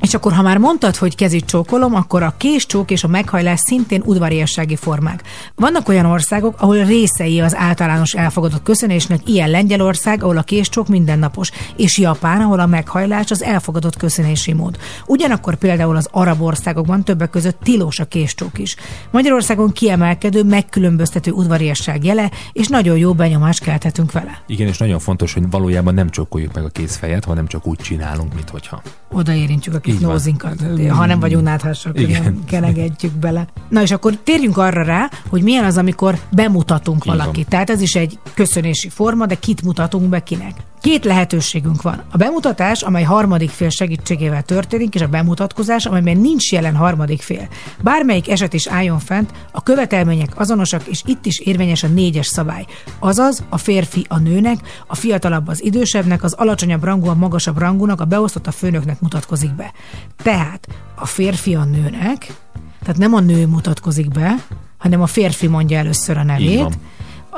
És 0.00 0.14
akkor, 0.14 0.32
ha 0.32 0.42
már 0.42 0.58
mondtad, 0.58 0.96
hogy 0.96 1.14
kezit 1.14 1.44
csókolom, 1.44 1.94
akkor 1.94 2.22
a 2.22 2.34
késcsók 2.36 2.90
és 2.90 3.04
a 3.04 3.08
meghajlás 3.08 3.60
szintén 3.60 4.02
udvariassági 4.04 4.76
formák. 4.76 5.22
Vannak 5.54 5.88
olyan 5.88 6.06
országok, 6.06 6.54
ahol 6.58 6.84
részei 6.84 7.40
az 7.40 7.56
általános 7.56 8.14
elfogadott 8.14 8.62
köszönésnek, 8.62 9.28
ilyen 9.28 9.50
Lengyelország, 9.50 10.22
ahol 10.22 10.36
a 10.36 10.42
késcsók 10.42 10.88
mindennapos, 10.88 11.50
és 11.76 11.98
Japán, 11.98 12.40
ahol 12.40 12.60
a 12.60 12.66
meghajlás 12.66 13.30
az 13.30 13.42
elfogadott 13.42 13.96
köszönési 13.96 14.52
mód. 14.52 14.76
Ugyanakkor 15.06 15.54
például 15.54 15.96
az 15.96 16.08
arab 16.10 16.42
országokban 16.42 17.04
többek 17.04 17.30
között 17.30 17.58
tilos 17.62 17.98
a 17.98 18.04
késcsók 18.04 18.58
is. 18.58 18.76
Magyarországon 19.10 19.72
kiemelkedő, 19.72 20.42
megkülönböztető 20.42 21.30
udvariasság 21.30 22.04
jele, 22.04 22.30
és 22.52 22.68
nagyon 22.68 22.98
jó 22.98 23.14
benyomást 23.14 23.62
kelthetünk 23.62 24.12
vele. 24.12 24.42
Igen, 24.46 24.68
és 24.68 24.78
nagyon 24.78 24.98
fontos, 24.98 25.32
hogy 25.32 25.50
valójában 25.50 25.94
nem 25.94 26.10
csókoljuk 26.10 26.54
meg 26.54 26.64
a 26.64 26.68
kézfejet, 26.68 27.24
hanem 27.24 27.46
csak 27.46 27.65
úgy 27.66 27.78
csinálunk, 27.78 28.34
mintha. 28.34 28.82
Oda 29.12 29.32
érintjük 29.32 29.74
a 29.74 29.78
kis 29.78 29.98
nózinkat. 29.98 30.62
Ha 30.88 31.06
nem 31.06 31.20
vagyunk 31.20 31.44
nem 31.44 32.44
kenegetjük 32.46 33.12
bele. 33.12 33.46
Na 33.68 33.82
és 33.82 33.90
akkor 33.90 34.16
térjünk 34.16 34.56
arra 34.56 34.82
rá, 34.82 35.10
hogy 35.28 35.42
milyen 35.42 35.64
az, 35.64 35.76
amikor 35.76 36.18
bemutatunk 36.30 37.04
valakit. 37.04 37.48
Tehát 37.48 37.70
ez 37.70 37.80
is 37.80 37.94
egy 37.94 38.18
köszönési 38.34 38.88
forma, 38.88 39.26
de 39.26 39.34
kit 39.34 39.62
mutatunk 39.62 40.08
be 40.08 40.22
kinek. 40.22 40.54
Két 40.86 41.04
lehetőségünk 41.04 41.82
van. 41.82 42.02
A 42.10 42.16
bemutatás, 42.16 42.82
amely 42.82 43.02
harmadik 43.02 43.50
fél 43.50 43.68
segítségével 43.68 44.42
történik, 44.42 44.94
és 44.94 45.00
a 45.00 45.08
bemutatkozás, 45.08 45.86
amelyben 45.86 46.16
nincs 46.16 46.52
jelen 46.52 46.76
harmadik 46.76 47.22
fél. 47.22 47.48
Bármelyik 47.82 48.30
eset 48.30 48.52
is 48.52 48.66
álljon 48.66 48.98
fent, 48.98 49.32
a 49.52 49.62
követelmények 49.62 50.40
azonosak, 50.40 50.86
és 50.86 51.02
itt 51.06 51.26
is 51.26 51.38
érvényes 51.38 51.82
a 51.82 51.88
négyes 51.88 52.26
szabály. 52.26 52.66
Azaz, 52.98 53.44
a 53.48 53.58
férfi 53.58 54.06
a 54.08 54.18
nőnek, 54.18 54.84
a 54.86 54.94
fiatalabb 54.94 55.48
az 55.48 55.64
idősebbnek, 55.64 56.22
az 56.22 56.32
alacsonyabb 56.32 56.84
rangú 56.84 57.08
a 57.08 57.14
magasabb 57.14 57.58
rangúnak, 57.58 58.00
a 58.00 58.04
beosztott 58.04 58.46
a 58.46 58.52
főnöknek 58.52 59.00
mutatkozik 59.00 59.54
be. 59.54 59.72
Tehát 60.22 60.68
a 60.94 61.06
férfi 61.06 61.54
a 61.54 61.64
nőnek, 61.64 62.34
tehát 62.80 62.98
nem 62.98 63.14
a 63.14 63.20
nő 63.20 63.46
mutatkozik 63.46 64.08
be, 64.08 64.34
hanem 64.78 65.02
a 65.02 65.06
férfi 65.06 65.46
mondja 65.46 65.78
először 65.78 66.16
a 66.16 66.20
Így 66.20 66.26
nevét, 66.26 66.58
van. 66.58 66.72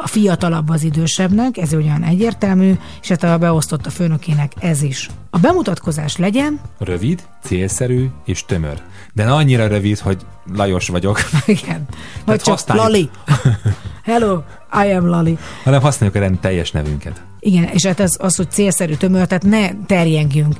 A 0.02 0.06
fiatalabb 0.06 0.68
az 0.68 0.82
idősebbnek, 0.82 1.56
ez 1.56 1.72
ugyan 1.72 2.02
egyértelmű, 2.02 2.72
és 3.02 3.08
hát 3.08 3.22
a 3.22 3.38
beosztott 3.38 3.86
a 3.86 3.90
főnökének 3.90 4.52
ez 4.60 4.82
is. 4.82 5.10
A 5.30 5.38
bemutatkozás 5.38 6.16
legyen, 6.16 6.60
Rövid, 6.78 7.22
célszerű 7.42 8.06
és 8.24 8.44
tömör. 8.44 8.82
De 9.12 9.24
annyira 9.24 9.66
rövid, 9.66 9.98
hogy 9.98 10.18
Lajos 10.52 10.88
vagyok, 10.88 11.20
igen, 11.46 11.86
vagy 12.24 12.40
csak 12.40 12.54
használjuk. 12.54 12.84
Lali. 12.86 13.10
Hello, 14.12 14.42
I 14.84 14.92
am 14.92 15.06
Lali. 15.06 15.38
hanem 15.64 15.80
használjuk 15.80 16.16
a 16.16 16.20
rend 16.20 16.38
teljes 16.38 16.70
nevünket. 16.70 17.22
Igen, 17.48 17.68
és 17.72 17.86
hát 17.86 18.00
ez 18.00 18.14
az, 18.18 18.36
hogy 18.36 18.50
célszerű 18.50 18.94
tömör, 18.94 19.26
tehát 19.26 19.44
ne 19.44 19.68
terjengjünk. 19.86 20.54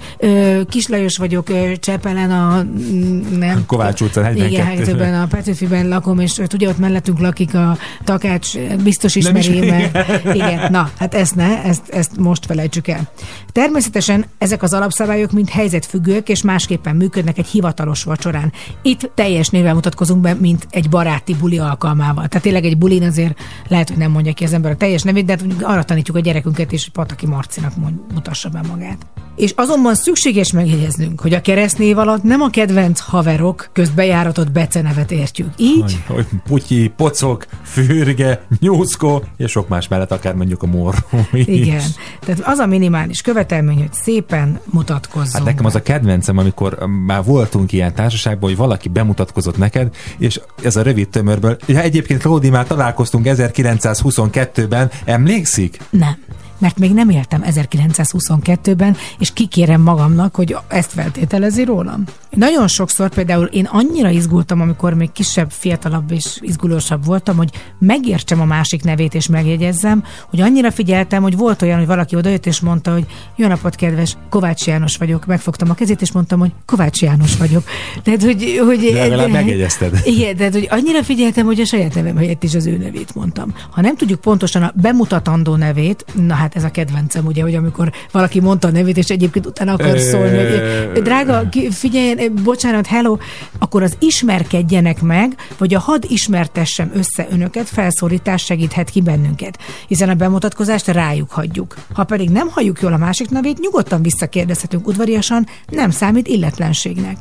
Kislajos 0.69 1.17
vagyok, 1.17 1.47
Csepelen 1.81 2.31
a... 2.31 2.63
mm, 2.63 3.39
Nem, 3.39 3.67
Kovács 3.67 4.01
utca 4.01 4.21
42. 4.21 4.51
Igen, 4.53 4.67
helyzetben 4.67 5.21
a 5.21 5.27
Petőfiben 5.27 5.89
lakom, 5.89 6.19
és 6.21 6.41
tudja, 6.47 6.69
ott 6.69 6.79
mellettünk 6.79 7.19
lakik 7.19 7.55
a 7.55 7.77
takács, 8.05 8.59
biztos 8.83 9.15
Nem 9.15 9.37
is- 9.37 9.49
ismeri, 9.49 9.67
mert 9.71 10.25
igen, 10.35 10.71
na, 10.71 10.91
hát 10.99 11.15
ezt 11.15 11.35
ne, 11.35 11.63
ezt, 11.65 11.89
ezt 11.89 12.17
most 12.17 12.47
felejtsük 12.47 12.89
el. 12.89 13.11
Természetesen 13.53 14.25
ezek 14.39 14.63
az 14.63 14.73
alapszabályok 14.73 15.33
mind 15.33 15.49
helyzetfüggők, 15.49 16.29
és 16.29 16.43
másképpen 16.43 16.97
működnek 16.97 17.39
egy 17.39 17.47
hivatalos 17.47 18.03
vacsorán. 18.03 18.53
Itt 18.83 19.11
teljes 19.15 19.49
névvel 19.49 19.75
mutatkozunk 19.75 20.21
be, 20.21 20.35
mint 20.35 20.67
egy 20.71 20.89
baráti 20.89 21.35
buli 21.35 21.59
alkalmával. 21.59 22.29
Tehát 22.29 22.43
tényleg 22.43 22.65
egy 22.65 22.79
bulin 22.79 23.03
azért 23.03 23.39
lehet, 23.69 23.89
hogy 23.89 23.99
nem 23.99 24.11
mondja 24.11 24.33
ki 24.33 24.45
az 24.45 24.53
ember 24.53 24.71
a 24.71 24.77
teljes 24.77 25.03
nevét, 25.03 25.25
de 25.25 25.33
hát 25.33 25.63
arra 25.63 25.83
tanítjuk 25.83 26.17
a 26.17 26.21
gyerekünket 26.21 26.73
is, 26.73 26.78
hogy 26.85 26.93
Pataki 26.93 27.27
Marcinak 27.27 27.77
mond, 27.77 27.95
mutassa 28.15 28.49
be 28.49 28.61
magát. 28.69 29.07
És 29.37 29.53
azonban 29.57 29.95
szükséges 29.95 30.53
megjegyeznünk, 30.53 31.21
hogy 31.21 31.35
a 31.35 31.41
keresztnév 31.41 31.99
alatt 31.99 32.23
nem 32.23 32.41
a 32.41 32.51
kedvenc 32.51 33.01
haverok 33.01 33.71
közt 33.73 33.95
bejáratott 33.95 34.53
becenevet 34.53 35.11
értjük. 35.11 35.49
Így 35.57 36.03
Hogy 36.07 36.27
Putyi, 36.47 36.93
Pocok, 36.97 37.47
Fürge, 37.63 38.43
Nyúszko, 38.61 39.21
és 39.37 39.51
sok 39.51 39.69
más 39.69 39.89
mellett 39.89 40.13
akár 40.13 40.35
mondjuk 40.35 40.63
a 40.63 40.67
morró 40.67 40.99
is. 41.33 41.47
Igen. 41.47 41.83
Tehát 42.21 42.41
az 42.45 42.59
a 42.59 42.67
minimális 42.67 43.21
követelmény, 43.21 43.79
hogy 43.79 43.93
szépen 43.93 44.61
mutatkozzunk. 44.65 45.35
Hát 45.35 45.45
nekem 45.45 45.65
az 45.65 45.75
a 45.75 45.83
kedvencem, 45.83 46.39
amikor 46.39 46.79
már 47.07 47.25
voltunk 47.25 47.73
ilyen 47.73 47.95
társaságban, 47.95 48.49
hogy 48.49 48.59
valaki 48.59 48.89
bemutatkozott 48.89 49.59
neked, 49.59 49.95
és 50.19 50.41
ez 50.63 50.77
a 50.77 50.83
rövid 50.83 51.09
tömörből, 51.09 51.57
ja, 51.67 51.81
egyébként 51.81 52.23
Ródi 52.23 52.51
már 52.51 52.67
találkoztunk 52.67 53.27
1922-ben, 53.29 54.91
emlékszik? 55.05 55.79
Nem. 55.91 56.17
Mert 56.59 56.79
még 56.79 56.93
nem 56.93 57.09
éltem 57.09 57.43
1922-ben, 57.47 58.97
és 59.19 59.33
kikérem 59.33 59.81
magamnak, 59.81 60.35
hogy 60.35 60.57
ezt 60.69 60.93
feltételezi 60.93 61.65
rólam. 61.65 62.05
Nagyon 62.31 62.69
sokszor 62.69 63.09
például 63.09 63.47
én 63.47 63.65
annyira 63.65 64.11
izgultam, 64.11 64.61
amikor 64.61 64.95
még 64.95 65.13
kisebb, 65.13 65.51
fiatalabb 65.51 66.11
és 66.11 66.39
izgulósabb 66.41 67.05
voltam, 67.05 67.37
hogy 67.37 67.51
megértsem 67.79 68.41
a 68.41 68.45
másik 68.45 68.85
nevét 68.85 69.15
és 69.15 69.27
megjegyezzem, 69.27 70.05
hogy 70.31 70.41
annyira 70.41 70.71
figyeltem, 70.71 71.23
hogy 71.23 71.37
volt 71.37 71.63
olyan, 71.63 71.79
hogy 71.79 71.87
valaki 71.87 72.17
odajött 72.17 72.47
és 72.47 72.61
mondta, 72.61 72.93
hogy 72.93 73.07
jó 73.37 73.47
napot, 73.47 73.75
kedves, 73.75 74.17
Kovács 74.31 74.67
János 74.67 74.97
vagyok. 74.97 75.27
Megfogtam 75.27 75.71
a 75.71 75.75
kezét, 75.75 76.01
és 76.01 76.13
mondtam, 76.13 76.39
hogy 76.39 76.53
Kovács 76.65 77.03
János 77.03 77.37
vagyok. 77.37 77.65
Tehát, 78.03 78.23
hogy, 78.23 78.61
hogy 78.67 78.79
De 78.79 78.99
legalább 78.99 79.31
megjegyezted. 79.31 80.01
igen, 80.05 80.37
tehát 80.37 80.53
hogy 80.53 80.67
annyira 80.71 81.03
figyeltem, 81.03 81.47
hogy 81.47 81.61
a 81.61 81.65
saját 81.65 81.95
nevem 81.95 82.17
helyett 82.17 82.43
is 82.43 82.55
az 82.55 82.67
ő 82.67 82.77
nevét 82.77 83.15
mondtam. 83.15 83.55
Ha 83.71 83.81
nem 83.81 83.97
tudjuk 83.97 84.21
pontosan 84.21 84.63
a 84.63 84.73
bemutatandó 84.75 85.57
nevét, 85.57 86.05
na 86.15 86.35
hát 86.35 86.48
ez 86.55 86.65
a 86.65 86.71
kedvencem, 86.71 87.27
ugye, 87.27 87.43
hogy 87.43 87.55
amikor 87.55 87.93
valaki 88.13 88.41
mondta 88.41 88.69
a 88.69 88.71
nevét, 88.71 88.97
és 88.97 89.09
egyébként 89.09 89.47
utána 89.47 89.73
akar 89.73 89.99
szólni, 89.99 90.37
hogy 90.37 91.03
drága, 91.03 91.49
figyelj, 91.71 92.29
bocsánat, 92.29 92.87
hello, 92.87 93.17
akkor 93.59 93.83
az 93.83 93.97
ismerkedjenek 93.99 95.03
meg, 95.03 95.37
vagy 95.59 95.75
a 95.75 95.79
had 95.79 96.05
ismertessem 96.09 96.91
össze 96.95 97.27
önöket, 97.31 97.69
felszólítás 97.69 98.45
segíthet 98.45 98.91
ki 98.91 99.01
bennünket, 99.01 99.59
hiszen 99.87 100.09
a 100.09 100.15
bemutatkozást 100.15 100.87
rájuk 100.87 101.31
hagyjuk. 101.31 101.75
Ha 101.93 102.05
pedig 102.05 102.31
nem 102.31 102.49
halljuk 102.49 102.81
jól 102.81 102.93
a 102.93 102.97
másik 102.97 103.31
nevét, 103.31 103.59
nyugodtan 103.61 104.03
visszakérdezhetünk 104.03 104.87
udvariasan, 104.87 105.47
nem 105.67 105.91
számít 105.91 106.29
illetlenségnek. 106.29 107.17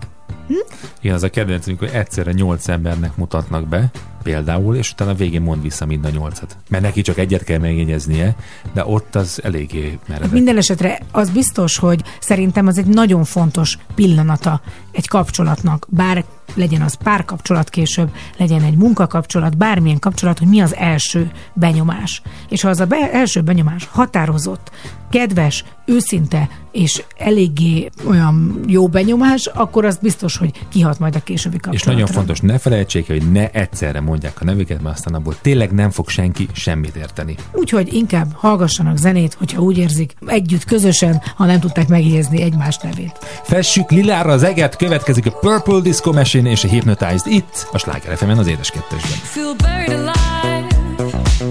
Igen, 1.02 1.16
az 1.16 1.24
a 1.24 1.30
kedvenc, 1.30 1.68
amikor 1.68 1.90
egyszerre 1.94 2.32
nyolc 2.32 2.68
embernek 2.68 3.16
mutatnak 3.16 3.68
be, 3.68 3.92
például, 4.24 4.76
és 4.76 4.92
utána 4.92 5.14
végén 5.14 5.42
mond 5.42 5.62
vissza 5.62 5.86
mind 5.86 6.06
a 6.06 6.10
nyolcat. 6.10 6.58
Mert 6.70 6.84
neki 6.84 7.02
csak 7.02 7.18
egyet 7.18 7.44
kell 7.44 7.60
megjegyeznie, 7.60 8.36
de 8.74 8.86
ott 8.86 9.16
az 9.16 9.40
eléggé 9.44 10.00
meredek. 10.08 10.32
Minden 10.32 10.58
esetre 10.58 11.00
az 11.12 11.30
biztos, 11.30 11.78
hogy 11.78 12.04
szerintem 12.20 12.68
az 12.68 12.78
egy 12.78 12.86
nagyon 12.86 13.24
fontos 13.24 13.78
pillanata 13.96 14.62
egy 14.92 15.08
kapcsolatnak, 15.08 15.88
bár 15.90 16.26
legyen 16.56 16.82
az 16.82 16.94
párkapcsolat 16.94 17.70
később, 17.70 18.12
legyen 18.38 18.64
egy 18.64 18.76
munkakapcsolat, 18.76 19.58
bármilyen 19.58 20.00
kapcsolat, 20.00 20.40
hogy 20.40 20.48
mi 20.48 20.60
az 20.60 20.76
első 20.76 21.32
benyomás. 21.54 22.22
És 22.50 22.62
ha 22.62 22.70
az 22.70 22.80
a 22.80 22.86
be- 22.86 23.12
első 23.12 23.42
benyomás 23.42 23.88
határozott, 23.92 24.72
kedves, 25.10 25.64
őszinte 25.86 26.50
és 26.72 27.04
eléggé 27.18 27.90
olyan 28.08 28.60
jó 28.68 28.88
benyomás, 28.88 29.46
akkor 29.46 29.86
az 29.86 29.98
biztos, 30.02 30.37
hogy 30.38 30.52
kihat 30.70 31.00
majd 31.00 31.16
a 31.16 31.20
későbbi 31.20 31.56
És 31.56 31.62
kapcsolatra. 31.62 31.92
nagyon 31.92 32.08
fontos, 32.08 32.40
ne 32.40 32.58
felejtsék, 32.58 33.08
hogy 33.08 33.32
ne 33.32 33.50
egyszerre 33.52 34.00
mondják 34.00 34.42
a 34.42 34.44
nevüket, 34.44 34.82
mert 34.82 34.96
aztán 34.96 35.14
abból 35.14 35.36
tényleg 35.42 35.72
nem 35.72 35.90
fog 35.90 36.10
senki 36.10 36.48
semmit 36.54 36.96
érteni. 36.96 37.36
Úgyhogy 37.52 37.94
inkább 37.94 38.28
hallgassanak 38.34 38.98
zenét, 38.98 39.34
hogyha 39.34 39.62
úgy 39.62 39.78
érzik, 39.78 40.14
együtt, 40.26 40.64
közösen, 40.64 41.22
ha 41.36 41.46
nem 41.46 41.60
tudták 41.60 41.88
megjegyezni 41.88 42.42
egymás 42.42 42.78
nevét. 42.78 43.18
Fessük 43.44 43.92
lilára 43.92 44.32
az 44.32 44.44
eget, 44.44 44.76
következik 44.76 45.26
a 45.26 45.32
Purple 45.32 45.80
Disco 45.80 46.14
Machine 46.14 46.50
és 46.50 46.64
a 46.64 46.68
Hypnotized 46.68 47.28
itt, 47.32 47.68
a 47.72 47.78
Sláger 47.78 48.18
fm 48.18 48.30
az 48.30 48.48
édes 48.48 48.72
kettesben. 48.72 49.18
Feel 49.24 49.56
buried 49.58 49.92
alive. 49.92 50.68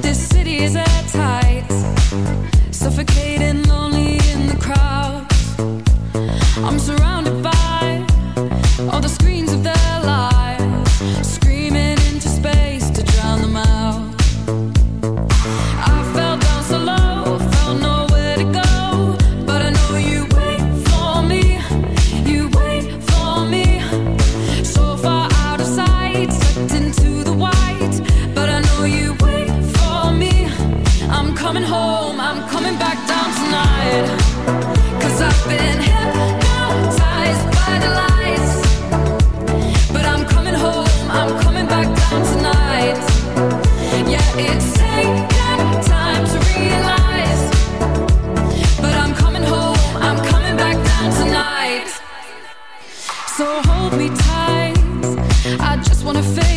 This 0.01 0.16
city 0.16 0.62
is 0.62 0.74
at 0.74 1.05
tight. 1.12 1.72
Suffocating, 2.70 3.66
lonely 3.66 4.18
in 4.32 4.47
the 4.47 4.57
crowd. 4.59 5.24
I'm 6.64 6.78
surrounded 6.78 7.16
wanna 56.07 56.22
fade. 56.22 56.55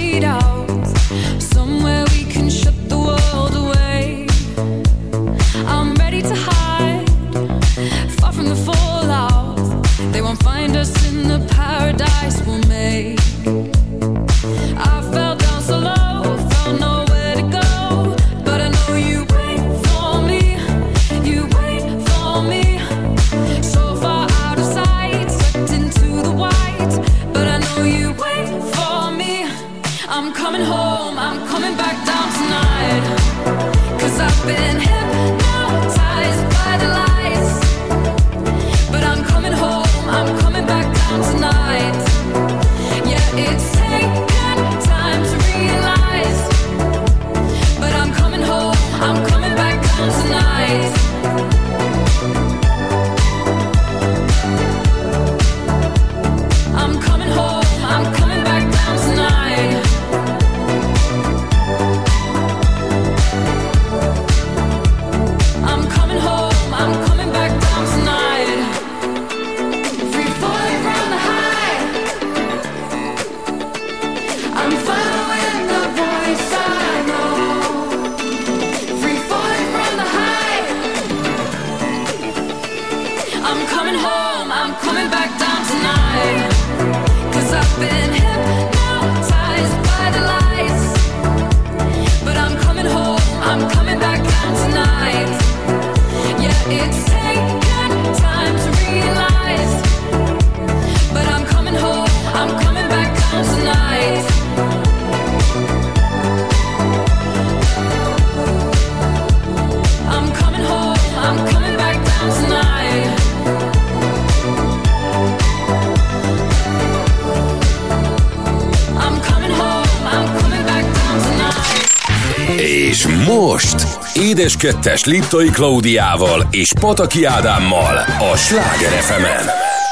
Édes 124.39 124.57
Kettes 124.57 125.03
Liptai 125.03 125.49
Klaudiával 125.49 126.47
és 126.51 126.73
Pataki 126.79 127.25
Ádámmal 127.25 127.97
a 128.33 128.35
Sláger 128.35 128.89
fm 128.89 129.23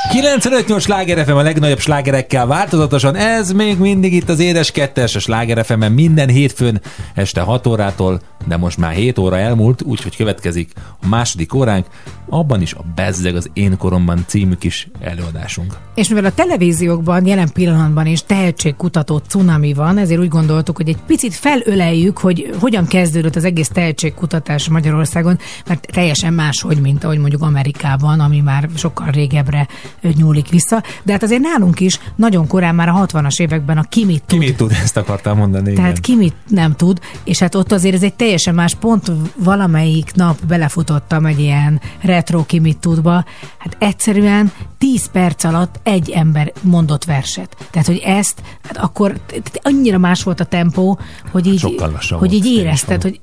95-8 0.10 0.82
Sláger 0.82 1.26
FM 1.26 1.32
a 1.32 1.42
legnagyobb 1.42 1.80
slágerekkel 1.80 2.46
változatosan. 2.46 3.16
Ez 3.16 3.52
még 3.52 3.78
mindig 3.78 4.14
itt 4.14 4.30
az 4.30 4.40
Édes 4.40 4.72
Kettes, 4.72 5.16
a 5.16 5.20
Sláger 5.20 5.66
fm 5.66 5.84
minden 5.86 6.30
hétfőn 6.30 6.82
este 7.14 7.42
6 7.42 7.68
órától, 7.68 8.22
de 8.48 8.58
most 8.58 8.78
már 8.78 8.94
7 8.94 9.18
óra 9.18 9.38
elmúlt, 9.38 9.82
úgyhogy 9.82 10.16
következik 10.16 10.72
a 11.02 11.08
második 11.08 11.54
óránk, 11.54 11.86
abban 12.30 12.62
is 12.62 12.74
a 12.74 12.86
Bezzeg 12.98 13.36
az 13.36 13.50
én 13.54 13.78
koromban 13.78 14.24
című 14.28 14.54
kis 14.54 14.88
előadásunk. 15.00 15.74
És 15.96 16.08
mivel 16.08 16.26
a 16.26 16.32
televíziókban 16.32 17.26
jelen 17.26 17.52
pillanatban 17.54 18.06
is 18.06 18.24
tehetségkutató 18.24 19.18
cunami 19.18 19.74
van, 19.74 19.98
ezért 19.98 20.20
úgy 20.20 20.28
gondoltuk, 20.28 20.78
hogy 20.78 20.90
egy 20.90 20.98
picit 21.08 21.34
felöleljük, 21.34 22.18
hogy 22.18 22.56
hogyan 22.60 22.88
kezdődött 22.88 23.36
az 23.36 23.44
egész 23.44 23.68
tehetségkutatás 23.68 24.70
Magyarországon, 24.70 25.38
mert 25.68 25.88
teljesen 25.92 26.34
máshogy, 26.34 26.82
mint 26.82 27.04
ahogy 27.04 27.18
mondjuk 27.18 27.42
Amerikában, 27.42 28.20
ami 28.20 28.40
már 28.40 28.70
sokkal 28.76 29.08
régebbre 29.12 29.68
nyúlik 30.02 30.50
vissza. 30.50 30.84
De 31.04 31.12
hát 31.12 31.24
azért 31.24 31.42
nálunk 31.42 31.80
is 31.80 32.00
nagyon 32.16 32.48
korán 32.48 32.76
már 32.76 32.90
a 32.90 33.06
60-as 33.06 33.42
években 33.42 33.78
a 33.78 33.84
ki 33.84 34.06
mit 34.06 34.24
Ki 34.26 34.36
tud. 34.36 34.40
mit 34.40 34.58
tud, 34.58 34.72
ezt 34.84 34.98
akartam 34.98 35.38
mondani. 35.38 35.74
Tehát 35.74 36.00
ki 36.00 36.16
mit 36.16 36.36
nem 36.48 36.74
tud, 36.74 37.00
és 37.24 37.40
hát 37.40 37.56
ott 37.56 37.72
azért 37.72 37.96
ez 37.96 38.04
egy 38.04 38.14
teljesen 38.14 38.56
más 38.56 38.76
pont, 38.76 39.12
valamelyik 39.36 40.14
nap 40.14 40.46
belefutottam 40.46 41.26
egy 41.26 41.40
ilyen 41.40 41.82
retro 42.02 42.46
ki 42.46 42.60
tudba, 42.88 43.26
hát 43.58 43.76
egyszerűen 43.80 44.52
10 44.78 45.12
perc 45.12 45.44
alatt 45.44 45.80
egy 45.84 46.10
ember 46.10 46.52
mondott 46.62 47.04
verset. 47.04 47.56
Tehát, 47.72 47.88
hogy 47.88 48.02
ezt, 48.06 48.42
hát 48.64 48.78
akkor 48.78 49.20
annyira 49.62 49.98
más 49.98 50.24
volt 50.24 50.40
a 50.40 50.46
tempó, 50.46 51.00
hogy 51.32 51.48
így, 51.48 51.62
hogy 52.10 52.34
így 52.34 52.46
érezted, 52.46 53.02
hogy 53.02 53.20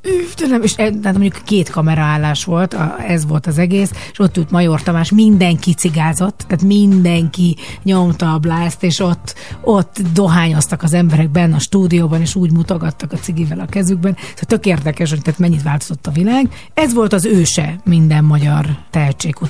nem, 0.48 0.62
és 0.62 0.72
e- 0.76 0.90
tehát 0.90 1.18
mondjuk 1.18 1.42
két 1.44 1.70
kameraállás 1.70 2.44
volt, 2.44 2.74
a, 2.74 2.96
ez 3.06 3.26
volt 3.26 3.46
az 3.46 3.58
egész, 3.58 3.90
és 4.12 4.18
ott 4.18 4.36
ült 4.36 4.50
Major 4.50 4.82
Tamás, 4.82 5.10
mindenki 5.10 5.74
cigázott, 5.74 6.44
tehát 6.46 6.64
mindenki 6.64 7.56
nyomta 7.82 8.32
a 8.32 8.38
blászt, 8.38 8.82
és 8.82 9.00
ott, 9.00 9.34
ott 9.60 10.00
dohányoztak 10.12 10.82
az 10.82 10.92
emberek 10.92 11.30
benne 11.30 11.54
a 11.54 11.58
stúdióban, 11.58 12.20
és 12.20 12.34
úgy 12.34 12.52
mutogattak 12.52 13.12
a 13.12 13.16
cigivel 13.16 13.60
a 13.60 13.66
kezükben. 13.66 14.16
Szóval 14.16 14.44
tök 14.46 14.66
érdekes, 14.66 15.10
hogy 15.10 15.22
tehát 15.22 15.40
mennyit 15.40 15.62
változott 15.62 16.06
a 16.06 16.10
világ. 16.10 16.70
Ez 16.74 16.94
volt 16.94 17.12
az 17.12 17.24
őse 17.24 17.76
minden 17.84 18.24
magyar 18.24 18.66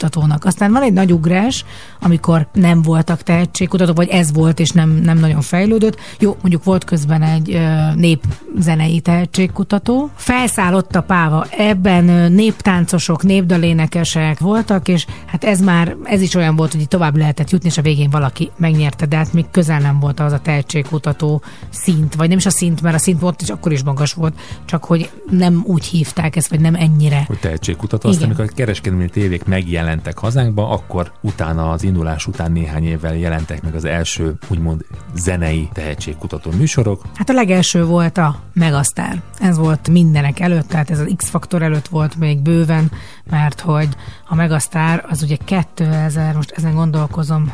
tehetségkutatónak. 0.05 0.45
Aztán 0.45 0.73
van 0.73 0.83
egy 0.83 0.93
nagy 0.93 1.13
ugrás, 1.13 1.65
amikor 2.01 2.47
nem 2.53 2.83
voltak 2.83 3.23
tehetségkutatók, 3.23 3.97
vagy 3.97 4.09
ez 4.09 4.33
volt, 4.33 4.61
és 4.61 4.71
nem, 4.71 4.91
nem 4.91 5.19
nagyon 5.19 5.41
fejlődött. 5.41 5.99
Jó, 6.19 6.37
mondjuk 6.41 6.65
volt 6.65 6.85
közben 6.85 7.23
egy 7.23 7.61
népzenei 7.95 9.01
tehetségkutató. 9.01 10.11
Felszállott 10.15 10.97
a 10.97 11.03
páva. 11.03 11.47
Ebben 11.51 12.33
néptáncosok, 12.33 13.23
népdalénekesek 13.23 14.39
voltak, 14.39 14.89
és 14.89 15.07
hát 15.27 15.45
ez 15.45 15.61
már, 15.61 15.97
ez 16.05 16.21
is 16.21 16.35
olyan 16.35 16.57
volt, 16.57 16.73
hogy 16.73 16.89
tovább 16.89 17.17
lehetett 17.17 17.51
jutni, 17.51 17.69
és 17.69 17.79
a 17.79 17.83
végén 17.83 18.11
valaki 18.11 18.51
megnyerte, 18.57 19.07
de 19.07 19.17
hát 19.17 19.33
még 19.33 19.45
közel 19.51 19.79
nem 19.81 20.01
volt 20.01 20.21
az 20.21 20.33
a 20.33 20.39
tehetségkutató 20.39 21.43
szint, 21.71 22.15
vagy 22.15 22.29
nem 22.29 22.39
is 22.39 22.47
a 22.47 22.51
szint, 22.51 22.83
mert 22.83 22.95
a 22.95 22.99
szint 22.99 23.21
volt, 23.21 23.43
és 23.43 23.49
akkor 23.49 23.73
is 23.73 23.83
magas 23.83 24.13
volt, 24.13 24.35
csak 24.65 24.85
hogy 24.85 25.11
nem 25.31 25.63
úgy 25.67 25.85
hívták 25.85 26.37
ezt, 26.37 26.49
vagy 26.49 26.61
nem 26.61 26.75
ennyire. 26.75 27.25
hogy 27.27 27.39
tehetségkutató. 27.39 28.09
Aztán, 28.09 28.25
Igen. 28.25 28.37
amikor 28.37 28.53
a 28.53 28.57
kereskedelmi 28.57 29.09
tévék 29.09 29.45
megjelentek 29.95 30.19
hazánkba, 30.19 30.69
akkor 30.69 31.13
utána 31.21 31.71
az 31.71 31.83
indulás 31.83 32.27
után 32.27 32.53
néhány 32.53 32.85
évvel 32.85 33.17
jelentek 33.17 33.63
meg 33.63 33.75
az 33.75 33.85
első 33.85 34.35
úgymond 34.49 34.85
zenei 35.15 35.69
tehetségkutató 35.73 36.51
műsorok. 36.51 37.03
Hát 37.15 37.29
a 37.29 37.33
legelső 37.33 37.85
volt 37.85 38.19
a 38.19 38.37
Megasztár. 38.53 39.23
Ez 39.39 39.57
volt 39.59 39.89
mindenek 39.89 40.41
előtt, 40.41 40.69
tehát 40.69 40.91
ez 40.91 40.99
az 40.99 41.13
X-faktor 41.17 41.63
előtt 41.63 41.89
volt 41.89 42.17
még 42.17 42.41
bőven, 42.41 42.91
mert 43.31 43.61
hogy 43.61 43.89
a 44.29 44.35
Megasztár 44.35 45.05
az 45.09 45.23
ugye 45.23 45.37
2000, 45.45 46.35
most 46.35 46.51
ezen 46.51 46.75
gondolkozom, 46.75 47.53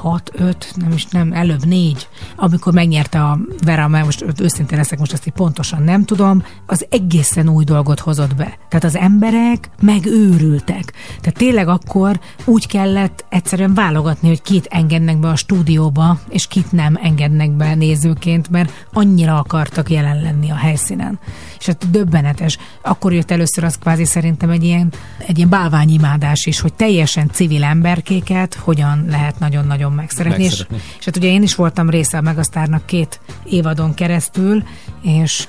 6, 0.00 0.30
5, 0.34 0.72
nem 0.74 0.92
is 0.92 1.06
nem, 1.06 1.32
előbb 1.32 1.64
4, 1.64 2.08
amikor 2.36 2.72
megnyerte 2.72 3.22
a 3.22 3.38
Vera, 3.64 3.88
mert 3.88 4.04
most 4.04 4.24
őszintén 4.40 4.78
leszek, 4.78 4.98
most 4.98 5.12
ezt 5.12 5.26
így 5.26 5.32
pontosan 5.32 5.82
nem 5.82 6.04
tudom, 6.04 6.44
az 6.66 6.86
egészen 6.90 7.48
új 7.48 7.64
dolgot 7.64 8.00
hozott 8.00 8.34
be. 8.34 8.58
Tehát 8.68 8.84
az 8.84 8.96
emberek 8.96 9.70
megőrültek. 9.82 10.92
Tehát 11.20 11.38
tényleg 11.38 11.68
akkor 11.68 12.20
úgy 12.44 12.66
kellett 12.66 13.24
egyszerűen 13.28 13.74
válogatni, 13.74 14.28
hogy 14.28 14.42
kit 14.42 14.66
engednek 14.70 15.18
be 15.18 15.28
a 15.28 15.36
stúdióba, 15.36 16.18
és 16.28 16.46
kit 16.46 16.72
nem 16.72 16.98
engednek 17.02 17.50
be 17.50 17.74
nézőként, 17.74 18.50
mert 18.50 18.72
annyira 18.92 19.38
akartak 19.38 19.90
jelen 19.90 20.22
lenni 20.22 20.50
a 20.50 20.56
helyszínen. 20.56 21.18
És 21.60 21.66
hát 21.66 21.90
döbbenetes. 21.90 22.58
Akkor 22.82 23.12
jött 23.12 23.30
először 23.30 23.64
az 23.64 23.78
kvázi 23.78 24.04
szerintem 24.04 24.50
egy 24.50 24.64
ilyen, 24.64 24.92
egy 25.26 25.36
ilyen 25.36 25.48
bálványimádás 25.48 26.46
is, 26.46 26.60
hogy 26.60 26.72
teljesen 26.72 27.30
civil 27.32 27.64
emberkéket 27.64 28.54
hogyan 28.54 29.04
lehet 29.08 29.38
nagyon-nagyon 29.38 29.92
megszeretni. 29.92 30.44
És, 30.44 30.48
Megszeretni. 30.48 30.80
és 30.98 31.04
hát 31.04 31.16
ugye 31.16 31.28
én 31.28 31.42
is 31.42 31.54
voltam 31.54 31.90
része 31.90 32.18
a 32.18 32.20
Megasztárnak 32.20 32.86
két 32.86 33.20
évadon 33.44 33.94
keresztül, 33.94 34.62
és 35.02 35.46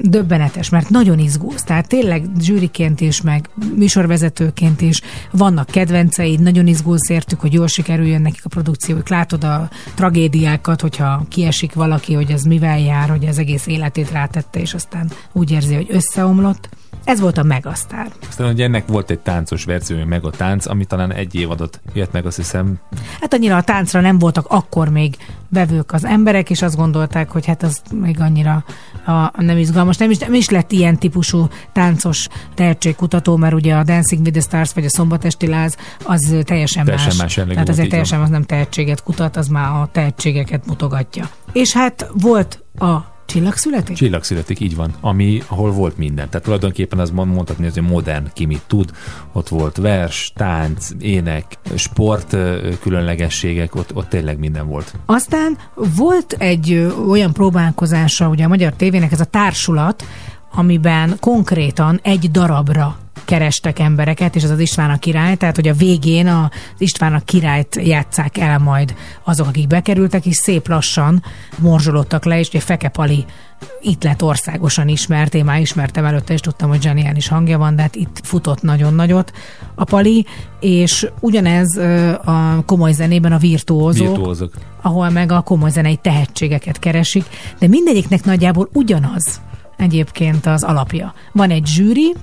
döbbenetes, 0.00 0.68
mert 0.68 0.88
nagyon 0.88 1.18
izgulsz. 1.18 1.62
Tehát 1.62 1.88
tényleg 1.88 2.24
zsűriként 2.40 3.00
is, 3.00 3.20
meg 3.20 3.48
műsorvezetőként 3.76 4.80
is 4.80 5.00
vannak 5.30 5.66
kedvenceid, 5.66 6.40
nagyon 6.40 6.66
izgulsz 6.66 7.08
értük, 7.08 7.40
hogy 7.40 7.52
jól 7.52 7.66
sikerüljön 7.66 8.22
nekik 8.22 8.44
a 8.44 8.48
produkciójuk. 8.48 9.08
Látod 9.08 9.44
a 9.44 9.68
tragédiákat, 9.94 10.80
hogyha 10.80 11.24
kiesik 11.28 11.74
valaki, 11.74 12.14
hogy 12.14 12.30
ez 12.30 12.42
mivel 12.42 12.78
jár, 12.78 13.08
hogy 13.08 13.26
az 13.26 13.38
egész 13.38 13.66
életét 13.66 14.10
rátette, 14.10 14.60
és 14.60 14.74
aztán 14.74 15.10
úgy 15.32 15.50
érzi, 15.50 15.74
hogy 15.74 15.86
összeomlott. 15.88 16.68
Ez 17.04 17.20
volt 17.20 17.38
a 17.38 17.42
Megasztár. 17.42 18.12
Aztán 18.28 18.52
ugye 18.52 18.64
ennek 18.64 18.86
volt 18.86 19.10
egy 19.10 19.18
táncos 19.18 19.64
verziója, 19.64 20.06
meg 20.06 20.24
a 20.24 20.30
tánc, 20.30 20.66
ami 20.66 20.84
talán 20.84 21.12
egy 21.12 21.34
évadot 21.34 21.80
jött 21.92 22.12
meg, 22.12 22.26
azt 22.26 22.36
hiszem, 22.36 22.78
Hát 23.20 23.34
annyira 23.34 23.56
a 23.56 23.62
táncra 23.62 24.00
nem 24.00 24.18
voltak 24.18 24.46
akkor 24.48 24.88
még 24.88 25.16
vevők 25.48 25.92
az 25.92 26.04
emberek, 26.04 26.50
és 26.50 26.62
azt 26.62 26.76
gondolták, 26.76 27.30
hogy 27.30 27.46
hát 27.46 27.62
az 27.62 27.82
még 27.92 28.20
annyira 28.20 28.64
a, 29.06 29.42
nem 29.42 29.58
izgalmas. 29.58 29.96
Nem 29.96 30.10
is, 30.10 30.18
nem 30.18 30.34
is 30.34 30.48
lett 30.48 30.72
ilyen 30.72 30.98
típusú 30.98 31.48
táncos 31.72 32.28
tehetségkutató, 32.54 33.36
mert 33.36 33.54
ugye 33.54 33.74
a 33.74 33.82
Dancing 33.82 34.20
with 34.20 34.38
the 34.38 34.40
Stars 34.40 34.72
vagy 34.72 34.84
a 34.84 34.88
Szombatesti 34.88 35.46
Láz 35.46 35.76
az 36.04 36.34
teljesen, 36.44 36.84
Teljesen 36.84 37.16
más. 37.16 37.36
más 37.36 37.54
Tehát 37.54 37.68
azért 37.68 37.88
teljesen 37.88 38.20
az 38.20 38.28
nem 38.28 38.42
tehetséget 38.42 39.02
kutat, 39.02 39.36
az 39.36 39.48
már 39.48 39.70
a 39.70 39.88
tehetségeket 39.92 40.66
mutogatja. 40.66 41.28
És 41.52 41.72
hát 41.72 42.10
volt 42.12 42.64
a 42.78 43.13
Csillagszületés? 43.26 43.98
Csillag 43.98 44.24
születik, 44.24 44.60
így 44.60 44.76
van, 44.76 44.94
ami, 45.00 45.42
ahol 45.46 45.70
volt 45.70 45.96
minden. 45.96 46.28
Tehát 46.28 46.44
tulajdonképpen 46.44 46.98
az 46.98 47.10
mond- 47.10 47.34
mondhatni, 47.34 47.68
hogy 47.72 47.82
modern 47.82 48.26
ki 48.32 48.44
mit 48.44 48.62
tud. 48.66 48.90
Ott 49.32 49.48
volt 49.48 49.76
vers, 49.76 50.32
tánc, 50.34 50.88
ének, 50.98 51.44
sport 51.74 52.36
különlegességek, 52.80 53.74
ott, 53.74 53.94
ott 53.94 54.08
tényleg 54.08 54.38
minden 54.38 54.66
volt. 54.66 54.94
Aztán 55.06 55.58
volt 55.96 56.32
egy 56.32 56.92
olyan 57.08 57.32
próbálkozása 57.32 58.28
ugye 58.28 58.44
a 58.44 58.48
Magyar 58.48 58.72
Tévének, 58.72 59.12
ez 59.12 59.20
a 59.20 59.24
társulat, 59.24 60.04
amiben 60.54 61.16
konkrétan 61.20 62.00
egy 62.02 62.30
darabra 62.30 62.96
kerestek 63.24 63.78
embereket, 63.78 64.36
és 64.36 64.42
ez 64.42 64.50
az 64.50 64.58
István 64.58 64.90
a 64.90 64.98
király, 64.98 65.36
tehát 65.36 65.54
hogy 65.54 65.68
a 65.68 65.74
végén 65.74 66.26
az 66.26 66.50
István 66.78 67.14
a 67.14 67.20
királyt 67.20 67.76
játszák 67.82 68.38
el 68.38 68.58
majd 68.58 68.94
azok, 69.24 69.46
akik 69.46 69.66
bekerültek, 69.66 70.26
és 70.26 70.36
szép 70.36 70.68
lassan 70.68 71.22
morzsolódtak 71.58 72.24
le, 72.24 72.38
és 72.38 72.48
ugye 72.48 72.60
Feke 72.60 72.88
Pali 72.88 73.24
itt 73.82 74.02
lett 74.02 74.22
országosan 74.22 74.88
ismert, 74.88 75.34
én 75.34 75.44
már 75.44 75.60
ismertem 75.60 76.04
előtte, 76.04 76.32
és 76.32 76.40
tudtam, 76.40 76.68
hogy 76.68 76.82
zseniális 76.82 77.28
hangja 77.28 77.58
van, 77.58 77.76
de 77.76 77.82
hát 77.82 77.96
itt 77.96 78.20
futott 78.22 78.62
nagyon 78.62 78.94
nagyot 78.94 79.32
a 79.74 79.84
Pali, 79.84 80.26
és 80.60 81.08
ugyanez 81.20 81.76
a 82.24 82.62
komoly 82.66 82.92
zenében 82.92 83.32
a 83.32 83.38
virtuózók, 83.38 84.08
Virtuózok. 84.16 84.52
ahol 84.82 85.10
meg 85.10 85.32
a 85.32 85.40
komoly 85.40 85.70
zenei 85.70 85.96
tehetségeket 85.96 86.78
keresik, 86.78 87.24
de 87.58 87.68
mindegyiknek 87.68 88.24
nagyjából 88.24 88.68
ugyanaz 88.72 89.40
egyébként 89.76 90.46
az 90.46 90.62
alapja. 90.62 91.14
Van 91.32 91.50
egy 91.50 91.66
zsűri, 91.66 92.14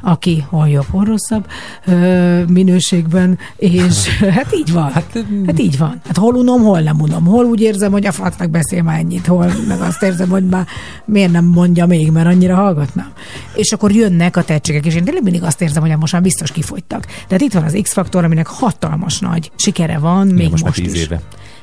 aki 0.00 0.44
hol 0.48 0.68
jobb, 0.68 0.86
hol 0.90 1.04
rosszabb 1.04 1.46
ö, 1.86 2.44
minőségben, 2.44 3.38
és 3.56 4.08
hát 4.36 4.54
így 4.54 4.72
van. 4.72 4.92
Hát, 4.92 5.24
hát 5.46 5.58
így 5.58 5.78
van. 5.78 6.00
Hát 6.06 6.16
hol 6.16 6.34
unom, 6.34 6.62
hol 6.62 6.80
nem 6.80 7.00
unom. 7.00 7.24
Hol 7.24 7.44
úgy 7.44 7.60
érzem, 7.60 7.92
hogy 7.92 8.06
a 8.06 8.12
facnak 8.12 8.50
beszél 8.50 8.82
már 8.82 8.98
ennyit, 8.98 9.26
hol 9.26 9.52
meg 9.68 9.80
azt 9.80 10.02
érzem, 10.02 10.28
hogy 10.28 10.46
már 10.46 10.66
miért 11.04 11.32
nem 11.32 11.44
mondja 11.44 11.86
még, 11.86 12.10
mert 12.10 12.26
annyira 12.26 12.54
hallgatnám. 12.54 13.12
És 13.54 13.72
akkor 13.72 13.92
jönnek 13.92 14.36
a 14.36 14.44
tehetségek, 14.44 14.86
és 14.86 14.94
én 14.94 15.04
tényleg 15.04 15.22
mindig 15.22 15.42
azt 15.42 15.62
érzem, 15.62 15.82
hogy 15.82 15.96
most 15.98 16.12
már 16.12 16.22
biztos 16.22 16.52
kifogytak. 16.52 17.06
Tehát 17.26 17.42
itt 17.42 17.52
van 17.52 17.62
az 17.62 17.78
X-faktor, 17.82 18.24
aminek 18.24 18.46
hatalmas 18.46 19.18
nagy 19.18 19.50
sikere 19.56 19.98
van, 19.98 20.26
még 20.26 20.50
most 20.50 20.64
most, 20.64 20.82
tíz 20.82 20.94
is 20.94 21.02
éve. 21.02 21.20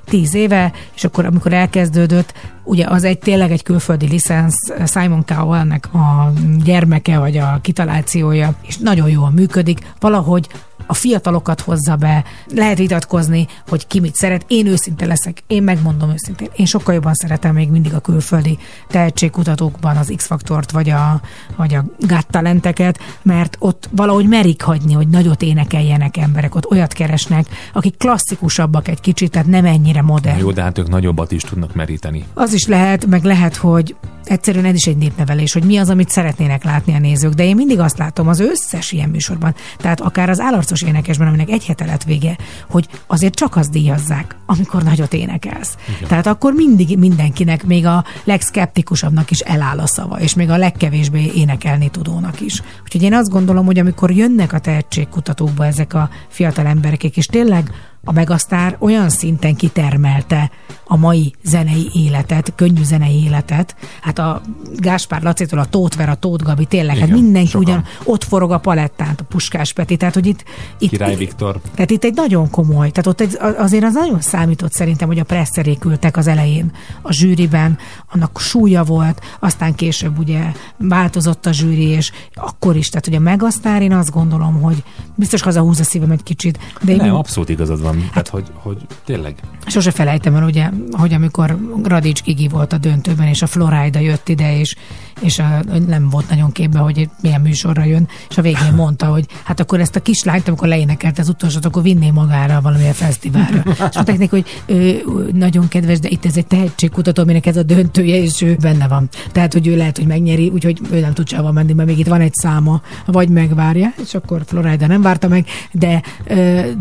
Tíz 0.09 0.33
éve, 0.33 0.71
és 0.95 1.03
akkor 1.03 1.25
amikor 1.25 1.53
elkezdődött, 1.53 2.33
ugye 2.63 2.85
az 2.87 3.03
egy 3.03 3.19
tényleg 3.19 3.51
egy 3.51 3.63
külföldi 3.63 4.07
licensz, 4.07 4.71
Simon 4.85 5.25
Cowell-nek 5.25 5.93
a 5.93 6.33
gyermeke, 6.63 7.19
vagy 7.19 7.37
a 7.37 7.59
kitalációja, 7.61 8.53
és 8.61 8.77
nagyon 8.77 9.09
jól 9.09 9.31
működik, 9.31 9.93
valahogy 9.99 10.47
a 10.87 10.93
fiatalokat 10.93 11.61
hozza 11.61 11.95
be, 11.95 12.23
lehet 12.47 12.77
vitatkozni, 12.77 13.47
hogy 13.67 13.87
ki 13.87 13.99
mit 13.99 14.15
szeret. 14.15 14.45
Én 14.47 14.67
őszinte 14.67 15.05
leszek, 15.05 15.43
én 15.47 15.63
megmondom 15.63 16.09
őszintén. 16.09 16.49
Én 16.55 16.65
sokkal 16.65 16.93
jobban 16.93 17.13
szeretem 17.13 17.53
még 17.53 17.69
mindig 17.69 17.93
a 17.93 17.99
külföldi 17.99 18.57
tehetségkutatókban 18.87 19.97
az 19.97 20.13
X-faktort, 20.15 20.71
vagy 20.71 20.89
a, 20.89 21.21
vagy 21.55 21.73
a 21.73 21.85
Got 21.99 22.27
Talenteket, 22.27 22.99
mert 23.21 23.55
ott 23.59 23.89
valahogy 23.91 24.27
merik 24.27 24.61
hagyni, 24.61 24.93
hogy 24.93 25.07
nagyot 25.07 25.41
énekeljenek 25.41 26.17
emberek, 26.17 26.55
ott 26.55 26.71
olyat 26.71 26.93
keresnek, 26.93 27.47
akik 27.73 27.97
klasszikusabbak 27.97 28.87
egy 28.87 28.99
kicsit, 28.99 29.31
tehát 29.31 29.47
nem 29.47 29.65
ennyire 29.65 30.01
modern. 30.01 30.39
Jó, 30.39 30.51
de 30.51 30.61
hát 30.61 30.77
ők 30.77 30.87
nagyobbat 30.87 31.31
is 31.31 31.41
tudnak 31.41 31.75
meríteni. 31.75 32.25
Az 32.33 32.53
is 32.53 32.67
lehet, 32.67 33.05
meg 33.05 33.23
lehet, 33.23 33.55
hogy 33.55 33.95
egyszerűen 34.23 34.65
ez 34.65 34.75
is 34.75 34.85
egy 34.85 34.97
népnevelés, 34.97 35.53
hogy 35.53 35.63
mi 35.63 35.77
az, 35.77 35.89
amit 35.89 36.09
szeretnének 36.09 36.63
látni 36.63 36.93
a 36.93 36.99
nézők. 36.99 37.33
De 37.33 37.43
én 37.43 37.55
mindig 37.55 37.79
azt 37.79 37.97
látom 37.97 38.27
az 38.27 38.39
összes 38.39 38.91
ilyen 38.91 39.09
műsorban, 39.09 39.55
tehát 39.77 40.01
akár 40.01 40.29
az 40.29 40.39
állarcos 40.39 40.76
énekesben, 40.81 41.27
aminek 41.27 41.49
egy 41.49 41.65
hete 41.65 41.85
lett 41.85 42.03
vége, 42.03 42.37
hogy 42.69 42.87
azért 43.07 43.35
csak 43.35 43.55
azt 43.55 43.71
díjazzák, 43.71 44.35
amikor 44.45 44.83
nagyot 44.83 45.13
énekelsz. 45.13 45.77
Igen. 45.95 46.07
Tehát 46.07 46.27
akkor 46.27 46.53
mindig 46.53 46.97
mindenkinek, 46.97 47.65
még 47.65 47.85
a 47.85 48.03
legszkeptikusabbnak 48.23 49.31
is 49.31 49.39
eláll 49.39 49.79
a 49.79 49.87
szava, 49.87 50.19
és 50.19 50.33
még 50.33 50.49
a 50.49 50.57
legkevésbé 50.57 51.31
énekelni 51.35 51.89
tudónak 51.89 52.41
is. 52.41 52.61
Úgyhogy 52.83 53.03
én 53.03 53.13
azt 53.13 53.29
gondolom, 53.29 53.65
hogy 53.65 53.79
amikor 53.79 54.11
jönnek 54.11 54.53
a 54.53 54.59
tehetségkutatókba 54.59 55.65
ezek 55.65 55.93
a 55.93 56.09
fiatal 56.27 56.65
emberek, 56.65 57.03
és 57.03 57.25
tényleg 57.25 57.71
a 58.07 58.11
Megasztár 58.11 58.75
olyan 58.79 59.09
szinten 59.09 59.55
kitermelte 59.55 60.51
a 60.85 60.97
mai 60.97 61.33
zenei 61.43 61.89
életet, 61.93 62.53
könnyű 62.55 62.83
zenei 62.83 63.23
életet. 63.23 63.75
Hát 64.01 64.19
a 64.19 64.41
Gáspár 64.77 65.21
Lacitól 65.21 65.59
a 65.59 65.65
Tóth 65.65 65.97
Vera, 65.97 66.15
Tóth 66.15 66.43
Gabi, 66.43 66.65
tényleg, 66.65 66.97
hát 66.97 67.07
Igen, 67.07 67.19
mindenki 67.19 67.47
sokan. 67.49 67.63
ugyan 67.67 67.83
ott 68.03 68.23
forog 68.23 68.51
a 68.51 68.57
palettán, 68.57 69.15
a 69.17 69.23
Puskás 69.23 69.73
Peti, 69.73 69.97
tehát 69.97 70.13
hogy 70.13 70.25
itt, 70.25 70.43
itt 70.79 70.89
Király 70.89 71.15
Viktor. 71.15 71.59
tehát 71.75 71.91
itt 71.91 72.03
egy 72.03 72.13
nagyon 72.15 72.49
komoly, 72.49 72.89
tehát 72.91 73.07
ott 73.07 73.21
egy, 73.21 73.37
azért 73.57 73.83
az 73.83 73.93
nagyon 73.93 74.21
számított 74.21 74.73
szerintem, 74.73 75.07
hogy 75.07 75.19
a 75.19 75.23
presszerék 75.23 75.85
ültek 75.85 76.17
az 76.17 76.27
elején 76.27 76.71
a 77.01 77.11
zsűriben, 77.13 77.77
annak 78.11 78.39
súlya 78.39 78.83
volt, 78.83 79.21
aztán 79.39 79.75
később 79.75 80.19
ugye 80.19 80.51
változott 80.77 81.45
a 81.45 81.51
zsűri, 81.51 81.87
és 81.87 82.11
akkor 82.33 82.75
is, 82.75 82.89
tehát 82.89 83.05
hogy 83.05 83.15
a 83.15 83.19
Megasztár, 83.19 83.81
én 83.81 83.93
azt 83.93 84.11
gondolom, 84.11 84.61
hogy 84.61 84.83
biztos 85.15 85.41
hazahúz 85.41 85.79
a 85.79 85.83
szívem 85.83 86.11
egy 86.11 86.23
kicsit, 86.23 86.59
de 86.81 86.91
én 86.91 86.97
Nem, 86.97 87.15
abszolút 87.15 87.49
igazad 87.49 87.81
van. 87.81 87.96
Tehát, 88.09 88.27
hogy, 88.27 88.45
hogy 88.53 88.77
tényleg. 89.05 89.35
Sose 89.65 89.91
felejtem 89.91 90.35
el, 90.35 90.43
ugye, 90.43 90.69
hogy 90.91 91.13
amikor 91.13 91.57
Radics 91.83 92.23
Gigi 92.23 92.47
volt 92.47 92.73
a 92.73 92.77
döntőben, 92.77 93.27
és 93.27 93.41
a 93.41 93.47
Florida 93.47 93.99
jött 93.99 94.29
ide, 94.29 94.59
és, 94.59 94.75
és 95.19 95.39
a, 95.39 95.63
nem 95.87 96.09
volt 96.09 96.29
nagyon 96.29 96.51
képbe, 96.51 96.79
hogy 96.79 97.09
milyen 97.21 97.41
műsorra 97.41 97.83
jön, 97.83 98.07
és 98.29 98.37
a 98.37 98.41
végén 98.41 98.73
mondta, 98.83 99.05
hogy 99.05 99.25
hát 99.43 99.59
akkor 99.59 99.79
ezt 99.79 99.95
a 99.95 100.01
kislányt, 100.01 100.47
amikor 100.47 100.67
leénekelt 100.67 101.19
az 101.19 101.29
utolsót, 101.29 101.65
akkor 101.65 101.83
vinné 101.83 102.11
magára 102.11 102.61
valamilyen 102.61 102.93
fesztiválra. 102.93 103.63
és 103.89 103.95
mondták 103.95 104.17
neki, 104.17 104.27
hogy 104.29 104.45
ő, 104.65 105.03
nagyon 105.33 105.67
kedves, 105.67 105.99
de 105.99 106.09
itt 106.09 106.25
ez 106.25 106.37
egy 106.37 106.47
tehetségkutató, 106.47 107.21
aminek 107.21 107.45
ez 107.45 107.57
a 107.57 107.63
döntője, 107.63 108.21
és 108.21 108.41
ő 108.41 108.57
benne 108.61 108.87
van. 108.87 109.09
Tehát, 109.31 109.53
hogy 109.53 109.67
ő 109.67 109.75
lehet, 109.75 109.97
hogy 109.97 110.07
megnyeri, 110.07 110.49
úgyhogy 110.49 110.79
ő 110.91 110.99
nem 110.99 111.13
tud 111.13 111.29
sehova 111.29 111.51
menni, 111.51 111.73
mert 111.73 111.87
még 111.87 111.99
itt 111.99 112.07
van 112.07 112.21
egy 112.21 112.33
száma, 112.33 112.81
vagy 113.05 113.29
megvárja, 113.29 113.93
és 114.03 114.13
akkor 114.13 114.41
Florida 114.45 114.87
nem 114.87 115.01
várta 115.01 115.27
meg, 115.27 115.45
de, 115.71 116.01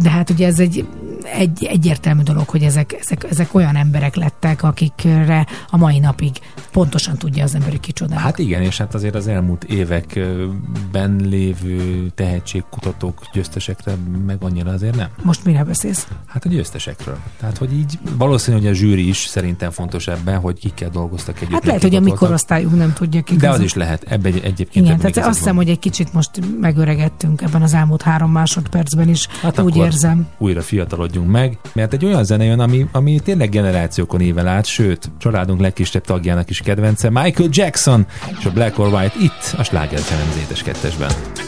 de 0.02 0.10
hát 0.10 0.30
ugye 0.30 0.46
ez 0.46 0.60
egy, 0.60 0.86
egy 1.22 1.64
egyértelmű 1.64 2.22
dolog, 2.22 2.48
hogy 2.48 2.62
ezek, 2.62 2.92
ezek, 3.00 3.24
ezek 3.30 3.54
olyan 3.54 3.76
emberek 3.76 4.14
lettek, 4.14 4.62
akikre 4.62 5.46
a 5.70 5.76
mai 5.76 5.98
napig 5.98 6.30
pontosan 6.72 7.16
tudja 7.16 7.44
az 7.44 7.54
ember, 7.54 7.70
hogy 7.70 7.80
kicsoda. 7.80 8.14
Hát 8.14 8.38
igen, 8.38 8.62
és 8.62 8.78
hát 8.78 8.94
azért 8.94 9.14
az 9.14 9.26
elmúlt 9.26 9.64
években 9.64 11.16
lévő 11.24 12.08
tehetségkutatók 12.14 13.22
győztesekre 13.32 13.94
meg 14.26 14.36
annyira 14.40 14.70
azért 14.70 14.96
nem. 14.96 15.08
Most 15.22 15.44
mire 15.44 15.64
beszélsz? 15.64 16.06
Hát 16.26 16.44
a 16.44 16.48
győztesekről. 16.48 17.18
Tehát, 17.40 17.58
hogy 17.58 17.72
így 17.72 17.98
valószínű, 18.16 18.56
hogy 18.56 18.66
a 18.66 18.72
zsűri 18.72 19.08
is 19.08 19.18
szerintem 19.18 19.70
fontos 19.70 20.08
ebben, 20.08 20.38
hogy 20.38 20.58
kikkel 20.58 20.90
dolgoztak 20.90 21.36
együtt. 21.36 21.52
Hát 21.52 21.64
lehet, 21.64 21.82
hogy 21.82 21.94
a 21.94 22.00
mikor 22.00 22.12
mikorosztályunk 22.12 22.76
nem 22.76 22.92
tudja 22.92 23.22
ki. 23.22 23.36
De 23.36 23.50
az 23.50 23.60
is 23.60 23.74
lehet. 23.74 24.02
Ebben 24.02 24.32
egy, 24.32 24.44
egyébként 24.44 24.86
Igen, 24.86 24.98
tehát 24.98 25.16
azt 25.16 25.38
hiszem, 25.38 25.54
van. 25.54 25.64
hogy 25.64 25.72
egy 25.72 25.78
kicsit 25.78 26.12
most 26.12 26.30
megöregettünk 26.60 27.42
ebben 27.42 27.62
az 27.62 27.74
elmúlt 27.74 28.02
három 28.02 28.30
másodpercben 28.30 29.08
is. 29.08 29.28
Hát 29.42 29.60
úgy 29.60 29.76
érzem. 29.76 30.26
újra 30.38 30.62
fiatalodjunk 30.86 31.30
meg, 31.30 31.58
mert 31.72 31.92
egy 31.92 32.04
olyan 32.04 32.24
zene 32.24 32.44
jön, 32.44 32.60
ami, 32.60 32.86
ami 32.92 33.20
tényleg 33.20 33.48
generációkon 33.48 34.20
ével 34.20 34.46
át, 34.46 34.64
sőt, 34.66 35.10
családunk 35.18 35.60
legkisebb 35.60 36.04
tagjának 36.04 36.50
is 36.50 36.60
kedvence, 36.60 37.10
Michael 37.10 37.48
Jackson 37.52 38.06
és 38.38 38.44
a 38.44 38.50
Black 38.50 38.78
or 38.78 38.92
White 38.92 39.14
itt 39.20 39.54
a 39.58 39.62
Sláger 39.62 39.98
az 39.98 40.38
édes. 40.44 41.45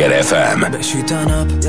Sláger 0.00 0.24
FM. 0.24 0.70
Besüt 0.70 1.10
a 1.10 1.22
nap, 1.28 1.64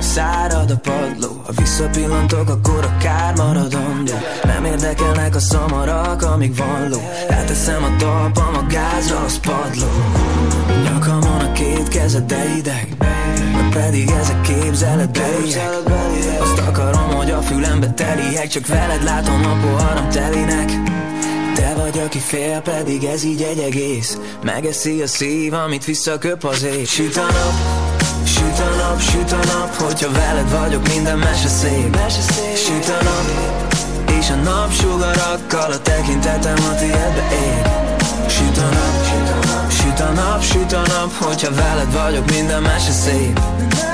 szárad 0.00 0.70
a 0.70 0.76
padló. 0.76 1.42
Ha 1.44 1.52
visszapillantok, 1.56 2.48
akkor 2.48 2.84
a 2.84 3.32
maradom 3.36 4.04
de 4.04 4.22
Nem 4.44 4.64
érdekelnek 4.64 5.34
a 5.34 5.38
szamarak, 5.38 6.22
amíg 6.22 6.56
van 6.56 6.88
ló. 6.88 6.98
Ráteszem 7.28 7.84
a 7.84 7.96
talpam 7.96 8.54
a 8.54 8.66
gázra, 8.68 9.20
az 9.24 9.38
padló. 9.38 9.86
Nyakamon 10.82 11.40
a 11.40 11.52
két 11.52 11.88
kezed, 11.88 12.24
de 12.24 12.44
ideg 12.56 12.96
pedig 13.72 14.10
ezek 14.20 14.40
képzeletbeliek 14.40 15.70
Azt 16.40 16.58
akarom, 16.58 17.14
hogy 17.14 17.30
a 17.30 17.40
fülembe 17.40 17.90
teliek 17.90 18.46
Csak 18.46 18.66
veled 18.66 19.02
látom 19.02 19.44
a 19.44 19.66
poharam 19.66 20.08
telinek 20.08 20.70
te 21.56 21.74
vagy, 21.74 21.98
aki 21.98 22.18
fél, 22.18 22.60
pedig 22.60 23.04
ez 23.04 23.24
így 23.24 23.42
egy 23.42 23.58
egész. 23.58 24.18
Megeszi 24.42 25.02
a 25.02 25.06
szív, 25.06 25.52
amit 25.52 25.84
visszaköp 25.84 26.44
az 26.44 26.62
ég 26.62 26.86
Süt 26.88 27.16
a 27.16 27.20
nap, 27.20 27.54
süt 28.24 28.58
a 28.58 28.76
nap, 28.76 29.00
süt 29.00 29.32
a 29.32 29.36
nap 29.36 29.74
Hogyha 29.74 30.10
veled 30.12 30.50
vagyok, 30.50 30.88
minden 30.88 31.18
mese 31.18 31.48
szép. 31.48 31.98
Süt 32.56 32.88
a 32.88 33.04
nap, 33.04 33.26
és 34.18 34.30
a 34.30 34.34
napsugarakkal 34.34 35.72
A 35.72 35.80
tekintetem 35.82 36.56
a 36.70 36.74
tiédbe 36.74 37.24
ég. 37.32 37.66
Süt 38.28 38.58
a 38.58 38.68
nap, 38.76 39.04
süt 39.70 40.00
a 40.00 40.12
nap, 40.12 40.42
süt 40.42 40.72
a 40.72 40.82
nap 40.86 41.12
Hogyha 41.18 41.54
veled 41.54 41.92
vagyok, 41.92 42.30
minden 42.30 42.62
mese 42.62 42.92
szép. 42.92 43.40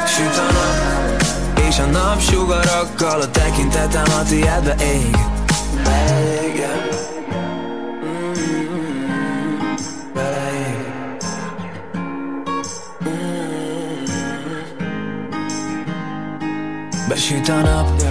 Süt 0.06 0.36
a 0.36 0.52
nap, 0.52 1.22
és 1.68 1.78
a 1.78 1.86
napsugarakkal 1.86 3.20
A 3.20 3.30
tekintetem 3.30 4.04
a 4.20 4.22
tiédbe 4.28 4.74
ég. 4.78 5.16
Igen. 6.54 6.91
Besüt 17.12 17.48
a 17.48 17.60
nap, 17.60 18.02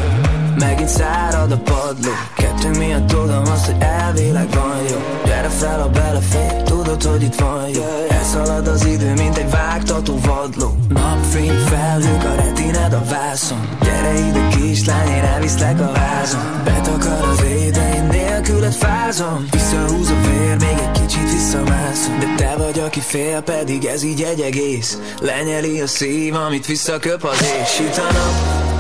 megint 0.60 0.90
szárad 0.90 1.52
a 1.52 1.58
padló. 1.58 2.12
Kettőnk 2.36 2.78
miatt 2.78 3.08
tudom 3.08 3.42
azt, 3.42 3.66
hogy 3.66 3.76
elvileg 3.80 4.50
van 4.50 4.78
jó. 4.90 4.98
Gyere 5.26 5.50
fel, 5.50 5.82
a 5.82 5.90
belefér, 5.90 6.62
tudod, 6.64 7.04
hogy 7.04 7.24
itt 7.24 7.36
van 7.36 7.68
jó. 7.68 7.84
Elszalad 8.10 8.68
az 8.68 8.86
idő, 8.86 9.14
mint 9.14 9.38
egy 9.38 9.50
vágtató 9.50 10.20
vadló. 10.20 10.76
Napfény 10.90 11.58
felhők, 11.66 12.24
a 12.24 12.36
retined 12.36 12.94
a 12.94 13.04
vászon. 13.10 13.70
Gyere 13.82 14.14
ide 14.14 14.48
kislány, 14.48 15.08
én 15.08 15.24
elviszlek 15.24 15.80
a 15.80 15.92
vázon 15.92 16.62
Betakar 16.64 17.30
az 17.30 17.44
édeim, 17.44 18.08
nélküled 18.08 18.74
fázom. 18.74 19.48
Visszahúz 19.52 20.10
a 20.10 20.16
vér, 20.28 20.58
még 20.60 20.78
egy 20.80 21.02
kicsit 21.02 21.32
visszamászom. 21.32 22.20
De 22.20 22.26
te 22.36 22.56
vagy, 22.58 22.80
aki 22.80 23.00
fél, 23.00 23.42
pedig 23.42 23.86
ez 23.86 24.04
így 24.04 24.22
egy 24.22 24.42
egész. 24.42 24.98
Lenyeli 25.20 25.82
a 25.82 25.88
szív, 25.88 26.36
amit 26.36 26.66
visszaköp 26.66 27.24
az 27.24 27.42
ég. 27.42 27.66
Süt 27.66 27.98
a 27.98 28.12
nap, 28.14 28.71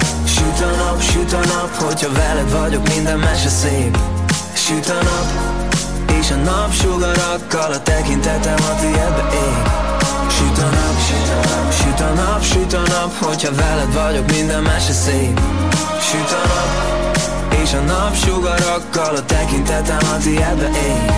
Süt 0.61 0.69
a 0.69 0.75
nap, 0.75 1.01
süt 1.01 1.33
a 1.33 1.37
nap, 1.37 1.75
hogyha 1.75 2.11
veled 2.11 2.51
vagyok, 2.51 2.87
minden 2.87 3.19
mese 3.19 3.49
szép 3.49 3.97
Süt 4.53 4.89
a 4.89 4.93
nap, 4.93 5.27
és 6.19 6.31
a 6.31 6.35
napsugarakkal 6.35 7.71
a 7.71 7.81
tekintetem 7.81 8.55
a 8.71 8.79
tiédbe 8.79 9.23
ég 9.33 9.55
Süt 10.29 10.57
a 10.57 10.69
nap, 10.77 10.97
süt 11.07 11.29
a 11.29 11.49
nap, 11.49 11.73
süt 11.73 11.99
a 11.99 12.13
nap, 12.13 12.43
süt 12.43 12.73
a 12.73 12.81
nap, 12.87 13.17
hogyha 13.19 13.55
veled 13.55 13.93
vagyok, 13.93 14.31
minden 14.31 14.61
mese 14.61 14.93
szép 14.93 15.41
Süt 16.09 16.31
a 16.31 16.47
nap, 16.47 17.17
és 17.63 17.73
a 17.73 17.79
napsugarakkal 17.79 19.15
a 19.15 19.25
tekintetem 19.25 20.09
a 20.13 20.17
tiédbe 20.17 20.69
ég 20.89 21.11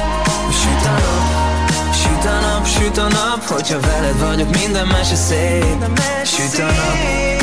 Süt 0.61 0.85
a 0.85 0.95
nap, 1.03 1.93
süt 2.01 2.25
a 2.25 2.39
nap, 2.39 2.67
süt 2.67 2.97
a 2.97 3.07
nap, 3.07 3.47
hogyha 3.47 3.79
veled 3.79 4.19
vagyok, 4.19 4.57
minden 4.59 4.87
mese 4.87 5.15
szép 5.15 5.99
Süt 6.23 6.59
a 6.59 6.65
nap, 6.65 7.42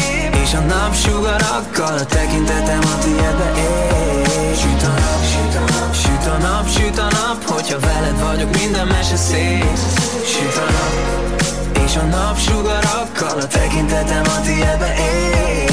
és 0.50 0.56
a 0.56 0.60
napsugarakkal 0.60 1.98
a 1.98 2.04
tekintetem 2.04 2.80
a 2.80 2.98
tiédbe 2.98 3.52
ég 3.56 4.56
Süt 4.56 4.82
a 4.82 4.88
nap, 4.88 5.24
süt 5.24 5.54
a 5.54 5.60
nap, 5.60 5.94
süt 5.94 6.26
a 6.26 6.36
nap, 6.38 6.68
süt 6.68 6.98
a 6.98 7.02
nap 7.02 7.44
Hogyha 7.44 7.78
veled 7.78 8.20
vagyok, 8.20 8.58
minden 8.58 8.86
mese 8.86 9.16
szép. 9.16 9.76
Süt 10.24 10.56
a 10.56 10.70
nap, 10.72 11.42
és 11.84 11.96
a 11.96 12.02
napsugarakkal 12.02 13.40
a 13.40 13.46
tekintetem 13.46 14.22
a 14.24 14.40
tiédbe 14.40 14.94
ég 14.98 15.69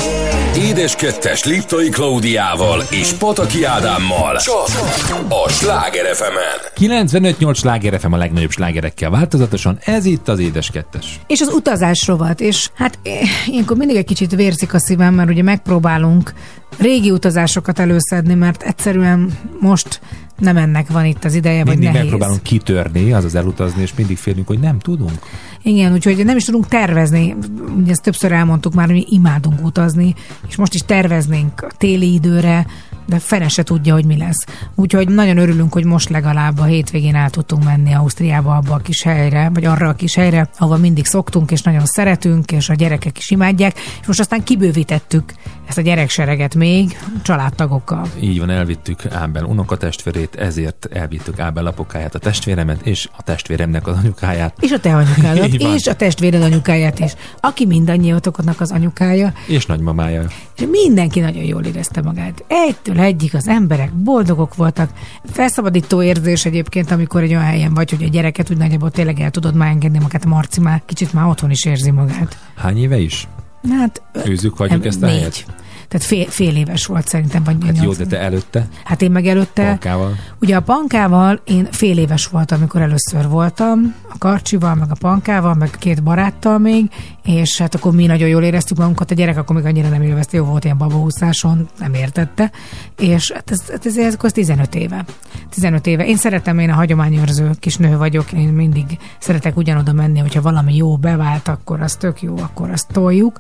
Édes 0.58 0.96
kettes 0.96 1.44
Liptai 1.44 1.90
Klaudiával 1.90 2.82
és 2.90 3.12
Pataki 3.12 3.64
Ádámmal. 3.64 4.38
Csak 4.38 5.26
a 5.30 5.50
Sláger 5.50 6.16
fm 6.16 6.38
95-8 6.76 7.56
sláger 7.56 8.00
FM 8.00 8.12
a 8.12 8.18
legnagyobb 8.18 8.52
slágerekkel 8.52 9.10
változatosan, 9.10 9.78
ez 9.86 10.06
itt 10.06 10.28
az 10.28 10.40
édes 10.40 10.70
kettes. 10.70 11.20
És 11.28 11.42
az 11.42 11.48
utazás 11.48 12.08
rovat, 12.08 12.40
és 12.42 12.70
hát 12.74 13.00
ilyenkor 13.46 13.78
mindig 13.78 13.96
egy 13.96 14.06
kicsit 14.06 14.36
vérzik 14.36 14.74
a 14.74 14.80
szívem, 14.80 15.14
mert 15.14 15.30
ugye 15.30 15.44
megpróbálunk 15.44 16.34
régi 16.78 17.12
utazásokat 17.12 17.80
előszedni, 17.80 18.34
mert 18.34 18.64
egyszerűen 18.64 19.38
most 19.60 20.00
nem 20.38 20.58
ennek 20.58 20.88
van 20.88 21.06
itt 21.06 21.26
az 21.26 21.34
ideje, 21.34 21.58
vagy 21.64 21.68
Mindig 21.78 21.88
nehéz. 21.88 22.02
megpróbálunk 22.02 22.44
kitörni, 22.44 23.14
azaz 23.14 23.36
elutazni, 23.36 23.82
és 23.82 23.94
mindig 23.96 24.18
félünk, 24.18 24.48
hogy 24.48 24.60
nem 24.60 24.80
tudunk. 24.80 25.20
Igen, 25.62 25.94
úgyhogy 25.94 26.26
nem 26.26 26.38
is 26.38 26.46
tudunk 26.46 26.68
tervezni. 26.68 27.36
Ugye 27.78 27.92
ezt 27.92 28.02
többször 28.02 28.32
elmondtuk 28.32 28.74
már, 28.74 28.86
hogy 28.86 28.96
mi 28.96 29.06
imádunk 29.10 29.66
utazni, 29.66 30.16
és 30.48 30.56
most 30.56 30.74
is 30.74 30.82
terveznénk 30.86 31.62
a 31.62 31.72
téli 31.78 32.14
időre, 32.14 32.66
de 33.08 33.20
fene 33.20 33.48
se 33.48 33.64
tudja, 33.64 33.94
hogy 33.94 34.06
mi 34.06 34.18
lesz. 34.18 34.46
Úgyhogy 34.76 35.10
nagyon 35.10 35.38
örülünk, 35.38 35.74
hogy 35.74 35.86
most 35.86 36.10
legalább 36.10 36.60
a 36.60 36.64
hétvégén 36.64 37.16
el 37.16 37.30
tudtunk 37.30 37.64
menni 37.64 37.94
Ausztriába 37.94 38.56
abba 38.56 38.74
a 38.74 38.78
kis 38.78 39.04
helyre, 39.04 39.50
vagy 39.54 39.66
arra 39.66 39.90
a 39.90 39.94
kis 39.94 40.16
helyre, 40.16 40.50
ahova 40.58 40.78
mindig 40.78 41.06
szoktunk, 41.06 41.52
és 41.52 41.62
nagyon 41.62 41.86
szeretünk, 41.86 42.52
és 42.52 42.70
a 42.70 42.74
gyerekek 42.74 43.18
is 43.18 43.30
imádják, 43.30 43.80
és 44.02 44.08
most 44.08 44.20
aztán 44.20 44.44
kibővítettük 44.44 45.34
ezt 45.68 45.78
a 45.78 45.82
gyereksereget 45.82 46.56
még 46.56 46.98
családtagokkal. 47.22 48.08
Így 48.20 48.40
van, 48.40 48.50
elvittük 48.50 49.06
Ábel 49.06 49.44
unokatestvérét, 49.44 50.36
ezért 50.36 50.88
elvittük 50.92 51.40
Ábel 51.40 51.66
apukáját, 51.66 52.16
a 52.16 52.20
testvéremet, 52.20 52.86
és 52.86 53.10
a 53.18 53.24
testvéremnek 53.24 53.88
az 53.88 53.98
anyukáját. 53.98 54.54
És 54.60 54.72
a 54.72 54.80
te 54.80 54.96
anyukádat, 54.96 55.54
és 55.76 55.88
a 55.88 55.96
testvéred 55.96 56.42
anyukáját 56.42 57.00
is, 57.00 57.14
aki 57.40 57.66
mindannyiatoknak 57.66 58.62
az 58.62 58.72
anyukája, 58.72 59.34
És 59.48 59.66
nagymamája. 59.66 60.28
És 60.58 60.66
mindenki 60.72 61.20
nagyon 61.20 61.44
jól 61.44 61.64
érezte 61.64 62.02
magát. 62.02 62.44
Egytől 62.48 63.00
egyik 63.00 63.34
az 63.34 63.48
emberek 63.48 63.94
boldogok 63.94 64.56
voltak. 64.56 64.90
Felszabadító 65.26 66.02
érzés 66.02 66.46
egyébként, 66.46 66.92
amikor 66.92 67.22
egy 67.24 67.30
olyan 67.32 67.44
helyen 67.44 67.74
vagy, 67.74 67.90
hogy 67.90 68.04
a 68.04 68.08
gyereket 68.08 68.52
úgy 68.52 68.58
nagyjából 68.58 68.92
tényleg 68.92 69.20
el 69.20 69.32
tudod 69.32 69.56
már 69.56 69.70
engedni 69.70 69.98
magát, 70.00 70.26
a 70.26 70.28
Marci 70.28 70.60
már 70.60 70.82
kicsit 70.86 71.14
már 71.14 71.26
otthon 71.28 71.52
is 71.52 71.66
érzi 71.66 71.92
magát. 71.92 72.38
Hány 72.56 72.78
éve 72.78 72.98
is? 72.98 73.28
Hát, 73.70 74.02
Főzzük, 74.14 74.58
hagyjuk 74.58 74.82
em, 74.84 74.88
ezt 74.90 75.04
a 75.04 75.06
négy. 75.06 75.16
helyet? 75.16 75.46
Tehát 75.88 76.08
fél, 76.08 76.26
fél 76.26 76.56
éves 76.56 76.86
volt 76.86 77.08
szerintem, 77.08 77.44
vagy 77.44 77.56
Hát 77.66 77.84
jó, 77.84 77.94
de 77.94 78.06
te 78.06 78.20
előtte, 78.20 78.68
Hát 78.84 79.02
én 79.02 79.12
meg 79.12 79.28
előtte, 79.28 79.66
Pankával. 79.66 80.16
ugye 80.42 80.56
a 80.56 80.62
pankával 80.62 81.42
én 81.46 81.68
fél 81.72 81.98
éves 81.98 82.26
voltam, 82.28 82.58
amikor 82.60 82.82
először 82.82 83.28
voltam, 83.30 83.96
a 84.10 84.18
karcsival, 84.18 84.76
meg 84.76 84.92
a 84.92 84.96
pankával, 85.00 85.54
meg 85.54 85.70
két 85.80 86.04
baráttal 86.04 86.58
még, 86.58 86.86
és 87.24 87.58
hát 87.58 87.76
akkor 87.76 87.94
mi 87.94 88.06
nagyon 88.06 88.28
jól 88.28 88.44
éreztük 88.44 88.78
magunkat, 88.78 89.12
a 89.12 89.16
gyerek 89.16 89.38
akkor 89.38 89.56
még 89.56 89.66
annyira 89.66 89.90
nem 89.90 90.02
élvezte, 90.02 90.38
jó 90.38 90.44
volt 90.44 90.64
ilyen 90.64 90.78
babahúszáson, 90.78 91.68
nem 91.80 91.94
értette, 91.94 92.52
és 92.98 93.32
hát 93.32 93.52
ez, 93.52 93.70
hát 93.70 93.86
ez, 93.86 93.98
ez, 93.98 94.18
ez 94.22 94.32
15 94.32 94.76
éve. 94.76 95.06
15 95.50 95.88
éve. 95.88 96.06
Én 96.06 96.18
szeretem, 96.18 96.60
én 96.60 96.70
a 96.70 96.74
hagyományőrző 96.74 97.52
kis 97.60 97.78
nő 97.78 97.98
vagyok, 97.98 98.32
én 98.32 98.48
mindig 98.48 98.98
szeretek 99.20 99.58
ugyanoda 99.58 99.94
menni, 99.94 100.20
hogyha 100.20 100.42
valami 100.42 100.76
jó 100.76 100.98
bevált, 100.98 101.48
akkor 101.48 101.82
az 101.82 101.96
tök 101.96 102.22
jó, 102.22 102.38
akkor 102.38 102.70
azt 102.70 102.88
toljuk. 102.92 103.40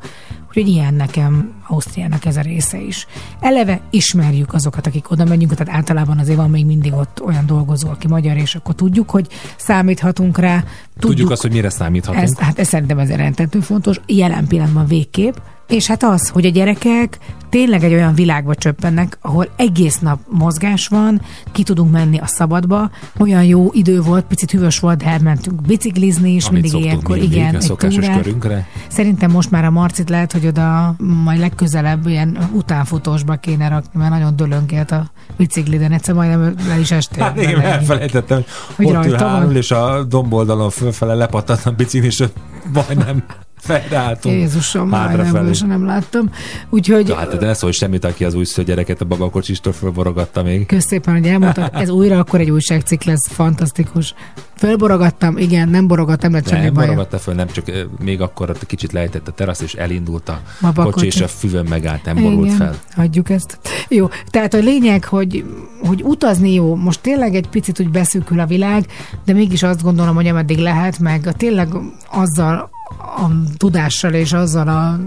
Úgyhogy 0.57 0.75
ilyen 0.75 0.93
nekem 0.93 1.51
Ausztriának 1.67 2.25
ez 2.25 2.37
a 2.37 2.41
része 2.41 2.81
is. 2.81 3.07
Eleve 3.39 3.81
ismerjük 3.89 4.53
azokat, 4.53 4.87
akik 4.87 5.11
oda 5.11 5.25
megyünk, 5.25 5.53
tehát 5.53 5.75
általában 5.75 6.19
azért 6.19 6.37
van 6.37 6.49
még 6.49 6.65
mindig 6.65 6.93
ott 6.93 7.21
olyan 7.25 7.45
dolgozó, 7.45 7.89
aki 7.89 8.07
magyar, 8.07 8.37
és 8.37 8.55
akkor 8.55 8.75
tudjuk, 8.75 9.09
hogy 9.09 9.27
számíthatunk 9.57 10.37
rá. 10.37 10.55
Tudjuk, 10.59 10.75
Tudjuk 10.99 11.29
azt, 11.29 11.41
hogy 11.41 11.51
mire 11.51 11.69
számíthatunk. 11.69 12.23
ez, 12.23 12.37
hát 12.37 12.59
ez 12.59 12.67
szerintem 12.67 12.99
ez 12.99 13.09
rendkívül 13.09 13.61
fontos, 13.61 13.99
jelen 14.05 14.47
pillanatban 14.47 14.85
végképp. 14.85 15.35
És 15.67 15.87
hát 15.87 16.03
az, 16.03 16.29
hogy 16.29 16.45
a 16.45 16.49
gyerekek 16.49 17.17
tényleg 17.49 17.83
egy 17.83 17.93
olyan 17.93 18.13
világba 18.13 18.55
csöppennek, 18.55 19.17
ahol 19.21 19.49
egész 19.55 19.99
nap 19.99 20.19
mozgás 20.29 20.87
van, 20.87 21.21
ki 21.51 21.63
tudunk 21.63 21.91
menni 21.91 22.17
a 22.17 22.27
szabadba, 22.27 22.89
olyan 23.17 23.43
jó 23.43 23.69
idő 23.73 24.01
volt, 24.01 24.25
picit 24.25 24.51
hűvös 24.51 24.79
volt, 24.79 24.97
de 24.97 25.05
elmentünk 25.05 25.61
biciklizni 25.61 26.31
is, 26.33 26.47
Amit 26.47 26.61
mindig 26.61 26.81
ilyenkor, 26.81 27.17
mindig, 27.17 27.31
igen, 27.37 27.55
egy 27.55 27.73
túrát. 27.77 28.21
körünkre. 28.21 28.67
Szerintem 28.87 29.31
most 29.31 29.51
már 29.51 29.65
a 29.65 29.69
Marcit 29.69 30.09
lehet, 30.09 30.31
hogy 30.31 30.47
oda 30.47 30.95
majd 31.23 31.39
legközelebb 31.39 32.07
ilyen 32.07 32.49
utánfutósba 32.53 33.35
kéne 33.35 33.67
rakni, 33.67 33.99
mert 33.99 34.11
nagyon 34.11 34.35
dölöngélt 34.35 34.91
a 34.91 35.11
bicikliden, 35.37 35.91
egyszer 35.91 36.15
majdnem 36.15 36.55
le 36.67 36.79
is 36.79 36.91
estél. 36.91 37.23
Hát 37.23 37.41
igen, 37.41 37.61
elfelejtettem, 37.61 38.43
Hogy 38.75 38.85
hogy 38.85 38.95
ott 38.95 39.05
ül 39.05 39.17
hárul, 39.17 39.55
és 39.55 39.71
a 39.71 40.03
domboldalon 40.03 40.69
fölfele 40.69 41.13
lepattant 41.13 41.65
a 41.65 41.71
bicikli, 41.71 42.07
és 42.07 42.23
majdnem 42.73 43.23
fejreálltunk. 43.67 44.35
Jézusom, 44.35 44.89
már 44.89 45.15
nem, 45.15 45.51
nem 45.67 45.85
láttam. 45.85 46.29
Úgyhogy 46.69 47.13
hát 47.13 47.37
de 47.37 47.45
ne 47.45 47.53
szólj 47.53 47.71
semmit, 47.71 48.05
aki 48.05 48.25
az 48.25 48.33
újszülött 48.33 48.69
gyereket 48.69 49.01
a 49.01 49.05
babakocsistól 49.05 49.73
fölborogatta 49.73 50.43
még. 50.43 50.65
Kösz 50.65 50.85
szépen, 50.85 51.13
hogy 51.13 51.27
elmondtad. 51.27 51.69
Ez 51.73 51.89
újra 51.89 52.19
akkor 52.19 52.39
egy 52.39 52.49
újságcikk 52.49 53.03
lesz, 53.03 53.27
fantasztikus. 53.27 54.13
Fölborogattam, 54.57 55.37
igen, 55.37 55.69
nem 55.69 55.87
borogattam, 55.87 56.31
lett 56.31 56.47
semmi 56.47 56.63
Nem 56.63 56.73
baj. 56.73 56.85
borogatta 56.85 57.19
föl, 57.19 57.33
nem 57.33 57.47
csak 57.47 57.71
még 57.99 58.21
akkor 58.21 58.49
ott 58.49 58.65
kicsit 58.65 58.91
lejtett 58.91 59.27
a 59.27 59.31
terasz, 59.31 59.61
és 59.61 59.73
elindult 59.73 60.29
a 60.29 60.41
Babakocsi. 60.61 60.91
kocsi, 60.93 61.05
és 61.05 61.21
a 61.21 61.27
füvön 61.27 61.65
megállt, 61.69 62.05
nem 62.05 62.15
borult 62.21 62.45
Igen, 62.45 62.57
fel. 62.57 62.75
hagyjuk 62.95 63.29
ezt. 63.29 63.59
Jó, 63.87 64.07
tehát 64.29 64.53
a 64.53 64.57
lényeg, 64.57 65.03
hogy, 65.03 65.45
hogy 65.87 66.03
utazni 66.03 66.53
jó, 66.53 66.75
most 66.75 67.01
tényleg 67.01 67.35
egy 67.35 67.47
picit 67.49 67.79
úgy 67.79 67.89
beszűkül 67.89 68.39
a 68.39 68.45
világ, 68.45 68.85
de 69.25 69.33
mégis 69.33 69.63
azt 69.63 69.81
gondolom, 69.83 70.15
hogy 70.15 70.27
ameddig 70.27 70.57
lehet, 70.57 70.99
meg 70.99 71.33
tényleg 71.37 71.67
azzal 72.11 72.69
a 72.99 73.29
tudással 73.57 74.13
és 74.13 74.33
azzal 74.33 74.67
a 74.67 74.99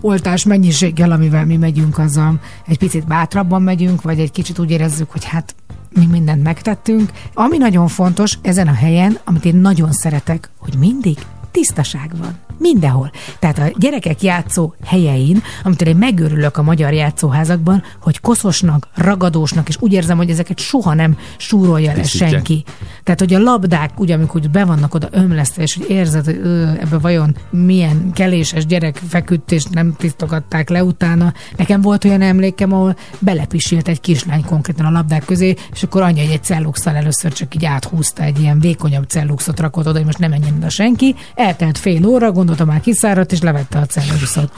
oltás 0.00 0.44
mennyiséggel, 0.44 1.10
amivel 1.10 1.46
mi 1.46 1.56
megyünk, 1.56 1.98
azzal 1.98 2.40
egy 2.66 2.78
picit 2.78 3.06
bátrabban 3.06 3.62
megyünk, 3.62 4.02
vagy 4.02 4.18
egy 4.20 4.30
kicsit 4.30 4.58
úgy 4.58 4.70
érezzük, 4.70 5.10
hogy 5.10 5.24
hát 5.24 5.54
mi 5.94 6.06
mindent 6.06 6.42
megtettünk. 6.42 7.10
Ami 7.34 7.56
nagyon 7.56 7.88
fontos 7.88 8.38
ezen 8.42 8.68
a 8.68 8.72
helyen, 8.72 9.18
amit 9.24 9.44
én 9.44 9.56
nagyon 9.56 9.92
szeretek, 9.92 10.50
hogy 10.58 10.74
mindig 10.78 11.18
tisztaság 11.50 12.10
van. 12.18 12.38
Mindenhol. 12.58 13.10
Tehát 13.38 13.58
a 13.58 13.70
gyerekek 13.78 14.22
játszó 14.22 14.74
helyein, 14.84 15.42
amitől 15.64 15.88
én 15.88 15.96
megőrülök 15.96 16.56
a 16.56 16.62
magyar 16.62 16.92
játszóházakban, 16.92 17.82
hogy 18.00 18.20
koszosnak, 18.20 18.88
ragadósnak, 18.94 19.68
és 19.68 19.76
úgy 19.80 19.92
érzem, 19.92 20.16
hogy 20.16 20.30
ezeket 20.30 20.58
soha 20.58 20.94
nem 20.94 21.18
súrolja 21.36 21.92
le 21.96 22.02
senki. 22.02 22.64
Tehát, 23.04 23.20
hogy 23.20 23.34
a 23.34 23.38
labdák, 23.38 24.00
ugye, 24.00 24.14
amikor 24.14 24.40
be 24.40 24.64
vannak 24.64 24.94
oda 24.94 25.08
ömlesztve, 25.10 25.62
és 25.62 25.74
hogy 25.74 25.90
érzed, 25.90 26.24
hogy 26.24 26.40
ö, 26.42 26.68
ebbe 26.68 26.98
vajon 26.98 27.36
milyen 27.50 28.12
keléses 28.12 28.66
gyerek 28.66 29.00
feküdt, 29.08 29.52
és 29.52 29.64
nem 29.64 29.94
tisztogatták 29.96 30.68
le 30.68 30.84
utána. 30.84 31.32
Nekem 31.56 31.80
volt 31.80 32.04
olyan 32.04 32.22
emlékem, 32.22 32.72
ahol 32.72 32.96
belepisilt 33.18 33.88
egy 33.88 34.00
kislány 34.00 34.44
konkrétan 34.44 34.86
a 34.86 34.90
labdák 34.90 35.24
közé, 35.24 35.54
és 35.72 35.82
akkor 35.82 36.02
anyja 36.02 36.22
egy 36.22 36.42
celluxal 36.42 36.96
először 36.96 37.32
csak 37.32 37.54
így 37.54 37.64
áthúzta 37.64 38.22
egy 38.22 38.40
ilyen 38.40 38.60
vékonyabb 38.60 39.08
celluxot 39.08 39.60
rakott 39.60 39.86
oda, 39.86 39.96
hogy 39.96 40.06
most 40.06 40.18
nem 40.18 40.30
menjen 40.30 40.54
oda 40.56 40.68
senki. 40.68 41.14
Eltelt 41.40 41.78
fél 41.78 42.06
óra, 42.06 42.32
gondolta 42.32 42.64
már 42.64 42.80
kiszáradt, 42.80 43.32
és 43.32 43.40
levette 43.40 43.78
a 43.78 43.86
celluxot. 43.86 44.52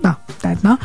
Na, 0.00 0.18
tehát 0.40 0.62
na. 0.62 0.78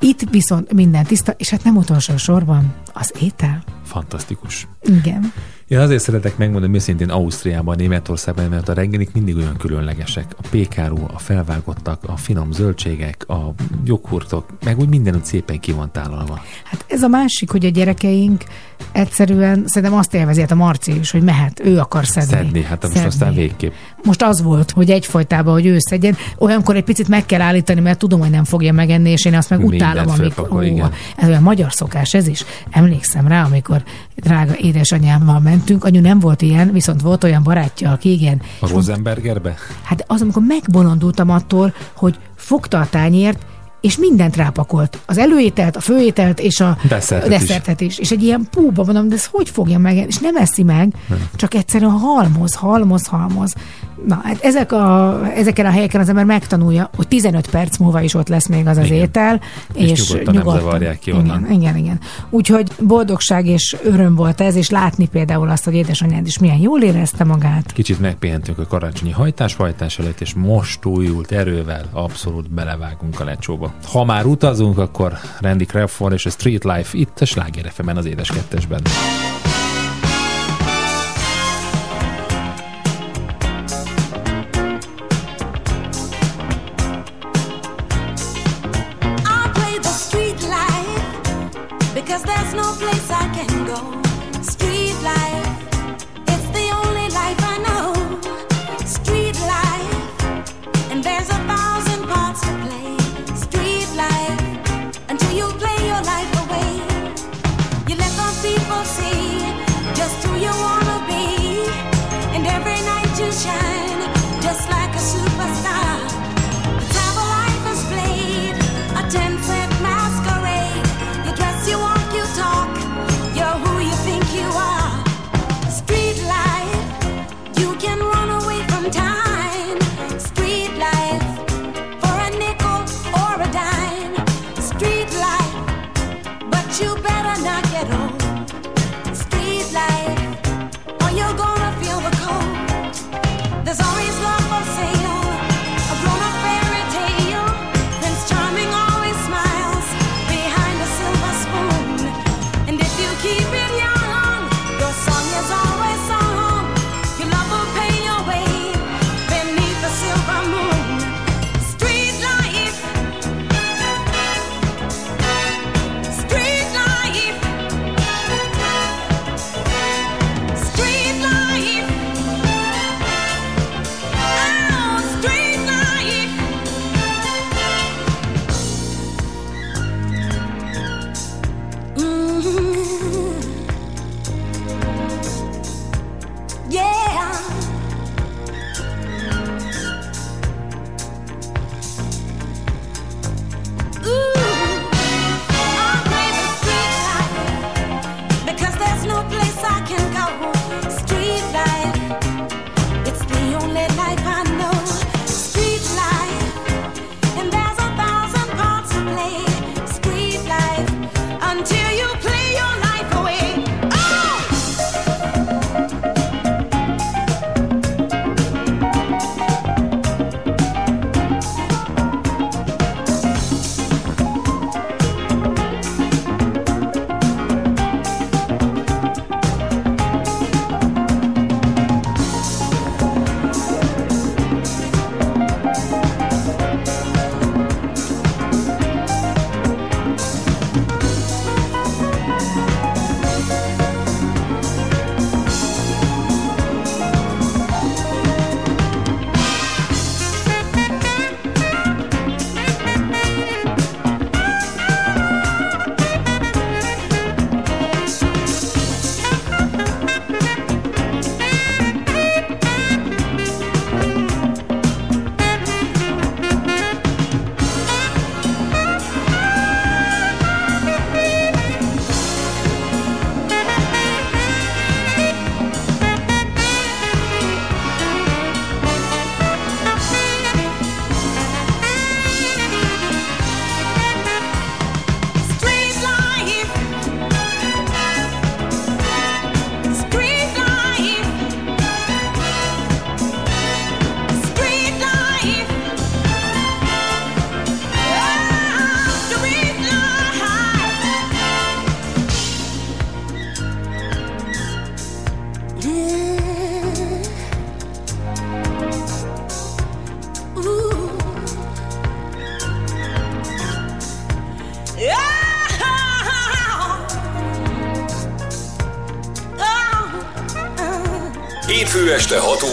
Itt 0.00 0.30
viszont 0.30 0.72
minden 0.72 1.04
tiszta, 1.04 1.34
és 1.36 1.50
hát 1.50 1.64
nem 1.64 1.76
utolsó 1.76 2.16
sorban 2.16 2.74
az 2.92 3.12
étel. 3.20 3.62
Fantasztikus. 3.84 4.68
Igen. 4.82 5.32
Én 5.68 5.78
azért 5.78 6.02
szeretek 6.02 6.36
megmondani 6.36 6.74
őszintén 6.74 7.10
Ausztriában, 7.10 7.76
Németországban, 7.76 8.48
mert 8.48 8.68
a 8.68 8.72
reggelik 8.72 9.12
mindig 9.12 9.36
olyan 9.36 9.56
különlegesek. 9.56 10.34
A 10.42 10.48
pékárú, 10.50 11.06
a 11.14 11.18
felvágottak, 11.18 12.04
a 12.06 12.16
finom 12.16 12.52
zöldségek, 12.52 13.28
a 13.28 13.54
joghurtok, 13.84 14.46
meg 14.64 14.78
úgy 14.78 14.88
mindenütt 14.88 15.24
szépen 15.24 15.60
ki 15.60 15.72
van 15.72 15.92
tálalva. 15.92 16.42
Hát 16.64 16.84
ez 16.88 17.02
a 17.02 17.08
másik, 17.08 17.50
hogy 17.50 17.64
a 17.64 17.68
gyerekeink 17.68 18.44
egyszerűen 18.92 19.62
szerintem 19.66 19.98
azt 19.98 20.14
élvezi, 20.14 20.40
hát 20.40 20.50
a 20.50 20.54
Marci 20.54 20.98
is, 20.98 21.10
hogy 21.10 21.22
mehet, 21.22 21.60
ő 21.64 21.78
akar 21.78 22.06
szedni. 22.06 22.30
Szedni, 22.30 22.62
hát 22.62 22.82
most 22.82 23.04
aztán 23.04 23.34
végképp. 23.34 23.72
Most 24.04 24.22
az 24.22 24.42
volt, 24.42 24.70
hogy 24.70 24.90
egyfolytában, 24.90 25.52
hogy 25.52 25.66
ő 25.66 25.78
szedjen. 25.78 26.16
Olyankor 26.38 26.76
egy 26.76 26.84
picit 26.84 27.08
meg 27.08 27.26
kell 27.26 27.40
állítani, 27.40 27.80
mert 27.80 27.98
tudom, 27.98 28.20
hogy 28.20 28.30
nem 28.30 28.44
fogja 28.44 28.72
megenni, 28.72 29.10
és 29.10 29.24
én 29.24 29.34
azt 29.34 29.50
meg 29.50 29.58
Mindent 29.58 29.82
utálom, 29.82 30.08
amikor... 30.08 30.32
fölpakol, 30.32 30.64
igen. 30.64 30.92
ez 31.16 31.28
olyan 31.28 31.42
magyar 31.42 31.72
szokás 31.72 32.14
ez 32.14 32.26
is. 32.26 32.44
Emlékszem 32.70 33.28
rá, 33.28 33.44
amikor 33.44 33.82
drága 34.16 34.56
édesanyámmal 34.56 35.40
mentünk, 35.40 35.84
anyu 35.84 36.00
nem 36.00 36.18
volt 36.18 36.42
ilyen, 36.42 36.72
viszont 36.72 37.00
volt 37.00 37.24
olyan 37.24 37.42
barátja, 37.42 37.90
aki 37.90 38.12
igen. 38.12 38.42
A 38.60 38.68
Rosenbergerbe? 38.68 39.54
Hát 39.82 40.04
az, 40.06 40.20
amikor 40.20 40.42
megbolondultam 40.46 41.30
attól, 41.30 41.74
hogy 41.94 42.18
fogta 42.36 42.80
a 42.80 42.88
tányért, 42.90 43.38
és 43.80 43.96
mindent 43.96 44.36
rápakolt. 44.36 44.98
Az 45.06 45.18
előételt, 45.18 45.76
a 45.76 45.80
főételt 45.80 46.40
és 46.40 46.60
a 46.60 46.76
Desszertet 46.88 47.30
is. 47.30 47.38
desszertet 47.38 47.80
is. 47.80 47.98
És 47.98 48.10
egy 48.10 48.22
ilyen 48.22 48.48
púba 48.50 48.84
mondom, 48.84 49.08
de 49.08 49.14
ez 49.14 49.26
hogy 49.26 49.48
fogja 49.48 49.78
meg? 49.78 49.96
És 49.96 50.18
nem 50.18 50.36
eszi 50.36 50.62
meg, 50.62 50.94
nem. 51.08 51.28
csak 51.36 51.54
egyszerűen 51.54 51.90
halmoz, 51.90 52.54
halmoz, 52.54 53.06
halmoz. 53.06 53.54
Na, 54.06 54.20
hát 54.24 54.44
ezek 54.44 54.72
a, 54.72 55.20
ezeken 55.36 55.66
a 55.66 55.70
helyeken 55.70 56.00
az 56.00 56.08
ember 56.08 56.24
megtanulja, 56.24 56.90
hogy 56.96 57.08
15 57.08 57.50
perc 57.50 57.76
múlva 57.76 58.00
is 58.00 58.14
ott 58.14 58.28
lesz 58.28 58.46
még 58.46 58.66
az 58.66 58.76
az 58.76 58.84
Igen. 58.84 58.98
étel. 58.98 59.40
És 59.72 60.08
nyugodtan 60.08 60.34
nem 60.34 60.44
zavarják 60.58 60.98
ki 60.98 61.12
onnan. 61.12 61.24
igen, 61.44 61.60
igen, 61.60 61.76
igen. 61.76 62.00
Úgyhogy 62.30 62.70
boldogság 62.80 63.46
és 63.46 63.76
öröm 63.84 64.14
volt 64.14 64.40
ez, 64.40 64.54
és 64.54 64.70
látni 64.70 65.06
például 65.06 65.48
azt, 65.48 65.64
hogy 65.64 65.74
édesanyád 65.74 66.26
is 66.26 66.38
milyen 66.38 66.58
jól 66.58 66.82
érezte 66.82 67.24
magát. 67.24 67.72
Kicsit 67.72 68.00
megpihentünk 68.00 68.58
a 68.58 68.66
karácsonyi 68.66 69.10
hajtás-hajtás 69.12 69.98
előtt, 69.98 70.20
és 70.20 70.34
most 70.34 70.84
újult 70.84 71.32
erővel 71.32 71.84
abszolút 71.92 72.50
belevágunk 72.50 73.20
a 73.20 73.24
lecsóba. 73.24 73.69
Ha 73.92 74.04
már 74.04 74.26
utazunk, 74.26 74.78
akkor 74.78 75.12
Randy 75.40 75.64
Crawford 75.64 76.12
és 76.12 76.26
a 76.26 76.30
Street 76.30 76.64
Life 76.64 76.98
itt 76.98 77.20
a 77.20 77.24
Sláger 77.24 77.72
az 77.96 78.06
édes 78.06 78.30
kettesben. 78.30 78.80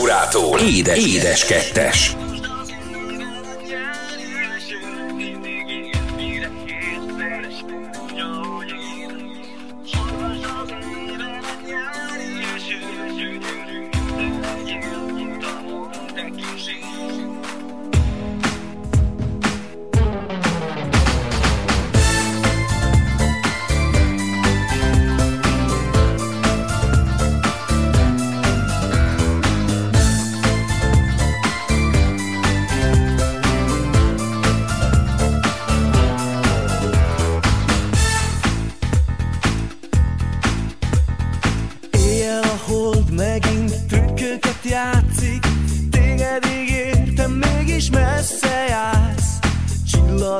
órától. 0.07 0.59
Édes, 0.59 1.05
édes 1.05 1.45
kettes. 1.45 2.16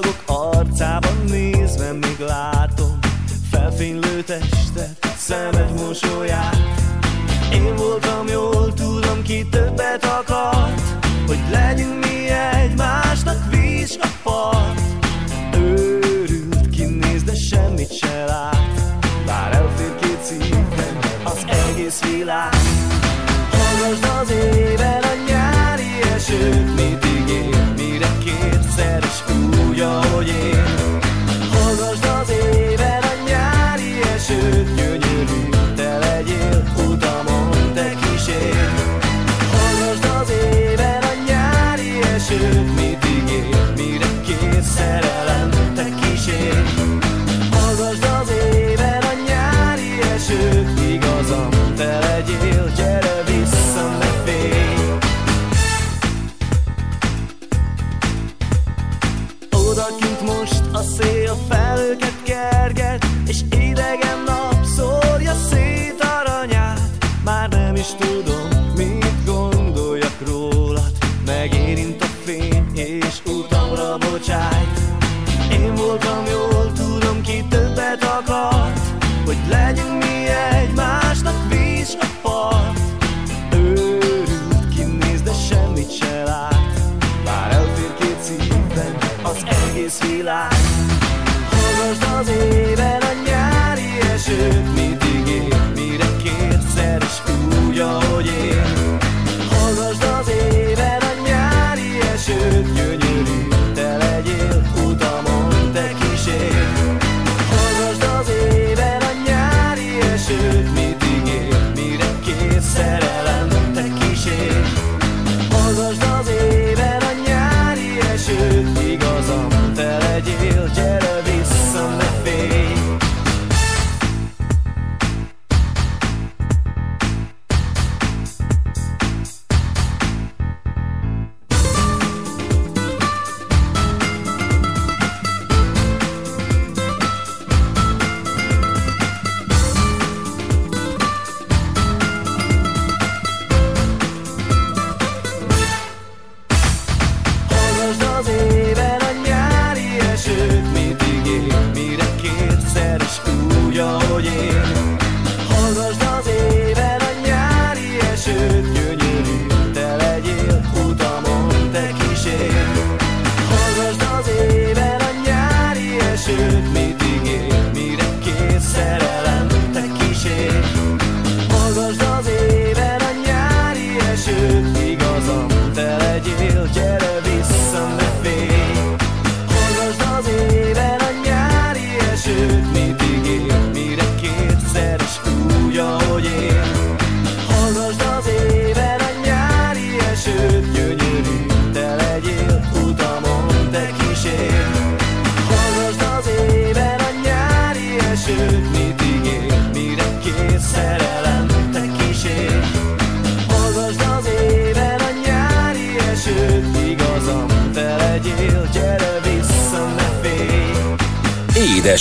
csillagok 0.02 0.24
arcában 0.26 1.24
nézve 1.28 1.92
még 1.92 2.20
látom. 2.20 3.00
Felfénylő 3.52 4.24
testet, 4.24 5.16
szemed 5.18 5.74
mosolyát. 5.86 6.58
Én 7.54 7.76
voltam, 7.76 8.28
jól 8.28 8.74
tudom, 8.74 9.22
ki 9.24 9.48
többet 9.52 10.06
akar 10.06 10.27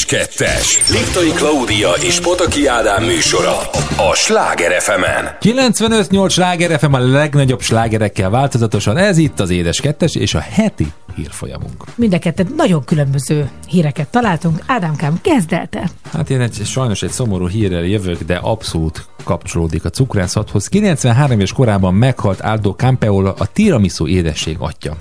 2-es. 0.04 0.90
Liptai 0.90 1.28
Klaudia 1.28 1.90
és 1.90 2.20
Pataki 2.20 2.66
Ádám 2.66 3.04
műsora 3.04 3.56
a 3.96 4.14
Sláger 4.14 4.80
fm 4.80 5.02
95-8 5.40 6.30
Sláger 6.30 6.78
FM 6.78 6.92
a 6.92 6.98
legnagyobb 6.98 7.60
slágerekkel 7.60 8.30
változatosan. 8.30 8.96
Ez 8.96 9.18
itt 9.18 9.40
az 9.40 9.50
Édes 9.50 9.80
2 9.80 10.06
és 10.12 10.34
a 10.34 10.40
heti 10.40 10.86
hírfolyamunk. 11.16 11.84
Mind 11.94 12.14
a 12.14 12.18
ketten 12.18 12.52
nagyon 12.56 12.84
különböző 12.84 13.50
híreket 13.68 14.08
találtunk. 14.08 14.62
Ádámkám, 14.66 15.18
kezd 15.22 15.52
el 15.52 15.66
te. 15.66 15.90
Hát 16.12 16.30
én 16.30 16.40
egy, 16.40 16.64
sajnos 16.64 17.02
egy 17.02 17.10
szomorú 17.10 17.48
hírrel 17.48 17.84
jövök, 17.84 18.22
de 18.22 18.36
abszolút 18.36 19.06
kapcsolódik 19.24 19.84
a 19.84 19.90
cukrászathoz. 19.90 20.68
93 20.68 21.36
éves 21.36 21.52
korában 21.52 21.94
meghalt 21.94 22.40
Aldo 22.40 22.72
Campeola, 22.72 23.34
a 23.38 23.46
tiramisu 23.46 24.06
édesség 24.06 24.56
atya. 24.58 24.96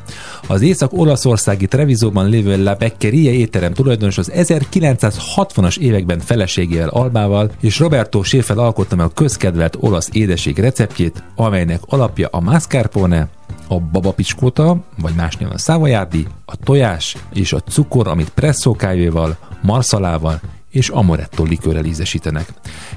Az 0.47 0.61
észak-olaszországi 0.61 1.67
Trevizóban 1.67 2.29
lévő 2.29 2.63
La 2.63 2.75
Beccheria 2.75 3.31
étterem 3.31 3.73
tulajdonos 3.73 4.17
az 4.17 4.31
1960-as 4.35 5.77
években 5.77 6.19
feleségével 6.19 6.89
Albával 6.89 7.51
és 7.61 7.79
Roberto 7.79 8.23
Schäfer 8.23 8.57
alkotta 8.57 8.95
meg 8.95 9.05
a 9.05 9.09
közkedvelt 9.09 9.77
olasz 9.79 10.09
édesség 10.11 10.57
receptjét, 10.57 11.23
amelynek 11.35 11.79
alapja 11.85 12.27
a 12.31 12.39
mascarpone, 12.39 13.29
a 13.67 13.79
babapicskóta, 13.79 14.77
vagy 14.97 15.13
más 15.15 15.35
néven 15.35 15.53
a 15.53 15.57
szávajárdi, 15.57 16.27
a 16.45 16.55
tojás 16.55 17.17
és 17.33 17.53
a 17.53 17.59
cukor, 17.59 18.07
amit 18.07 18.29
presszó 18.29 18.75
kávéval, 18.75 19.37
marszalával 19.61 20.41
és 20.75 20.89
amaretto 20.89 21.43
likőrrel 21.43 21.85
ízesítenek. 21.85 22.47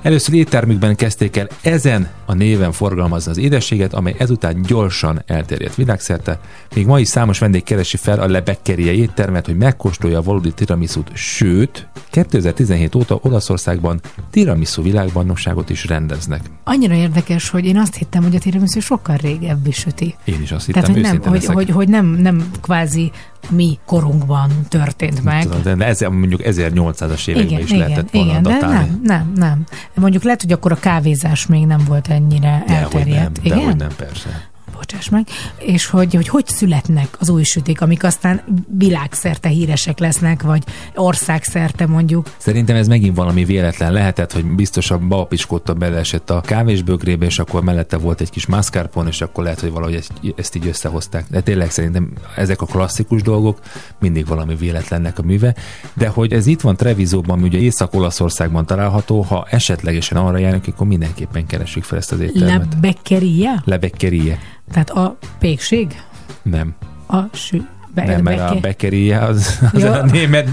Először 0.02 0.34
éttermükben 0.34 0.96
kezdték 0.96 1.36
el 1.36 1.48
ezen 1.62 2.08
a 2.26 2.34
néven 2.34 2.72
forgalmazni 2.72 3.30
az 3.30 3.38
édességet, 3.38 3.94
amely 3.94 4.14
ezután 4.18 4.62
gyorsan 4.62 5.22
elterjedt 5.26 5.74
világszerte. 5.74 6.40
Még 6.74 6.86
ma 6.86 7.00
is 7.00 7.08
számos 7.08 7.38
vendég 7.38 7.62
keresi 7.62 7.96
fel 7.96 8.20
a 8.20 8.26
Lebekkerie 8.26 8.92
éttermet, 8.92 9.46
hogy 9.46 9.56
megkóstolja 9.56 10.18
a 10.18 10.22
valódi 10.22 10.52
tiramisút, 10.52 11.10
sőt, 11.14 11.88
2017 12.10 12.94
óta 12.94 13.18
Olaszországban 13.22 14.00
tiramisu 14.30 14.82
világbajnokságot 14.82 15.70
is 15.70 15.86
rendeznek. 15.86 16.40
Annyira 16.64 16.94
érdekes, 16.94 17.48
hogy 17.48 17.64
én 17.64 17.76
azt 17.76 17.94
hittem, 17.94 18.22
hogy 18.22 18.34
a 18.34 18.38
tiramisu 18.38 18.80
sokkal 18.80 19.16
régebbi 19.16 19.72
süti. 19.72 20.14
Én 20.24 20.42
is 20.42 20.52
azt 20.52 20.66
hittem, 20.66 20.82
Tehát, 20.82 20.96
hogy 20.96 21.04
nem, 21.04 21.32
hogy, 21.32 21.44
hogy, 21.44 21.70
hogy 21.70 21.88
nem, 21.88 22.06
nem 22.06 22.50
kvázi 22.60 23.10
mi 23.50 23.78
korunkban 23.86 24.50
történt 24.68 25.24
meg. 25.24 25.42
Tudom, 25.42 25.78
de 25.78 25.86
ez, 25.86 26.00
mondjuk 26.00 26.40
1800-as 26.44 27.28
években 27.28 27.58
is 27.60 27.70
lehetett 27.70 28.10
volna 28.10 28.30
igen, 28.30 28.42
de 28.42 28.58
nem, 28.60 29.00
nem, 29.02 29.32
nem. 29.34 29.64
Mondjuk 29.94 30.22
lehet, 30.22 30.42
hogy 30.42 30.52
akkor 30.52 30.72
a 30.72 30.78
kávézás 30.80 31.46
még 31.46 31.66
nem 31.66 31.80
volt 31.86 32.08
ennyire 32.08 32.64
Dehogy 32.66 32.66
nem, 32.66 32.82
elterjedt. 32.82 33.38
igen? 33.42 33.58
dehogy 33.58 33.76
nem, 33.76 33.90
persze. 33.96 34.48
Bocsáss 34.78 35.08
meg, 35.08 35.26
és 35.58 35.86
hogy, 35.86 36.14
hogy 36.14 36.28
hogy 36.28 36.46
születnek 36.46 37.16
az 37.18 37.28
új 37.28 37.42
sütik, 37.42 37.80
amik 37.80 38.04
aztán 38.04 38.42
világszerte 38.78 39.48
híresek 39.48 39.98
lesznek, 39.98 40.42
vagy 40.42 40.62
országszerte 40.94 41.86
mondjuk. 41.86 42.34
Szerintem 42.36 42.76
ez 42.76 42.88
megint 42.88 43.16
valami 43.16 43.44
véletlen 43.44 43.92
lehetett, 43.92 44.32
hogy 44.32 44.44
biztos 44.44 44.90
a 44.90 44.98
bapiskóta 44.98 45.74
beleesett 45.74 46.30
a 46.30 46.40
kávésbögrébe, 46.40 47.26
és 47.26 47.38
akkor 47.38 47.62
mellette 47.62 47.96
volt 47.96 48.20
egy 48.20 48.30
kis 48.30 48.46
mascarpone, 48.46 49.08
és 49.08 49.20
akkor 49.20 49.44
lehet, 49.44 49.60
hogy 49.60 49.70
valahogy 49.70 49.94
ezt, 49.94 50.12
ezt 50.36 50.54
így 50.54 50.66
összehozták. 50.66 51.24
De 51.30 51.40
tényleg 51.40 51.70
szerintem 51.70 52.12
ezek 52.36 52.62
a 52.62 52.66
klasszikus 52.66 53.22
dolgok 53.22 53.60
mindig 54.00 54.26
valami 54.26 54.56
véletlennek 54.56 55.18
a 55.18 55.22
műve. 55.22 55.54
De 55.94 56.08
hogy 56.08 56.32
ez 56.32 56.46
itt 56.46 56.60
van 56.60 56.76
Trevizóban, 56.76 57.42
ugye 57.42 57.58
Észak-Olaszországban 57.58 58.66
található, 58.66 59.22
ha 59.22 59.46
esetlegesen 59.50 60.18
arra 60.18 60.38
járunk, 60.38 60.66
akkor 60.66 60.86
mindenképpen 60.86 61.46
keressük 61.46 61.82
fel 61.82 61.98
ezt 61.98 62.12
az 62.12 62.20
éttermet. 62.20 62.66
Lebekkeria? 62.74 63.62
Lebekkerie. 63.64 64.38
Tehát 64.70 64.90
a 64.90 65.18
pékség? 65.38 66.02
Nem. 66.42 66.74
A 67.06 67.22
sü... 67.32 67.62
Be, 68.06 68.12
Nem, 68.12 68.22
mert 68.22 68.40
a 68.40 68.42
beke- 68.44 68.60
bekerie 68.60 69.18
az, 69.18 69.58
az 69.72 69.82
Ja. 69.82 69.92
a 69.92 70.04
német 70.04 70.48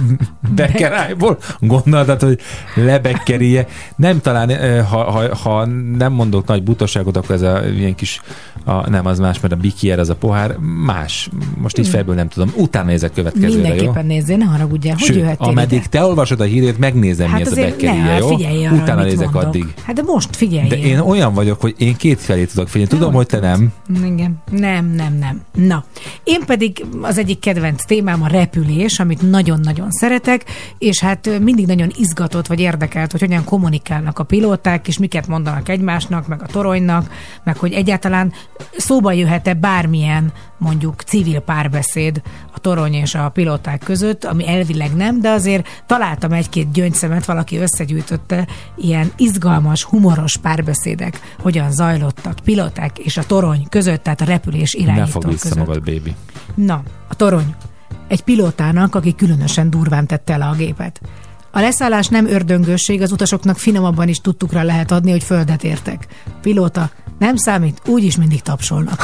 bekerájból 0.55 1.37
gondoltad, 1.59 2.21
hogy 2.21 2.39
lebekkerie. 2.75 3.67
Nem 3.95 4.21
talán, 4.21 4.83
ha, 4.85 5.11
ha, 5.11 5.35
ha, 5.35 5.65
nem 5.97 6.13
mondok 6.13 6.45
nagy 6.47 6.63
butaságot, 6.63 7.17
akkor 7.17 7.35
ez 7.35 7.41
a 7.41 7.61
ilyen 7.77 7.95
kis, 7.95 8.21
a, 8.65 8.89
nem 8.89 9.05
az 9.05 9.19
más, 9.19 9.39
mert 9.39 9.53
a 9.53 9.57
bikier 9.57 9.99
az 9.99 10.09
a 10.09 10.15
pohár, 10.15 10.55
más. 10.85 11.29
Most 11.57 11.77
így 11.77 11.87
fejből 11.87 12.15
nem 12.15 12.27
tudom. 12.27 12.51
Utána 12.55 12.87
nézek 12.89 13.13
következőre, 13.13 13.53
jó? 13.53 13.61
Mindenképpen 13.61 14.05
nézzél, 14.05 14.37
ne 14.37 14.45
haragudjál, 14.45 14.95
hogy 14.99 15.05
Sőt, 15.15 15.35
ameddig 15.37 15.77
ide? 15.77 15.87
te 15.89 16.03
olvasod 16.03 16.39
a 16.39 16.43
hírét, 16.43 16.77
megnézem, 16.77 17.31
mi 17.31 17.41
ez 17.41 17.51
a 17.51 17.55
bekerie, 17.55 18.03
ne, 18.03 18.17
jó? 18.17 18.27
figyelj 18.27 18.65
arra, 18.65 18.75
Utána 18.75 19.03
nézek 19.03 19.31
mondok. 19.31 19.43
addig. 19.43 19.73
Hát 19.83 19.95
de 19.95 20.01
most 20.05 20.35
figyelj. 20.35 20.67
De 20.67 20.77
én 20.77 20.99
olyan 20.99 21.33
vagyok, 21.33 21.61
hogy 21.61 21.75
én 21.77 21.95
két 21.95 22.19
felé 22.19 22.45
tudok 22.45 22.67
figyelni. 22.69 22.93
Tudom, 22.93 23.13
hogy 23.13 23.25
te 23.25 23.39
nem. 23.39 23.73
Igen. 24.05 24.41
Nem, 24.51 24.85
nem, 24.85 25.13
nem. 25.19 25.41
Na, 25.67 25.83
én 26.23 26.39
pedig 26.45 26.85
az 27.01 27.17
egyik 27.17 27.34
kedvenc 27.39 27.85
témám 27.85 28.23
a 28.23 28.27
repülés, 28.27 28.99
amit 28.99 29.29
nagyon-nagyon 29.29 29.91
szeretek, 29.91 30.45
és 30.77 30.99
hát 30.99 31.39
mindig 31.39 31.65
nagyon 31.65 31.91
izgatott 31.97 32.47
vagy 32.47 32.59
érdekelt, 32.59 33.11
hogy 33.11 33.21
hogyan 33.21 33.43
kommunikálnak 33.43 34.19
a 34.19 34.23
pilóták, 34.23 34.87
és 34.87 34.97
miket 34.97 35.27
mondanak 35.27 35.69
egymásnak, 35.69 36.27
meg 36.27 36.41
a 36.41 36.45
toronynak, 36.45 37.09
meg 37.43 37.57
hogy 37.57 37.73
egyáltalán 37.73 38.33
szóba 38.77 39.11
jöhet-e 39.11 39.53
bármilyen 39.53 40.31
mondjuk 40.57 41.01
civil 41.01 41.39
párbeszéd 41.39 42.21
a 42.53 42.59
torony 42.59 42.93
és 42.93 43.15
a 43.15 43.29
pilóták 43.29 43.83
között, 43.83 44.25
ami 44.25 44.47
elvileg 44.47 44.95
nem, 44.95 45.21
de 45.21 45.29
azért 45.29 45.83
találtam 45.85 46.31
egy-két 46.31 46.71
gyöngyszemet, 46.71 47.25
valaki 47.25 47.57
összegyűjtötte, 47.57 48.47
ilyen 48.77 49.11
izgalmas, 49.17 49.83
humoros 49.83 50.37
párbeszédek, 50.37 51.35
hogyan 51.39 51.71
zajlottak 51.71 52.35
pilóták 52.43 52.97
és 52.97 53.17
a 53.17 53.23
torony 53.23 53.67
között, 53.69 54.03
tehát 54.03 54.21
a 54.21 54.25
repülés 54.25 54.73
Ne 54.73 54.81
irányító 54.81 55.05
fog 55.05 55.27
vissza 55.27 55.41
között. 55.41 55.57
magad, 55.57 55.83
baby. 55.83 56.15
Na, 56.55 56.83
torony. 57.15 57.55
Egy 58.07 58.21
pilótának, 58.21 58.95
aki 58.95 59.15
különösen 59.15 59.69
durván 59.69 60.07
tette 60.07 60.37
le 60.37 60.45
a 60.45 60.53
gépet. 60.53 61.01
A 61.51 61.59
leszállás 61.59 62.07
nem 62.07 62.27
ördöngőség, 62.27 63.01
az 63.01 63.11
utasoknak 63.11 63.57
finomabban 63.57 64.07
is 64.07 64.19
tudtukra 64.19 64.63
lehet 64.63 64.91
adni, 64.91 65.11
hogy 65.11 65.23
földet 65.23 65.63
értek. 65.63 66.07
Pilóta, 66.41 66.89
nem 67.19 67.35
számít, 67.35 67.81
úgyis 67.85 68.17
mindig 68.17 68.41
tapsolnak. 68.41 69.03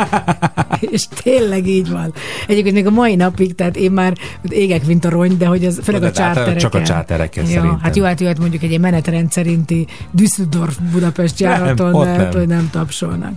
és 0.92 1.06
tényleg 1.22 1.66
így 1.66 1.90
van. 1.90 2.12
Egyébként 2.46 2.74
még 2.74 2.86
a 2.86 2.90
mai 2.90 3.14
napig, 3.14 3.54
tehát 3.54 3.76
én 3.76 3.90
már 3.90 4.16
égek, 4.48 4.86
mint 4.86 5.04
a 5.04 5.08
rony, 5.08 5.36
de 5.36 5.46
hogy 5.46 5.64
az 5.64 5.80
főleg 5.82 6.02
a 6.02 6.12
csártereken. 6.12 6.58
csak 6.58 6.74
a 6.74 6.82
csártereken 6.82 7.44
jó, 7.44 7.50
szerintem. 7.50 7.78
Hát 7.80 7.96
jó, 7.96 8.04
hát 8.04 8.20
jöhet 8.20 8.38
mondjuk 8.38 8.62
egy 8.62 8.80
menetrend 8.80 9.32
szerinti 9.32 9.86
Düsseldorf-Budapest 10.10 11.40
Nem, 11.40 11.50
járaton, 11.50 11.94
ott 11.94 12.04
de 12.04 12.10
nem. 12.10 12.20
hát, 12.20 12.34
hogy 12.34 12.46
nem 12.46 12.68
tapsolnak. 12.70 13.32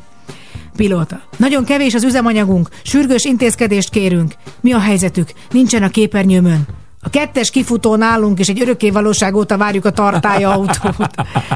Pilóta. 0.75 1.21
Nagyon 1.37 1.63
kevés 1.63 1.93
az 1.93 2.03
üzemanyagunk, 2.03 2.69
sürgős 2.83 3.23
intézkedést 3.25 3.89
kérünk. 3.89 4.33
Mi 4.61 4.71
a 4.71 4.79
helyzetük? 4.79 5.31
Nincsen 5.51 5.83
a 5.83 5.89
képernyőmön. 5.89 6.67
A 7.03 7.09
kettes 7.09 7.49
kifutó 7.49 7.95
nálunk, 7.95 8.39
és 8.39 8.47
egy 8.47 8.61
örökké 8.61 8.89
valóság 8.89 9.35
óta 9.35 9.57
várjuk 9.57 9.85
a 9.85 9.91
tartálya 9.91 10.51
autót. 10.53 10.95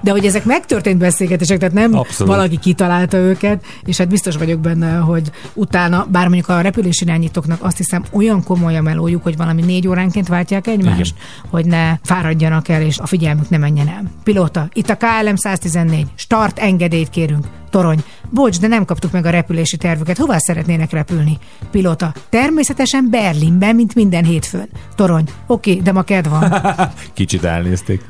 De 0.03 0.11
hogy 0.11 0.25
ezek 0.25 0.45
megtörtént 0.45 0.97
beszélgetések, 0.97 1.57
tehát 1.57 1.73
nem 1.73 1.97
Abszolút. 1.97 2.33
valaki 2.33 2.59
kitalálta 2.59 3.17
őket, 3.17 3.65
és 3.83 3.97
hát 3.97 4.07
biztos 4.07 4.35
vagyok 4.35 4.59
benne, 4.59 4.95
hogy 4.95 5.31
utána, 5.53 6.07
bár 6.11 6.27
mondjuk 6.27 6.49
a 6.49 6.61
repülésirányítóknak 6.61 7.63
azt 7.63 7.77
hiszem 7.77 8.03
olyan 8.11 8.43
komoly 8.43 8.77
a 8.77 8.81
melójuk, 8.81 9.23
hogy 9.23 9.37
valami 9.37 9.61
négy 9.61 9.87
óránként 9.87 10.27
váltják 10.27 10.67
egymást, 10.67 11.15
Igen. 11.15 11.49
hogy 11.49 11.65
ne 11.65 11.97
fáradjanak 12.03 12.67
el, 12.67 12.81
és 12.81 12.97
a 12.97 13.05
figyelmük 13.05 13.49
ne 13.49 13.57
menjen 13.57 13.87
el. 13.87 14.03
Pilóta, 14.23 14.67
itt 14.73 14.89
a 14.89 14.97
KLM 14.97 15.35
114, 15.35 16.07
start 16.15 16.59
engedélyt 16.59 17.09
kérünk. 17.09 17.45
Torony, 17.75 18.03
bocs, 18.29 18.59
de 18.59 18.67
nem 18.67 18.85
kaptuk 18.85 19.11
meg 19.11 19.25
a 19.25 19.29
repülési 19.29 19.77
tervüket. 19.77 20.17
Hová 20.17 20.37
szeretnének 20.37 20.91
repülni? 20.91 21.37
Pilóta, 21.71 22.13
természetesen 22.29 23.07
Berlinben, 23.09 23.75
mint 23.75 23.95
minden 23.95 24.23
hétfőn. 24.23 24.69
Torony, 24.95 25.23
oké, 25.47 25.73
de 25.75 25.91
ma 25.91 26.01
kedv 26.01 26.29
van. 26.29 26.53
Kicsit 27.13 27.43
elnézték. 27.43 28.01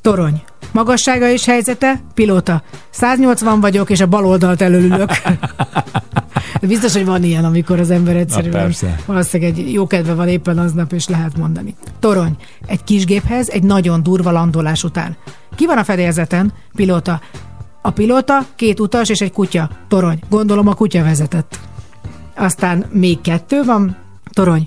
Torony. 0.00 0.42
Magassága 0.72 1.28
és 1.28 1.44
helyzete? 1.44 2.00
Pilóta. 2.14 2.62
180 2.90 3.60
vagyok, 3.60 3.90
és 3.90 4.00
a 4.00 4.06
bal 4.06 4.26
oldalt 4.26 4.62
elölülök. 4.62 5.10
De 6.60 6.66
biztos, 6.74 6.92
hogy 6.92 7.04
van 7.04 7.22
ilyen, 7.22 7.44
amikor 7.44 7.80
az 7.80 7.90
ember 7.90 8.16
egyszerűen 8.16 8.52
persze. 8.52 9.00
valószínűleg 9.06 9.58
egy 9.58 9.72
jó 9.72 9.86
kedve 9.86 10.14
van 10.14 10.28
éppen 10.28 10.58
aznap, 10.58 10.92
és 10.92 11.08
lehet 11.08 11.36
mondani. 11.36 11.74
Torony. 11.98 12.36
Egy 12.66 12.84
kisgéphez 12.84 13.48
egy 13.48 13.62
nagyon 13.62 14.02
durva 14.02 14.30
landolás 14.30 14.84
után. 14.84 15.16
Ki 15.56 15.66
van 15.66 15.78
a 15.78 15.84
fedélzeten? 15.84 16.52
Pilóta. 16.74 17.20
A 17.84 17.90
pilóta, 17.90 18.46
két 18.56 18.80
utas 18.80 19.08
és 19.08 19.20
egy 19.20 19.32
kutya. 19.32 19.70
Torony. 19.88 20.18
Gondolom 20.28 20.68
a 20.68 20.74
kutya 20.74 21.02
vezetett. 21.02 21.58
Aztán 22.36 22.86
még 22.90 23.20
kettő 23.20 23.62
van. 23.62 23.96
Torony. 24.32 24.62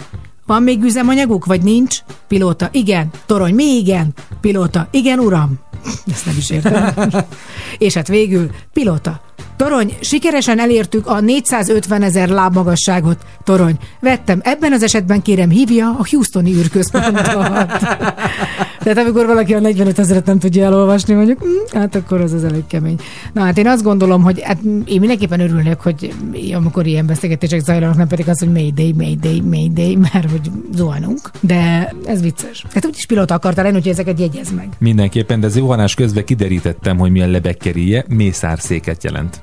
Van 0.46 0.64
még 0.64 0.84
üzemanyaguk, 0.84 1.46
vagy 1.46 1.62
nincs? 1.62 2.00
Pilóta. 2.28 2.70
Igen. 2.72 3.10
Torony. 3.26 3.54
Mi 3.54 3.64
igen? 3.64 4.14
Pilóta. 4.42 4.88
Igen, 4.92 5.20
uram. 5.20 5.60
Ezt 6.12 6.26
nem 6.26 6.36
is 6.38 6.50
értem. 6.50 6.94
És 7.78 7.94
hát 7.94 8.08
végül, 8.08 8.50
pilóta. 8.74 9.22
Torony, 9.56 9.96
sikeresen 10.00 10.60
elértük 10.60 11.08
a 11.08 11.20
450 11.20 12.02
ezer 12.02 12.30
lábmagasságot. 12.30 13.18
Torony, 13.44 13.78
vettem. 14.00 14.40
Ebben 14.44 14.74
az 14.74 14.84
esetben 14.84 15.22
kérem 15.22 15.50
hívja 15.50 15.88
a 15.88 16.06
Houstoni 16.10 16.54
űrközpontot. 16.54 17.24
Tehát 18.84 18.98
amikor 18.98 19.26
valaki 19.26 19.54
a 19.54 19.60
45 19.60 20.00
ezeret 20.00 20.26
nem 20.26 20.40
tudja 20.40 20.66
elolvasni, 20.66 21.14
mondjuk, 21.14 21.40
hm, 21.40 21.78
hát 21.78 21.96
akkor 21.96 22.22
az 22.22 22.34
az 22.34 22.44
elég 22.44 22.68
kemény. 22.68 23.00
Na 23.34 23.42
hát 23.42 23.58
én 23.58 23.68
azt 23.68 23.84
gondolom, 23.84 24.24
hogy 24.24 24.42
hát 24.42 24.58
én 24.86 25.00
mindenképpen 25.00 25.40
örülök, 25.40 25.82
hogy 25.82 26.14
amikor 26.54 26.86
ilyen 26.86 27.06
beszélgetések 27.06 27.60
zajlanak, 27.60 27.98
nem 27.98 28.08
pedig 28.08 28.30
az, 28.30 28.40
hogy 28.40 28.52
Mayday, 28.52 28.94
Mayday, 28.94 29.42
Mayday, 29.42 29.96
mert 29.96 30.32
hogy 30.32 30.52
zuhanunk. 30.74 31.32
De 31.40 31.94
ez 32.06 32.22
vicces. 32.22 32.66
Hát 32.74 32.86
úgyis 32.86 33.06
pilóta 33.06 33.34
akartál 33.34 33.64
lenni, 33.64 33.76
hogy 33.76 33.88
ezeket 33.88 34.20
jegyez 34.20 34.52
meg. 34.52 34.70
Mindenképpen, 34.78 35.40
de 35.40 35.48
zuhanás 35.48 35.94
közben 35.94 36.26
kiderítettem, 36.26 36.98
hogy 36.98 37.12
mi 37.12 37.22
a 37.22 37.28
lebekkerie, 37.28 38.06
mészárszéket 38.08 39.04
jelent. 39.04 39.35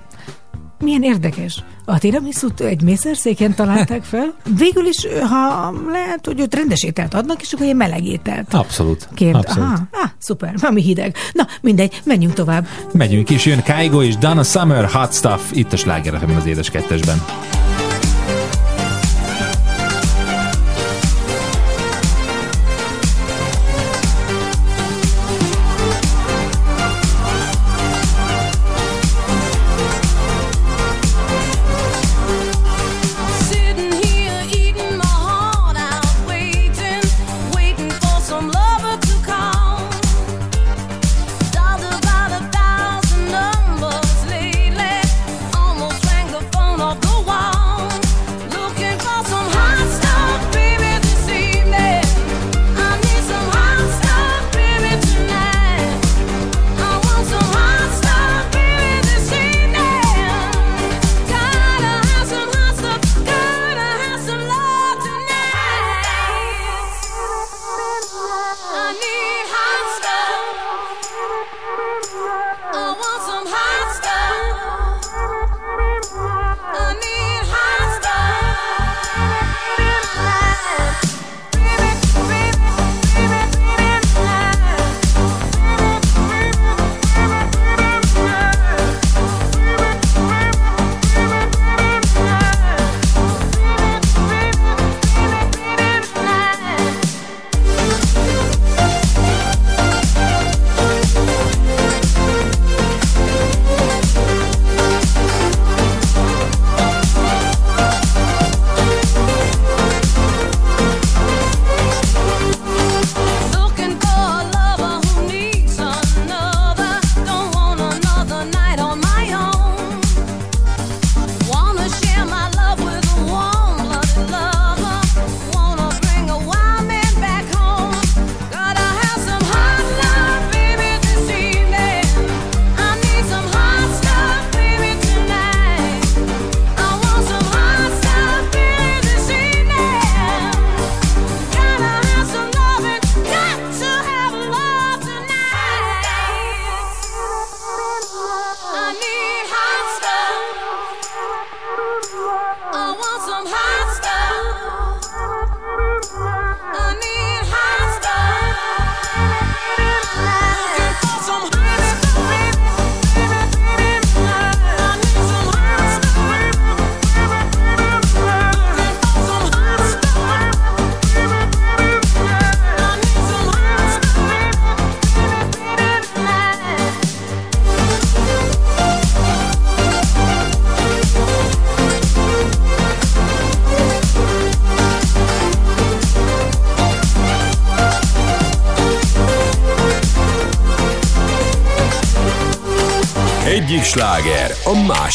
Milyen 0.82 1.02
érdekes. 1.02 1.62
A 1.84 1.98
tiramisút 1.98 2.60
egy 2.60 2.82
mészerszéken 2.82 3.54
találták 3.54 4.02
fel. 4.02 4.34
Végül 4.56 4.86
is, 4.86 5.06
ha 5.30 5.72
lehet, 5.88 6.26
hogy 6.26 6.40
ott 6.40 6.54
rendes 6.54 6.82
ételt 6.82 7.14
adnak, 7.14 7.40
és 7.42 7.52
akkor 7.52 7.66
egy 7.66 7.76
meleg 7.76 8.04
ételt. 8.04 8.54
Abszolút. 8.54 9.08
Kért. 9.14 9.34
Abszolút. 9.34 9.68
Aha, 9.68 9.88
ah, 9.92 10.10
szuper, 10.18 10.54
valami 10.58 10.82
hideg. 10.82 11.16
Na, 11.32 11.46
mindegy, 11.60 12.00
menjünk 12.04 12.34
tovább. 12.34 12.66
Megyünk 12.92 13.30
is, 13.30 13.46
jön 13.46 13.62
Kaigo 13.62 14.02
és 14.02 14.16
Donna 14.16 14.42
Summer, 14.42 14.84
Hot 14.84 15.14
Stuff, 15.14 15.42
itt 15.52 15.72
a 15.72 15.76
Sláger 15.76 16.14
az 16.36 16.46
édes 16.46 16.70
kettesben. 16.70 17.22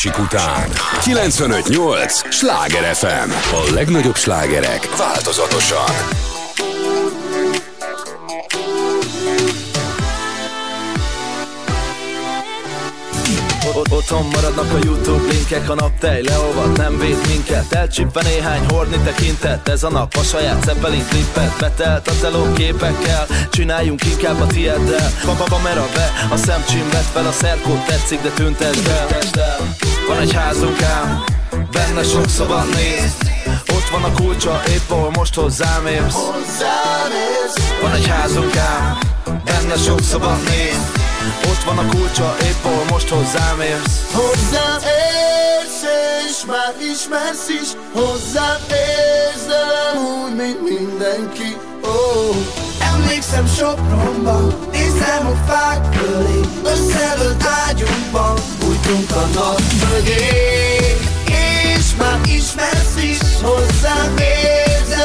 Másik 0.08 0.26
után. 0.26 0.70
95.8 1.02 2.32
Sláger 2.32 2.96
FM. 2.96 3.32
A 3.54 3.74
legnagyobb 3.74 4.16
slágerek 4.16 4.98
változatosan. 4.98 5.96
Ott, 13.76 13.92
otthon 13.92 14.26
maradnak 14.26 14.74
a 14.74 14.78
Youtube 14.84 15.32
linkek, 15.32 15.70
a 15.70 15.74
naptej 15.74 16.22
leolvad, 16.22 16.78
nem 16.78 17.00
véd 17.00 17.18
minket 17.28 17.74
Elcsípve 17.74 18.22
néhány 18.22 18.66
horni 18.68 18.98
tekintet, 18.98 19.68
ez 19.68 19.84
a 19.84 19.90
nap 19.90 20.16
a 20.16 20.24
saját 20.24 20.64
Zeppelin 20.64 21.06
klippet 21.10 21.58
Betelt 21.60 22.08
a 22.08 22.12
teló 22.22 22.54
képekkel, 22.54 23.26
csináljunk 23.50 24.06
inkább 24.06 24.42
a 24.42 24.48
tieddel 24.48 25.12
kamera 25.50 25.86
be, 25.94 26.12
a 26.30 26.38
szemcsim 26.38 26.90
vett 26.92 27.12
fel 27.14 27.28
a 27.28 27.32
szerkót 27.32 27.86
tetszik, 27.86 28.22
de 28.22 28.30
tüntesd 28.30 28.88
el 28.88 29.87
Van 30.08 30.20
egy 30.20 30.34
házunk 30.34 30.82
ám, 30.82 31.24
benne 31.72 32.04
sok 32.04 32.30
szoba 32.30 32.64
néz. 32.64 33.16
Ott 33.76 33.90
van 33.92 34.04
a 34.04 34.12
kulcsa, 34.12 34.62
épp 34.68 34.90
ahol 34.90 35.12
most 35.12 35.36
hozzám 35.36 35.86
érsz. 35.88 36.16
Van 37.82 37.94
egy 37.94 38.08
házunk 38.08 38.56
ám, 38.56 38.98
benne 39.46 39.76
sok 39.76 40.02
szoba 40.02 40.36
néz. 40.36 40.78
Ott 41.50 41.64
van 41.64 41.78
a 41.78 41.88
kulcsa, 41.90 42.36
épp 42.42 42.66
ahol 42.66 42.84
most 42.90 43.10
hozzám 43.10 43.62
érsz. 43.62 44.14
Hozzám 44.14 44.80
érsz, 44.82 45.84
és 46.30 46.46
már 46.48 46.74
ismersz 46.94 47.50
is. 47.62 47.70
Hozzám 47.94 48.60
érsz, 48.70 49.46
de 49.48 50.00
úgy, 50.00 50.36
mint 50.36 50.62
mindenki. 50.70 51.58
Oh. 51.84 52.36
Emlékszem 52.94 53.48
Sopronban, 53.48 54.54
nézem 54.72 55.28
a 55.28 55.52
fák 55.52 55.90
köré. 55.90 56.40
Összedőlt 56.64 57.44
ágyunkban, 57.68 58.36
bújtunk 58.88 59.12
a 59.12 59.28
nap 59.34 59.62
mögé 59.90 60.26
És 61.76 61.86
már 61.98 62.20
ismersz 62.26 62.96
is, 63.02 63.20
hozzám 63.42 64.14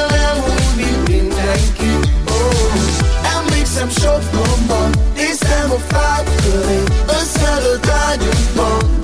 nem 0.09 0.45
úgy, 0.45 0.77
mint 0.77 1.09
mindenki 1.09 2.09
oh. 2.29 3.37
Emlékszem 3.37 3.91
Sopronban, 3.91 4.91
néztem 5.17 5.71
a 5.71 5.95
fák 5.95 6.25
köré 6.43 6.83
Összedőlt 7.07 7.89
ágyunkban, 7.89 9.03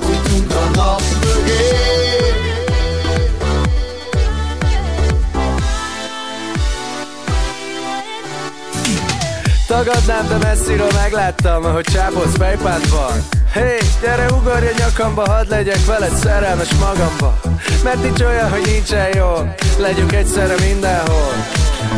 Tagadnám, 9.69 10.27
de 10.27 10.37
messziről 10.37 10.91
megláttam, 11.01 11.65
ahogy 11.65 11.83
csápolsz 11.83 12.35
fejpádban 12.37 13.11
Hé, 13.53 13.77
gyere 14.01 14.25
ugorj 14.31 14.67
a 14.67 14.71
nyakamba, 14.77 15.31
hadd 15.31 15.49
legyek 15.49 15.85
veled 15.85 16.15
szerelmes 16.15 16.73
magamba. 16.73 17.39
Mert 17.83 18.01
nincs 18.03 18.21
olyan, 18.21 18.49
hogy 18.49 18.61
nincsen 18.65 19.15
jó, 19.15 19.33
legyünk 19.79 20.11
egyszerre 20.11 20.55
mindenhol. 20.67 21.33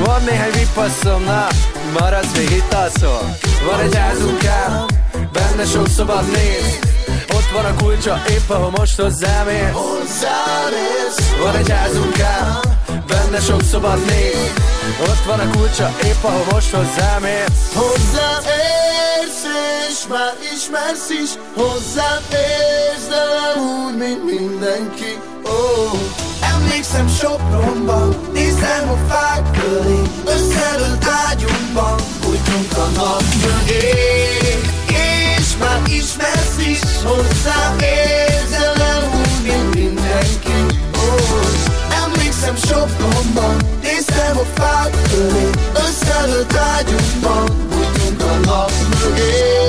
Van 0.06 0.24
néhány 0.24 0.52
vipasszom, 0.52 1.24
na, 1.24 1.48
maradsz 2.00 2.38
még 2.38 2.50
itt 2.50 2.74
alszol. 2.74 3.36
Van 3.70 3.80
egy 3.80 3.96
házunk 3.96 4.46
ám, 4.46 4.86
benne 5.32 5.66
sok 5.66 5.88
szabad 5.88 6.26
néz. 6.32 6.80
Ott 7.34 7.50
van 7.54 7.66
a 7.66 7.74
kulcsa, 7.84 8.22
épp 8.30 8.50
ahol 8.50 8.72
most 8.78 9.02
hozzám 9.02 9.48
ér 9.48 9.72
Hozzám 9.72 10.72
érsz. 10.72 11.38
Van 11.44 11.56
egy 11.56 11.70
házunká, 11.70 12.60
benne 13.32 13.44
sok 13.44 13.62
szabad 13.64 14.06
név 14.06 14.52
Ott 15.02 15.24
van 15.26 15.40
a 15.40 15.50
kulcsa, 15.50 15.96
épp 16.04 16.24
ahol 16.24 16.46
most 16.52 16.72
hozzám 16.72 17.24
érsz. 17.24 17.74
Hozzám 17.74 18.44
érsz 18.44 19.44
és 19.90 20.08
már 20.10 20.34
ismersz 20.54 21.10
is. 21.24 21.30
Hozzám 21.56 22.22
érsz, 22.32 23.08
de 23.10 23.22
nem 23.40 23.64
úgy, 23.86 23.98
mint 23.98 24.24
mindenki. 24.26 25.20
Oh. 25.44 26.00
Emlékszem 26.54 27.08
Sopronban, 27.08 28.16
nézem 28.34 28.90
a 28.90 28.98
fák 29.14 29.52
köré. 29.52 30.02
Összedőlt 30.26 31.06
ágyunkban, 31.30 31.96
bújtunk 32.22 32.78
a 32.78 32.88
nap 32.96 33.24
mögé. 33.44 33.90
És 34.88 35.48
már 35.60 35.82
ismersz 35.86 36.58
is. 36.68 36.80
Hozzám 37.04 37.80
érsz, 37.80 38.31
Emlékszem 42.44 42.70
Sopronban, 42.70 43.56
néztem 43.82 44.38
a 44.38 44.62
fák 44.62 44.92
köré 45.10 45.50
Összedőlt 45.74 46.56
ágyunkban, 46.56 47.68
bújtunk 47.70 48.22
a 48.22 48.40
nap 48.46 48.72
mögé 49.04 49.61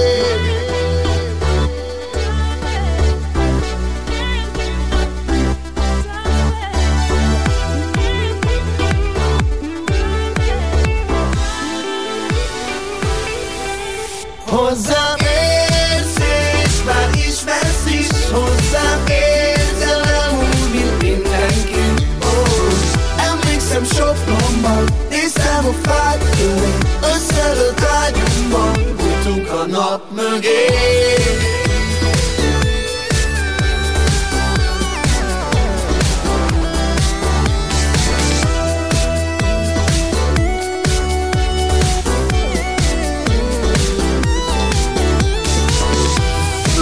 nap 29.93 30.11
mögé 30.11 30.67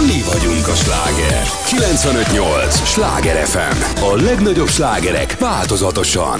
Mi 0.07 0.23
vagyunk 0.33 0.67
a 0.67 0.75
sláger. 0.75 1.47
958! 1.71 2.81
Sláger 2.85 3.45
FM. 3.45 4.03
A 4.03 4.15
legnagyobb 4.15 4.67
slágerek 4.67 5.39
változatosan. 5.39 6.39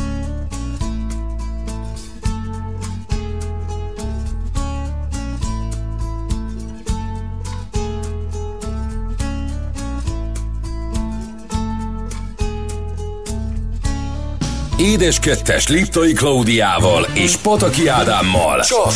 Édes 14.81 15.19
kettes 15.19 15.67
Liptai 15.67 16.13
Klaudiával 16.13 17.07
és 17.13 17.35
Pataki 17.35 17.87
Ádámmal. 17.87 18.59
Csak 18.59 18.93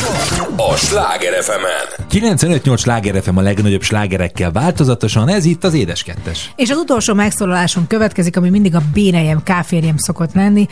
a 0.56 0.76
Sláger 0.76 1.44
fm 1.44 1.96
95-8 2.12 2.78
sláger 2.78 3.24
FM 3.24 3.38
a 3.38 3.42
legnagyobb 3.42 3.82
slágerekkel 3.82 4.52
változatosan, 4.52 5.30
ez 5.30 5.46
itt 5.46 5.64
az 5.64 5.74
Édes 5.74 6.04
Kettes. 6.04 6.52
És 6.56 6.70
az 6.70 6.78
utolsó 6.78 7.14
megszólalásom 7.14 7.88
következik, 7.88 8.38
ami 8.38 8.50
mindig 8.50 8.76
a 8.76 8.82
bénejem, 8.94 9.44
káférjem 9.44 9.98
szokott 9.98 10.34
lenni. 10.34 10.68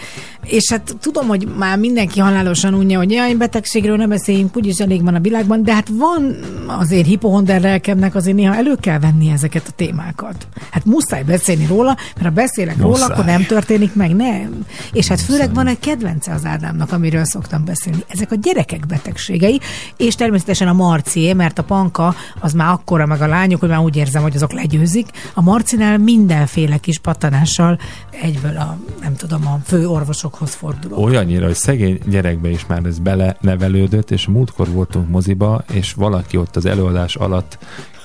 És 0.45 0.69
hát 0.69 0.95
tudom, 1.01 1.27
hogy 1.27 1.47
már 1.57 1.77
mindenki 1.77 2.19
halálosan 2.19 2.73
unja, 2.73 2.97
hogy 2.97 3.11
jaj, 3.11 3.33
betegségről 3.33 3.95
nem 3.95 4.09
beszéljünk, 4.09 4.57
úgyis 4.57 4.77
elég 4.77 5.03
van 5.03 5.15
a 5.15 5.19
világban, 5.19 5.63
de 5.63 5.73
hát 5.73 5.87
van 5.91 6.39
azért 6.67 7.05
hipohonder 7.05 7.61
lelkemnek, 7.61 8.15
azért 8.15 8.35
néha 8.35 8.55
elő 8.55 8.75
kell 8.79 8.99
venni 8.99 9.29
ezeket 9.29 9.67
a 9.67 9.71
témákat. 9.75 10.47
Hát 10.71 10.85
muszáj 10.85 11.23
beszélni 11.23 11.65
róla, 11.65 11.97
mert 12.15 12.27
ha 12.27 12.29
beszélek 12.29 12.75
Muszáj. 12.75 12.91
róla, 12.91 13.13
akkor 13.13 13.25
nem 13.25 13.45
történik 13.45 13.93
meg, 13.93 14.15
nem. 14.15 14.65
És 14.91 15.02
hát 15.07 15.21
főleg 15.21 15.53
van 15.53 15.67
egy 15.67 15.79
kedvence 15.79 16.33
az 16.33 16.45
Ádámnak, 16.45 16.91
amiről 16.91 17.25
szoktam 17.25 17.65
beszélni. 17.65 18.03
Ezek 18.07 18.31
a 18.31 18.35
gyerekek 18.35 18.85
betegségei, 18.85 19.59
és 19.97 20.15
természetesen 20.15 20.67
a 20.67 20.73
Marcié, 20.73 21.33
mert 21.33 21.59
a 21.59 21.63
panka 21.63 22.15
az 22.39 22.53
már 22.53 22.71
akkora, 22.71 23.05
meg 23.05 23.21
a 23.21 23.27
lányok, 23.27 23.59
hogy 23.59 23.69
már 23.69 23.79
úgy 23.79 23.95
érzem, 23.95 24.21
hogy 24.21 24.35
azok 24.35 24.51
legyőzik. 24.51 25.07
A 25.33 25.41
Marcinál 25.41 25.97
mindenféle 25.97 26.77
kis 26.77 26.99
pattanással 26.99 27.79
egyből 28.21 28.57
a, 28.57 28.77
nem 29.01 29.15
tudom, 29.15 29.47
a 29.47 29.59
fő 29.65 29.87
orvosokhoz 29.87 30.53
fordulok. 30.53 30.97
Olyannyira, 30.97 31.45
hogy 31.45 31.55
szegény 31.55 31.99
gyerekbe 32.09 32.49
is 32.49 32.65
már 32.65 32.85
ez 32.85 32.99
belenevelődött, 32.99 34.11
és 34.11 34.27
múltkor 34.27 34.71
voltunk 34.71 35.09
moziba, 35.09 35.63
és 35.71 35.93
valaki 35.93 36.37
ott 36.37 36.55
az 36.55 36.65
előadás 36.65 37.15
alatt 37.15 37.57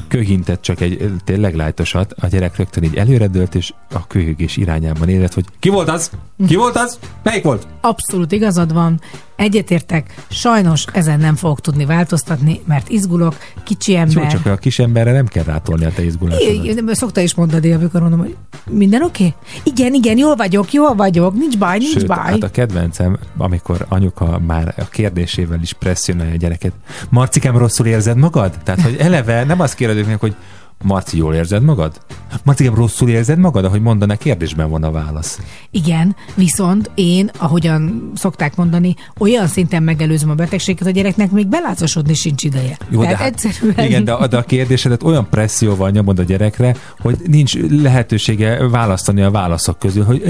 köhintett 0.08 0.62
csak 0.62 0.80
egy 0.80 1.12
tényleg 1.24 1.54
lájtosat, 1.54 2.14
a 2.20 2.26
gyerek 2.26 2.56
rögtön 2.56 2.82
így 2.82 2.96
előredőlt, 2.96 3.54
és 3.54 3.72
a 3.92 4.06
köhögés 4.06 4.56
irányában 4.56 5.08
érett, 5.08 5.34
hogy 5.34 5.44
ki 5.58 5.68
volt 5.68 5.88
az? 5.88 6.10
Ki 6.46 6.56
volt 6.56 6.76
az? 6.76 6.98
Melyik 7.22 7.44
volt? 7.44 7.66
Abszolút 7.80 8.32
igazad 8.32 8.72
van, 8.72 9.00
egyetértek, 9.38 10.24
sajnos 10.28 10.84
ezen 10.92 11.18
nem 11.18 11.34
fogok 11.34 11.60
tudni 11.60 11.84
változtatni, 11.84 12.60
mert 12.66 12.88
izgulok, 12.88 13.36
kicsi 13.64 13.92
Jó, 13.92 13.98
ember. 13.98 14.26
csak 14.26 14.46
a 14.46 14.56
kis 14.56 14.78
emberre 14.78 15.12
nem 15.12 15.26
kell 15.26 15.44
rátolni 15.44 15.84
a 15.84 15.92
te 15.92 16.04
izgulásodat. 16.04 16.94
Szokta 16.94 17.20
is 17.20 17.34
mondani, 17.34 17.72
amikor 17.72 18.00
mondom, 18.00 18.18
hogy 18.18 18.36
minden 18.70 19.02
oké? 19.02 19.26
Okay? 19.26 19.34
Igen, 19.62 19.94
igen, 19.94 20.18
jól 20.18 20.36
vagyok, 20.36 20.72
jól 20.72 20.94
vagyok, 20.94 21.34
nincs 21.34 21.58
baj, 21.58 21.78
nincs 21.78 21.92
Sőt, 21.92 22.06
baj. 22.06 22.16
hát 22.16 22.42
a 22.42 22.50
kedvencem, 22.50 23.18
amikor 23.36 23.86
anyuka 23.88 24.40
már 24.46 24.74
a 24.76 24.88
kérdésével 24.88 25.60
is 25.62 25.72
presszionálja 25.72 26.32
a 26.32 26.36
gyereket. 26.36 26.72
Marcikám, 27.08 27.56
rosszul 27.56 27.86
érzed 27.86 28.16
magad? 28.16 28.54
Tehát, 28.64 28.80
hogy 28.80 28.96
eleve 28.98 29.44
nem 29.44 29.60
azt 29.60 29.74
kérdezik 29.74 30.06
meg, 30.06 30.20
hogy 30.20 30.34
Marci, 30.84 31.16
jól 31.16 31.34
érzed 31.34 31.62
magad? 31.62 32.00
Marcikám, 32.44 32.74
rosszul 32.74 33.08
érzed 33.08 33.38
magad? 33.38 33.64
Ahogy 33.64 33.80
mondaná, 33.80 34.14
kérdésben 34.14 34.70
van 34.70 34.82
a 34.82 34.90
válasz. 34.90 35.40
Igen, 35.70 36.16
viszont 36.34 36.90
én, 36.94 37.30
ahogyan 37.38 38.12
szokták 38.14 38.56
mondani, 38.56 38.94
olyan 39.18 39.46
szinten 39.46 39.82
megelőzöm 39.82 40.30
a 40.30 40.34
betegséget, 40.34 40.86
a 40.86 40.90
gyereknek 40.90 41.30
még 41.30 41.46
belázasodni 41.46 42.14
sincs 42.14 42.44
ideje. 42.44 42.76
Jó, 42.90 43.00
Tehát 43.00 43.16
de 43.16 43.22
hát, 43.22 43.32
egyszerűen... 43.32 43.86
igen, 43.86 44.04
de, 44.04 44.26
de 44.26 44.36
a 44.36 44.42
kérdésedet 44.42 45.02
olyan 45.02 45.26
presszióval 45.30 45.90
nyomod 45.90 46.18
a 46.18 46.22
gyerekre, 46.22 46.76
hogy 46.98 47.16
nincs 47.26 47.54
lehetősége 47.82 48.68
választani 48.68 49.22
a 49.22 49.30
válaszok 49.30 49.78
közül, 49.78 50.04
hogy 50.04 50.22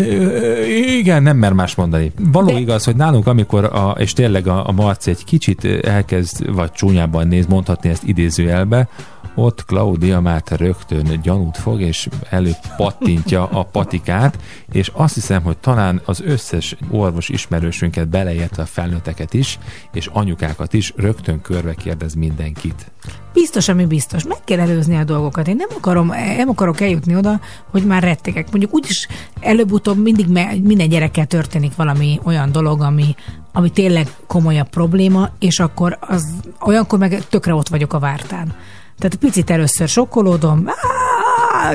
igen, 0.98 1.22
nem 1.22 1.36
mer 1.36 1.52
más 1.52 1.74
mondani. 1.74 2.12
Való 2.18 2.46
de... 2.46 2.58
igaz, 2.58 2.84
hogy 2.84 2.96
nálunk, 2.96 3.26
amikor, 3.26 3.64
a, 3.64 3.94
és 3.98 4.12
tényleg 4.12 4.46
a, 4.46 4.68
a 4.68 4.72
Marci 4.72 5.10
egy 5.10 5.24
kicsit 5.24 5.64
elkezd, 5.84 6.54
vagy 6.54 6.70
csúnyában 6.70 7.28
néz, 7.28 7.46
mondhatni 7.46 7.88
ezt 7.88 8.02
idézőjelbe, 8.04 8.88
ott 9.34 9.64
Claudia 9.64 10.20
már 10.20 10.42
rögtön 10.48 11.20
gyanút 11.22 11.56
fog, 11.56 11.80
és 11.80 12.08
előpattintja 12.30 13.44
a 13.44 13.62
patikát, 13.62 14.38
és 14.72 14.90
azt 14.94 15.14
hiszem, 15.14 15.42
hogy 15.42 15.56
talán 15.56 16.00
az 16.04 16.20
összes 16.20 16.76
orvos 16.90 17.28
ismerősünket 17.28 18.08
beleértve 18.08 18.62
a 18.62 18.66
felnőtteket 18.66 19.34
is, 19.34 19.58
és 19.92 20.06
anyukákat 20.12 20.72
is 20.72 20.92
rögtön 20.96 21.40
körbe 21.40 21.74
kérdez 21.74 22.14
mindenkit. 22.14 22.90
Biztos, 23.32 23.68
ami 23.68 23.86
biztos. 23.86 24.24
Meg 24.24 24.38
kell 24.44 24.60
előzni 24.60 24.96
a 24.96 25.04
dolgokat. 25.04 25.48
Én 25.48 25.56
nem, 25.56 25.68
akarom, 25.76 26.06
nem 26.36 26.48
akarok 26.48 26.80
eljutni 26.80 27.16
oda, 27.16 27.40
hogy 27.70 27.84
már 27.84 28.02
rettegek. 28.02 28.50
Mondjuk 28.50 28.74
úgyis 28.74 29.08
előbb-utóbb 29.40 30.02
mindig 30.02 30.26
minden 30.62 30.88
gyerekkel 30.88 31.26
történik 31.26 31.76
valami 31.76 32.20
olyan 32.24 32.52
dolog, 32.52 32.80
ami, 32.80 33.14
ami 33.52 33.70
tényleg 33.70 34.08
komolyabb 34.26 34.68
probléma, 34.68 35.28
és 35.38 35.60
akkor 35.60 35.98
az 36.00 36.34
olyankor 36.60 36.98
meg 36.98 37.22
tökre 37.28 37.54
ott 37.54 37.68
vagyok 37.68 37.92
a 37.92 37.98
vártán. 37.98 38.54
Tehát 38.98 39.14
picit 39.14 39.50
először 39.50 39.88
sokkolódom, 39.88 40.68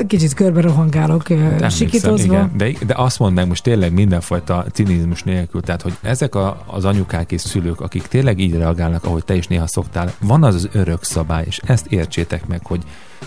kicsit 0.06 0.34
körbe 0.34 0.60
rohangálok, 0.60 1.30
Emlékszem, 1.30 1.68
sikítozva. 1.68 2.24
igen. 2.24 2.52
De, 2.56 2.72
de 2.86 2.94
azt 2.96 3.18
mondd 3.18 3.34
meg 3.34 3.48
most 3.48 3.62
tényleg 3.62 3.92
mindenfajta 3.92 4.64
cinizmus 4.72 5.22
nélkül, 5.22 5.60
tehát 5.60 5.82
hogy 5.82 5.96
ezek 6.02 6.34
a, 6.34 6.64
az 6.66 6.84
anyukák 6.84 7.32
és 7.32 7.40
szülők, 7.40 7.80
akik 7.80 8.06
tényleg 8.06 8.38
így 8.38 8.56
reagálnak, 8.56 9.04
ahogy 9.04 9.24
te 9.24 9.34
is 9.34 9.46
néha 9.46 9.66
szoktál, 9.66 10.12
van 10.20 10.44
az 10.44 10.54
az 10.54 10.68
örök 10.72 11.04
szabály, 11.04 11.44
és 11.46 11.60
ezt 11.66 11.86
értsétek 11.86 12.46
meg, 12.46 12.60
hogy 12.66 12.82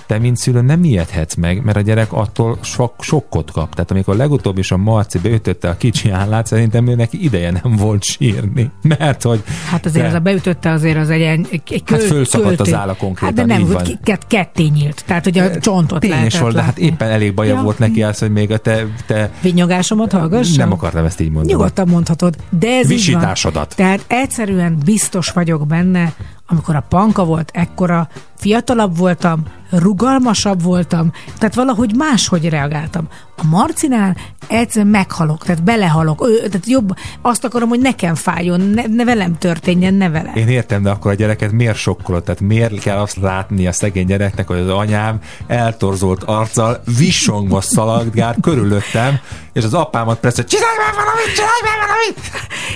te, 0.06 0.20
mint 0.20 0.38
szülő 0.38 0.62
nem 0.62 0.84
ijedhetsz 0.84 1.36
meg, 1.36 1.64
mert 1.64 1.78
a 1.78 1.82
gyerek 1.82 2.14
attól 2.14 2.58
sok, 2.62 2.94
sokkot 3.00 3.52
kap. 3.52 3.74
Tehát 3.74 3.92
amikor 3.92 4.16
legutóbb 4.16 4.58
is 4.58 4.72
a 4.72 4.78
Marci 4.78 5.20
beütötte 5.20 5.70
a 5.70 5.78
kicsi 5.78 6.10
állát, 6.10 6.46
szerintem 6.48 6.88
ő 6.88 6.96
neki 6.96 7.24
ideje 7.24 7.52
nem 7.64 7.76
volt 7.76 8.04
sírni. 8.04 8.72
Mert 8.98 9.24
hogy 9.24 9.44
Hát 9.70 9.86
azért 9.86 10.04
te- 10.04 10.10
az 10.10 10.16
a 10.16 10.20
beütötte 10.20 10.72
azért 10.72 10.98
az 10.98 11.10
egy, 11.10 11.22
egy, 11.22 11.48
egy 11.70 11.84
köl, 11.84 11.98
Hát 11.98 12.08
fölszakadt 12.08 12.56
költő. 12.56 12.72
az 12.72 12.78
álla 12.80 12.96
konkrétan, 12.96 13.38
Hát 13.38 13.48
de 13.48 13.54
nem, 13.54 13.62
így 13.62 13.74
hogy 13.74 13.88
van. 13.88 14.00
ke- 14.04 14.28
ketté 14.28 14.64
nyílt. 14.64 15.04
Tehát, 15.06 15.24
hogy 15.24 15.38
a 15.38 15.60
csontot 15.60 16.00
Tényes 16.00 16.40
volt, 16.40 16.56
de 16.56 16.62
hát 16.62 16.78
éppen 16.78 17.10
elég 17.10 17.34
baja 17.34 17.54
Ja. 17.56 17.62
volt 17.62 17.80
neki 17.80 18.04
az, 18.04 18.20
hogy 18.20 18.32
még 18.32 18.52
a 18.52 18.58
te, 18.58 18.86
te 19.06 19.32
Vinyogásomat 19.42 20.12
hallgassam? 20.12 20.56
nem 20.58 20.72
akartam 20.72 21.06
ezt 21.06 21.20
így 21.20 21.30
mondani. 21.30 21.52
Nyugodtan 21.52 21.88
mondhatod, 21.88 22.36
de 22.60 22.68
ez 22.68 22.76
így 22.76 22.88
van. 22.88 22.96
Visításodat. 22.98 23.74
Tehát 23.76 24.04
egyszerűen 24.08 24.78
biztos 24.86 25.30
vagyok 25.30 25.68
benne, 25.68 26.14
amikor 26.48 26.76
a 26.76 26.86
panka 26.90 27.26
volt 27.26 27.52
ekkora, 27.54 28.10
fiatalabb 28.36 28.98
voltam, 28.98 29.44
rugalmasabb 29.70 30.62
voltam, 30.64 31.12
tehát 31.38 31.56
valahogy 31.56 31.96
máshogy 31.96 32.50
reagáltam. 32.50 33.08
A 33.38 33.46
Marcinál 33.46 34.16
egyszerűen 34.48 34.92
meghalok, 34.92 35.44
tehát 35.44 35.64
belehalok, 35.64 36.28
ő, 36.28 36.36
tehát 36.36 36.66
jobb, 36.66 36.96
azt 37.22 37.44
akarom, 37.44 37.70
hogy 37.70 37.80
nekem 37.80 38.16
fájjon, 38.16 38.62
ne, 38.62 38.84
ne 38.88 39.04
velem 39.06 39.38
történjen, 39.38 39.94
ne 39.94 40.10
vele. 40.10 40.32
Én 40.36 40.48
értem, 40.48 40.84
de 40.84 40.90
akkor 40.90 41.12
a 41.12 41.16
gyereket 41.16 41.52
miért 41.52 41.78
sokkolod? 41.78 42.24
Tehát 42.24 42.42
miért 42.42 42.80
kell 42.80 42.98
azt 42.98 43.18
látni 43.18 43.68
a 43.68 43.72
szegény 43.72 44.06
gyereknek, 44.06 44.48
hogy 44.48 44.60
az 44.60 44.70
anyám 44.70 45.20
eltorzolt 45.48 46.24
arccal 46.24 46.82
visongva 46.98 47.62
szaladgál 47.62 48.36
körülöttem, 48.42 49.20
és 49.54 49.64
az 49.64 49.74
apámat 49.74 50.20
persze, 50.20 50.44
csinálj 50.44 50.78
már 50.78 50.94
valamit, 50.94 51.36
csinálj 51.36 51.62
már 51.64 51.88
valamit! 51.88 52.20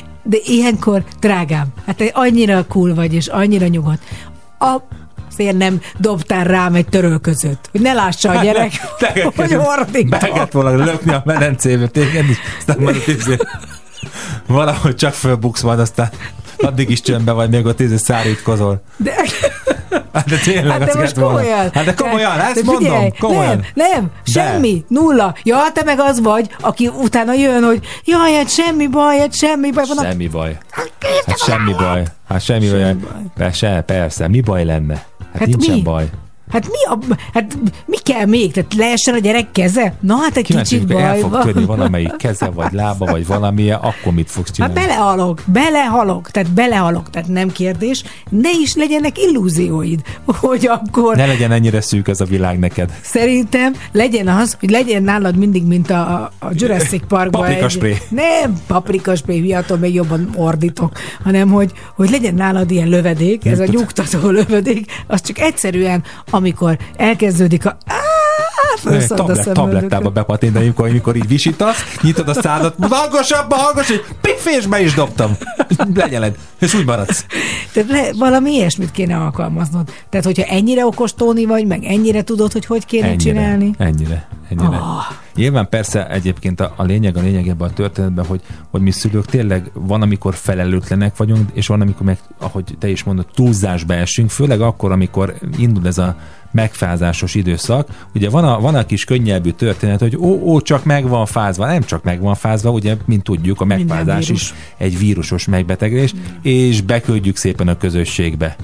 De 0.23 0.38
ilyenkor, 0.43 1.03
drágám, 1.19 1.68
hát 1.85 1.95
te 1.95 2.10
annyira 2.14 2.65
cool 2.68 2.93
vagy, 2.93 3.14
és 3.14 3.27
annyira 3.27 3.68
nyugodt. 3.68 4.02
A 4.60 4.77
Azért 5.31 5.57
nem 5.57 5.81
dobtál 5.98 6.43
rám 6.43 6.76
egy 6.76 6.88
törölközőt, 6.88 7.60
hogy 7.72 7.81
ne 7.81 7.93
lássa 7.93 8.31
a 8.31 8.43
gyerek, 8.43 8.72
hogy 9.35 9.56
ordítok. 9.56 10.10
Be 10.10 10.18
kellett 10.18 10.52
volna 10.52 10.84
lökni 10.84 11.11
a 11.14 11.22
medencébe 11.26 11.88
téged 11.88 12.30
is, 12.30 12.38
aztán 12.57 12.77
majd 12.80 12.95
a 12.95 12.99
tízé, 13.06 13.38
valahogy 14.48 14.95
csak 14.95 15.14
fölbuksz 15.14 15.61
majd, 15.61 15.80
aztán 15.80 16.10
addig 16.57 16.89
is 16.89 17.02
csöndbe 17.02 17.31
vagy, 17.31 17.49
még 17.49 17.65
ott 17.65 17.76
tízé 17.76 17.98
szárítkozol. 17.98 18.81
De, 18.98 19.15
Hát 20.13 20.30
de 20.30 20.38
tényleg, 20.38 20.68
hát 20.72 20.80
de 20.80 20.85
most 20.85 20.95
kellett 20.95 21.15
volna. 21.15 21.38
komolyan. 21.38 21.69
Hát 21.73 21.85
de 21.85 21.93
komolyan, 21.93 22.38
De- 22.38 22.43
ezt 22.43 22.53
de 22.55 22.61
mondom, 22.63 22.84
figyelj, 22.91 23.11
komolyan. 23.19 23.65
Nem, 23.73 23.89
nem, 23.91 24.11
semmi, 24.23 24.85
nulla. 24.88 25.35
Ja, 25.43 25.63
te 25.73 25.84
meg 25.84 25.99
az 25.99 26.22
vagy, 26.22 26.49
aki 26.61 26.88
utána 26.88 27.34
jön, 27.34 27.63
hogy 27.63 27.80
jaj, 28.05 28.34
hát 28.34 28.49
semmi 28.49 28.88
baj, 28.88 29.19
hát 29.19 29.35
semmi 29.35 29.72
baj. 29.72 29.84
Van 29.95 30.05
Semmi 30.05 30.27
baj. 30.27 30.57
Hát 31.26 31.38
semmi 31.38 31.73
baj. 31.73 32.03
Hát 32.27 32.41
semmi 32.41 32.69
baj. 32.69 32.95
Persze, 33.35 33.84
persze. 33.85 34.27
Mi 34.27 34.41
baj 34.41 34.63
lenne? 34.65 34.93
Hát, 34.93 35.39
Hát 35.39 35.45
nincsen 35.47 35.76
mi? 35.76 35.81
baj. 35.81 36.09
Hát 36.51 36.65
mi, 36.67 36.85
a, 36.89 37.15
hát 37.33 37.57
mi 37.85 37.97
kell 37.97 38.25
még? 38.25 38.51
Tehát 38.51 38.73
leessen 38.73 39.13
a 39.13 39.17
gyerek 39.17 39.51
keze? 39.51 39.93
Na 39.99 40.15
hát 40.15 40.37
egy 40.37 40.43
Kíváncsi, 40.45 40.75
kicsit 40.75 40.91
hogy 40.93 41.01
el 41.01 41.09
baj 41.11 41.19
fog 41.19 41.31
van. 41.31 41.41
törni 41.41 41.65
valamelyik 41.65 42.15
keze, 42.17 42.49
vagy 42.49 42.71
lába, 42.71 43.05
vagy 43.05 43.27
valamilyen, 43.27 43.79
akkor 43.79 44.13
mit 44.13 44.31
fogsz 44.31 44.47
Hát 44.47 44.55
csinálni? 44.55 44.73
belehalok, 44.73 45.41
belehalok, 45.45 46.31
tehát 46.31 46.51
belehalok, 46.51 47.09
tehát 47.09 47.27
nem 47.27 47.51
kérdés. 47.51 48.03
Ne 48.29 48.49
is 48.61 48.75
legyenek 48.75 49.17
illúzióid, 49.19 50.01
hogy 50.25 50.67
akkor 50.67 51.15
Ne 51.15 51.25
legyen 51.25 51.51
ennyire 51.51 51.81
szűk 51.81 52.07
ez 52.07 52.21
a 52.21 52.25
világ 52.25 52.59
neked. 52.59 52.93
Szerintem 53.01 53.73
legyen 53.91 54.27
az, 54.27 54.57
hogy 54.59 54.69
legyen 54.69 55.03
nálad 55.03 55.35
mindig, 55.35 55.63
mint 55.63 55.89
a, 55.89 56.31
a 56.39 56.49
Jurassic 56.53 57.03
Parkban. 57.07 57.41
Paprikaspray. 57.41 57.91
egy- 57.91 58.01
Nem, 58.09 58.53
paprikaspray, 58.67 59.41
hiatom, 59.41 59.79
még 59.79 59.93
jobban 59.93 60.29
ordítok, 60.35 60.91
hanem 61.23 61.49
hogy, 61.49 61.71
hogy 61.95 62.09
legyen 62.09 62.33
nálad 62.33 62.71
ilyen 62.71 62.87
lövedék, 62.87 63.45
ez 63.45 63.59
a 63.59 63.65
nyugtató 63.65 64.29
lövedék, 64.39 64.91
az 65.07 65.21
csak 65.21 65.39
egyszerűen, 65.39 66.03
amikor 66.41 66.77
elkezdődik 66.95 67.65
a 67.65 67.77
Tablet, 69.07 69.53
tablettába 69.53 70.09
bepatintani, 70.09 70.65
amikor, 70.65 70.88
amikor 70.89 71.15
így 71.15 71.27
visítasz, 71.27 71.97
nyitod 72.01 72.30
a 72.30 72.34
szádat, 72.34 72.76
hallgasabban, 72.81 73.59
hallgass, 73.59 73.88
hogy 73.88 74.03
és 74.57 74.68
be 74.68 74.81
is 74.81 74.93
dobtam. 74.93 75.38
Legyeled, 75.93 76.38
és 76.59 76.73
úgy 76.73 76.85
maradsz. 76.85 77.26
Tehát 77.73 77.89
le, 77.89 78.09
valami 78.18 78.51
ilyesmit 78.51 78.91
kéne 78.91 79.18
alkalmaznod. 79.18 79.89
Tehát, 80.09 80.26
hogyha 80.26 80.43
ennyire 80.43 80.85
okos 80.85 81.13
Tóni 81.13 81.45
vagy, 81.45 81.68
meg 81.68 81.84
ennyire 81.84 82.23
tudod, 82.23 82.51
hogy 82.51 82.65
hogy 82.65 82.85
kéne 82.85 83.05
Ennyire, 83.05 83.19
csinálni. 83.23 83.72
ennyire, 83.77 84.27
ennyire. 84.49 84.77
Ah. 84.77 85.05
Nyilván 85.35 85.69
persze 85.69 86.09
egyébként 86.09 86.59
a, 86.59 86.73
a 86.75 86.83
lényeg, 86.83 87.17
a 87.17 87.21
lényeg 87.21 87.47
ebben 87.47 87.69
a 87.69 87.73
történetben, 87.73 88.25
hogy, 88.25 88.41
hogy 88.69 88.81
mi 88.81 88.91
szülők 88.91 89.25
tényleg 89.25 89.71
van, 89.73 90.01
amikor 90.01 90.35
felelőtlenek 90.35 91.17
vagyunk, 91.17 91.49
és 91.53 91.67
van, 91.67 91.81
amikor 91.81 92.05
meg, 92.05 92.17
ahogy 92.39 92.75
te 92.79 92.89
is 92.89 93.03
mondod, 93.03 93.25
túlzásba 93.33 93.93
esünk, 93.93 94.29
főleg 94.29 94.61
akkor, 94.61 94.91
amikor 94.91 95.35
indul 95.57 95.87
ez 95.87 95.97
a 95.97 96.15
megfázásos 96.51 97.35
időszak. 97.35 98.07
Ugye 98.15 98.29
van 98.29 98.43
a, 98.43 98.59
van 98.59 98.75
a 98.75 98.85
kis 98.85 99.03
könnyelbű 99.03 99.49
történet, 99.49 99.99
hogy 99.99 100.17
ó, 100.17 100.39
ó, 100.43 100.61
csak 100.61 100.83
meg 100.83 101.07
van 101.07 101.25
fázva. 101.25 101.65
Nem 101.65 101.81
csak 101.81 102.03
meg 102.03 102.21
van 102.21 102.35
fázva, 102.35 102.69
ugye, 102.69 102.97
mint 103.05 103.23
tudjuk, 103.23 103.61
a 103.61 103.65
megfázás 103.65 104.29
is 104.29 104.53
egy 104.77 104.97
vírusos 104.97 105.45
megbetegedés, 105.45 106.13
és 106.41 106.81
beküldjük 106.81 107.35
szépen 107.35 107.67
a 107.67 107.77
közösségbe. 107.77 108.55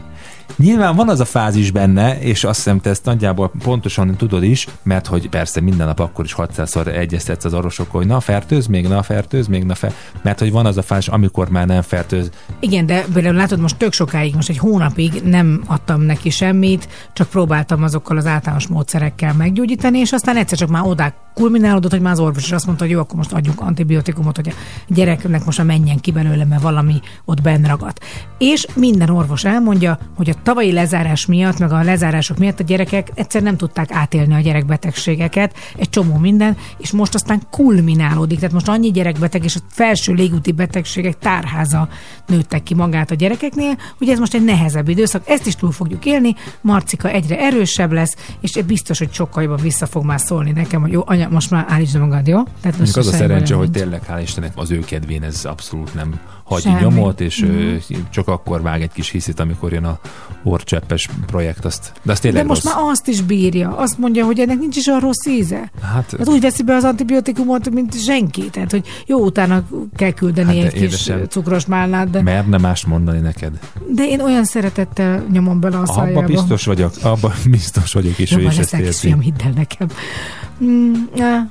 Nyilván 0.56 0.96
van 0.96 1.10
az 1.10 1.20
a 1.20 1.26
fázis 1.26 1.72
benne, 1.72 2.20
és 2.20 2.44
azt 2.44 2.56
hiszem 2.56 2.80
te 2.80 2.90
ezt 2.90 3.06
nagyjából 3.06 3.52
pontosan 3.64 4.16
tudod 4.16 4.44
is, 4.44 4.68
mert 4.84 5.08
hogy 5.08 5.30
persze 5.30 5.62
minden 5.62 5.88
nap 5.88 6.00
akkor 6.00 6.26
is 6.26 6.36
600-szor 6.38 6.88
egyeztetsz 6.88 7.46
az 7.46 7.54
orvosokkal, 7.54 8.00
hogy 8.00 8.10
na 8.10 8.20
fertőz 8.20 8.68
még, 8.68 8.88
na 8.88 9.04
fertőz 9.04 9.48
még, 9.48 9.64
na 9.64 9.76
fer... 9.76 9.94
mert 10.22 10.40
hogy 10.40 10.52
van 10.52 10.66
az 10.66 10.78
a 10.78 10.82
fázis, 10.82 11.08
amikor 11.08 11.50
már 11.50 11.68
nem 11.68 11.82
fertőz. 11.82 12.30
Igen, 12.60 12.86
de 12.86 13.06
például 13.14 13.36
látod, 13.36 13.60
most 13.60 13.78
tök 13.78 13.94
sokáig, 13.94 14.36
most 14.36 14.50
egy 14.50 14.58
hónapig 14.58 15.22
nem 15.24 15.64
adtam 15.66 16.02
neki 16.02 16.30
semmit, 16.30 16.88
csak 17.14 17.30
próbáltam 17.30 17.84
azokkal 17.84 18.18
az 18.18 18.26
általános 18.26 18.68
módszerekkel 18.68 19.34
meggyógyítani, 19.34 20.00
és 20.00 20.12
aztán 20.12 20.38
egyszer 20.38 20.58
csak 20.58 20.70
már 20.70 20.84
oda 20.86 21.14
kulminálódott, 21.38 21.92
hogy 21.92 22.02
már 22.02 22.12
az 22.12 22.20
orvos 22.20 22.44
is 22.44 22.52
azt 22.52 22.66
mondta, 22.66 22.84
hogy 22.84 22.94
jó, 22.94 23.00
akkor 23.00 23.16
most 23.16 23.34
adjunk 23.34 23.62
antibiotikumot, 23.62 24.36
hogy 24.36 24.48
a 24.48 24.54
gyereknek 24.88 25.46
most 25.46 25.58
már 25.58 25.68
menjen 25.68 26.00
ki 26.00 26.12
belőle, 26.12 26.46
mert 26.46 26.62
valami 26.62 27.00
ott 27.26 27.42
benn 27.42 27.66
ragadt. 27.66 28.04
És 28.38 28.68
minden 28.76 29.10
orvos 29.10 29.44
elmondja, 29.44 30.00
hogy 30.16 30.30
a 30.30 30.37
tavalyi 30.44 30.72
lezárás 30.72 31.26
miatt, 31.26 31.60
meg 31.60 31.72
a 31.72 31.84
lezárások 31.84 32.38
miatt 32.38 32.60
a 32.60 32.64
gyerekek 32.64 33.12
egyszer 33.14 33.42
nem 33.42 33.58
tudták 33.58 33.92
átélni 33.92 34.34
a 34.34 34.40
gyerekbetegségeket, 34.40 35.54
egy 35.78 35.90
csomó 35.90 36.18
minden, 36.18 36.58
és 36.78 36.92
most 36.92 37.14
aztán 37.14 37.42
kulminálódik. 37.52 38.38
Tehát 38.38 38.54
most 38.54 38.68
annyi 38.68 38.92
gyerekbeteg 38.92 39.44
és 39.44 39.56
a 39.56 39.60
felső 39.70 40.14
légúti 40.14 40.52
betegségek 40.52 41.18
tárháza 41.18 41.90
nőttek 42.28 42.64
ki 42.64 42.74
magát 42.74 43.12
a 43.12 43.16
gyerekeknél, 43.16 43.78
hogy 43.98 44.10
ez 44.10 44.20
most 44.20 44.34
egy 44.34 44.44
nehezebb 44.44 44.88
időszak, 44.88 45.30
ezt 45.30 45.48
is 45.48 45.56
túl 45.56 45.72
fogjuk 45.72 46.06
élni, 46.06 46.36
Marcika 46.62 47.10
egyre 47.10 47.40
erősebb 47.40 47.92
lesz, 47.92 48.16
és 48.40 48.62
biztos, 48.68 48.98
hogy 48.98 49.14
sokkal 49.14 49.44
jobban 49.44 49.62
vissza 49.62 49.86
fog 49.86 50.06
már 50.06 50.20
szólni 50.20 50.52
nekem, 50.52 50.82
hogy 50.82 50.92
jó, 50.92 51.02
anya, 51.06 51.30
most 51.30 51.50
már 51.50 51.66
állítsd 51.68 52.00
magad, 52.00 52.28
jó? 52.28 52.44
Tehát 52.62 52.78
Mondjuk 52.78 52.98
az 52.98 53.08
a 53.08 53.12
szerencse, 53.12 53.56
hogy 53.56 53.72
tényleg, 53.72 54.02
hál' 54.10 54.20
Istennek, 54.22 54.52
az 54.56 54.72
ő 54.72 54.80
kedvén 54.80 55.24
ez 55.24 55.46
abszolút 55.46 55.94
nem 55.94 56.20
hagy 56.48 56.62
Semmi. 56.62 56.82
nyomot, 56.82 57.22
és 57.22 57.46
mm. 57.46 57.76
csak 58.10 58.28
akkor 58.28 58.62
vág 58.62 58.82
egy 58.82 58.92
kis 58.92 59.10
hiszit, 59.10 59.40
amikor 59.40 59.74
jön 59.74 59.84
a 59.84 60.00
orcseppes 60.44 61.10
projekt, 61.26 61.66
azt, 61.66 61.92
de 62.04 62.12
az 62.12 62.20
De 62.20 62.44
most 62.44 62.64
rossz. 62.64 62.74
már 62.74 62.84
azt 62.90 63.08
is 63.08 63.22
bírja. 63.22 63.78
Azt 63.78 63.98
mondja, 63.98 64.26
hogy 64.26 64.40
ennek 64.40 64.60
nincs 64.60 64.76
is 64.76 64.88
a 64.88 65.00
rossz 65.00 65.26
íze. 65.26 65.72
Hát, 65.82 66.16
Hát 66.18 66.28
úgy 66.28 66.42
veszi 66.42 66.64
be 66.64 66.76
az 66.76 66.84
antibiotikumot, 66.84 67.70
mint 67.70 68.02
senki. 68.04 68.50
Tehát, 68.50 68.72
hogy 68.72 68.88
jó, 69.06 69.20
utána 69.26 69.64
kell 69.96 70.12
küldeni 70.12 70.56
Hát 70.56 70.66
egy 70.66 70.72
kis 70.74 70.82
édesem, 70.82 71.26
cukros 71.28 71.66
málnát, 71.66 72.10
de, 72.10 72.22
merne 72.22 72.58
más 72.58 72.86
mondani 72.86 73.20
neked. 73.20 73.60
de 73.90 74.04
én 74.08 74.22
olyan 74.22 74.44
szeretettel 74.44 75.26
nyomom 75.32 75.60
bele 75.60 75.78
a 75.78 75.86
szájába. 75.86 76.20
Abba 76.20 76.28
biztos 76.28 76.66
vagyok, 76.66 76.94
abba 77.02 77.34
biztos 77.50 77.94
vagyok 77.94 78.20
is, 78.20 78.32
ő 78.32 78.36
Jobban 78.36 78.52
is 78.52 78.58
ezt 78.58 78.70
kis 78.76 78.80
érti. 78.80 78.98
fiam, 78.98 79.20
hidd 79.20 79.42
el 79.44 79.52
nekem. 79.56 79.88
Mm, 80.64 80.94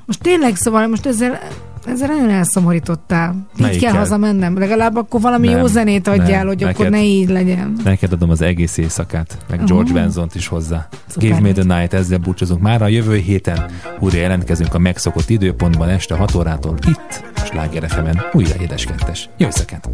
most 0.07 0.21
tényleg, 0.21 0.57
szóval 0.57 0.87
most 0.87 1.07
ezzel 1.07 1.41
ezzel 1.87 2.09
nagyon 2.09 2.31
elszomorítottál. 2.31 3.35
Így 3.57 3.61
Melyikkel? 3.63 3.91
kell 3.91 3.99
hazamennem. 4.01 4.59
Legalább 4.59 4.97
akkor 4.97 5.21
valami 5.21 5.49
Nem, 5.49 5.59
jó 5.59 5.67
zenét 5.67 6.09
adjál, 6.09 6.39
nem, 6.39 6.47
hogy 6.47 6.59
neked- 6.59 6.75
akkor 6.75 6.91
ne 6.91 7.03
így 7.03 7.29
legyen. 7.29 7.77
Neked 7.85 8.13
adom 8.13 8.31
az 8.31 8.41
egész 8.41 8.77
éjszakát, 8.77 9.39
meg 9.51 9.59
Aha. 9.59 9.69
George 9.69 9.93
Benzont 9.93 10.35
is 10.35 10.47
hozzá. 10.47 10.89
Szuper 11.07 11.29
Give 11.29 11.41
me 11.41 11.53
the 11.53 11.79
night, 11.79 11.95
ezzel 11.95 12.19
búcsúzunk. 12.19 12.61
Már 12.61 12.83
a 12.83 12.89
jövő 12.89 13.17
héten 13.17 13.65
újra 14.01 14.19
jelentkezünk 14.19 14.75
a 14.75 14.79
megszokott 14.79 15.31
időpontban 15.31 15.89
este 15.89 16.15
6 16.15 16.35
órától 16.35 16.75
itt, 16.89 17.25
a 17.37 17.41
Sláger. 17.41 17.85
Újra 18.33 18.55
édeskettes. 18.61 19.29
Jó 19.37 19.47
éjszakát! 19.47 19.89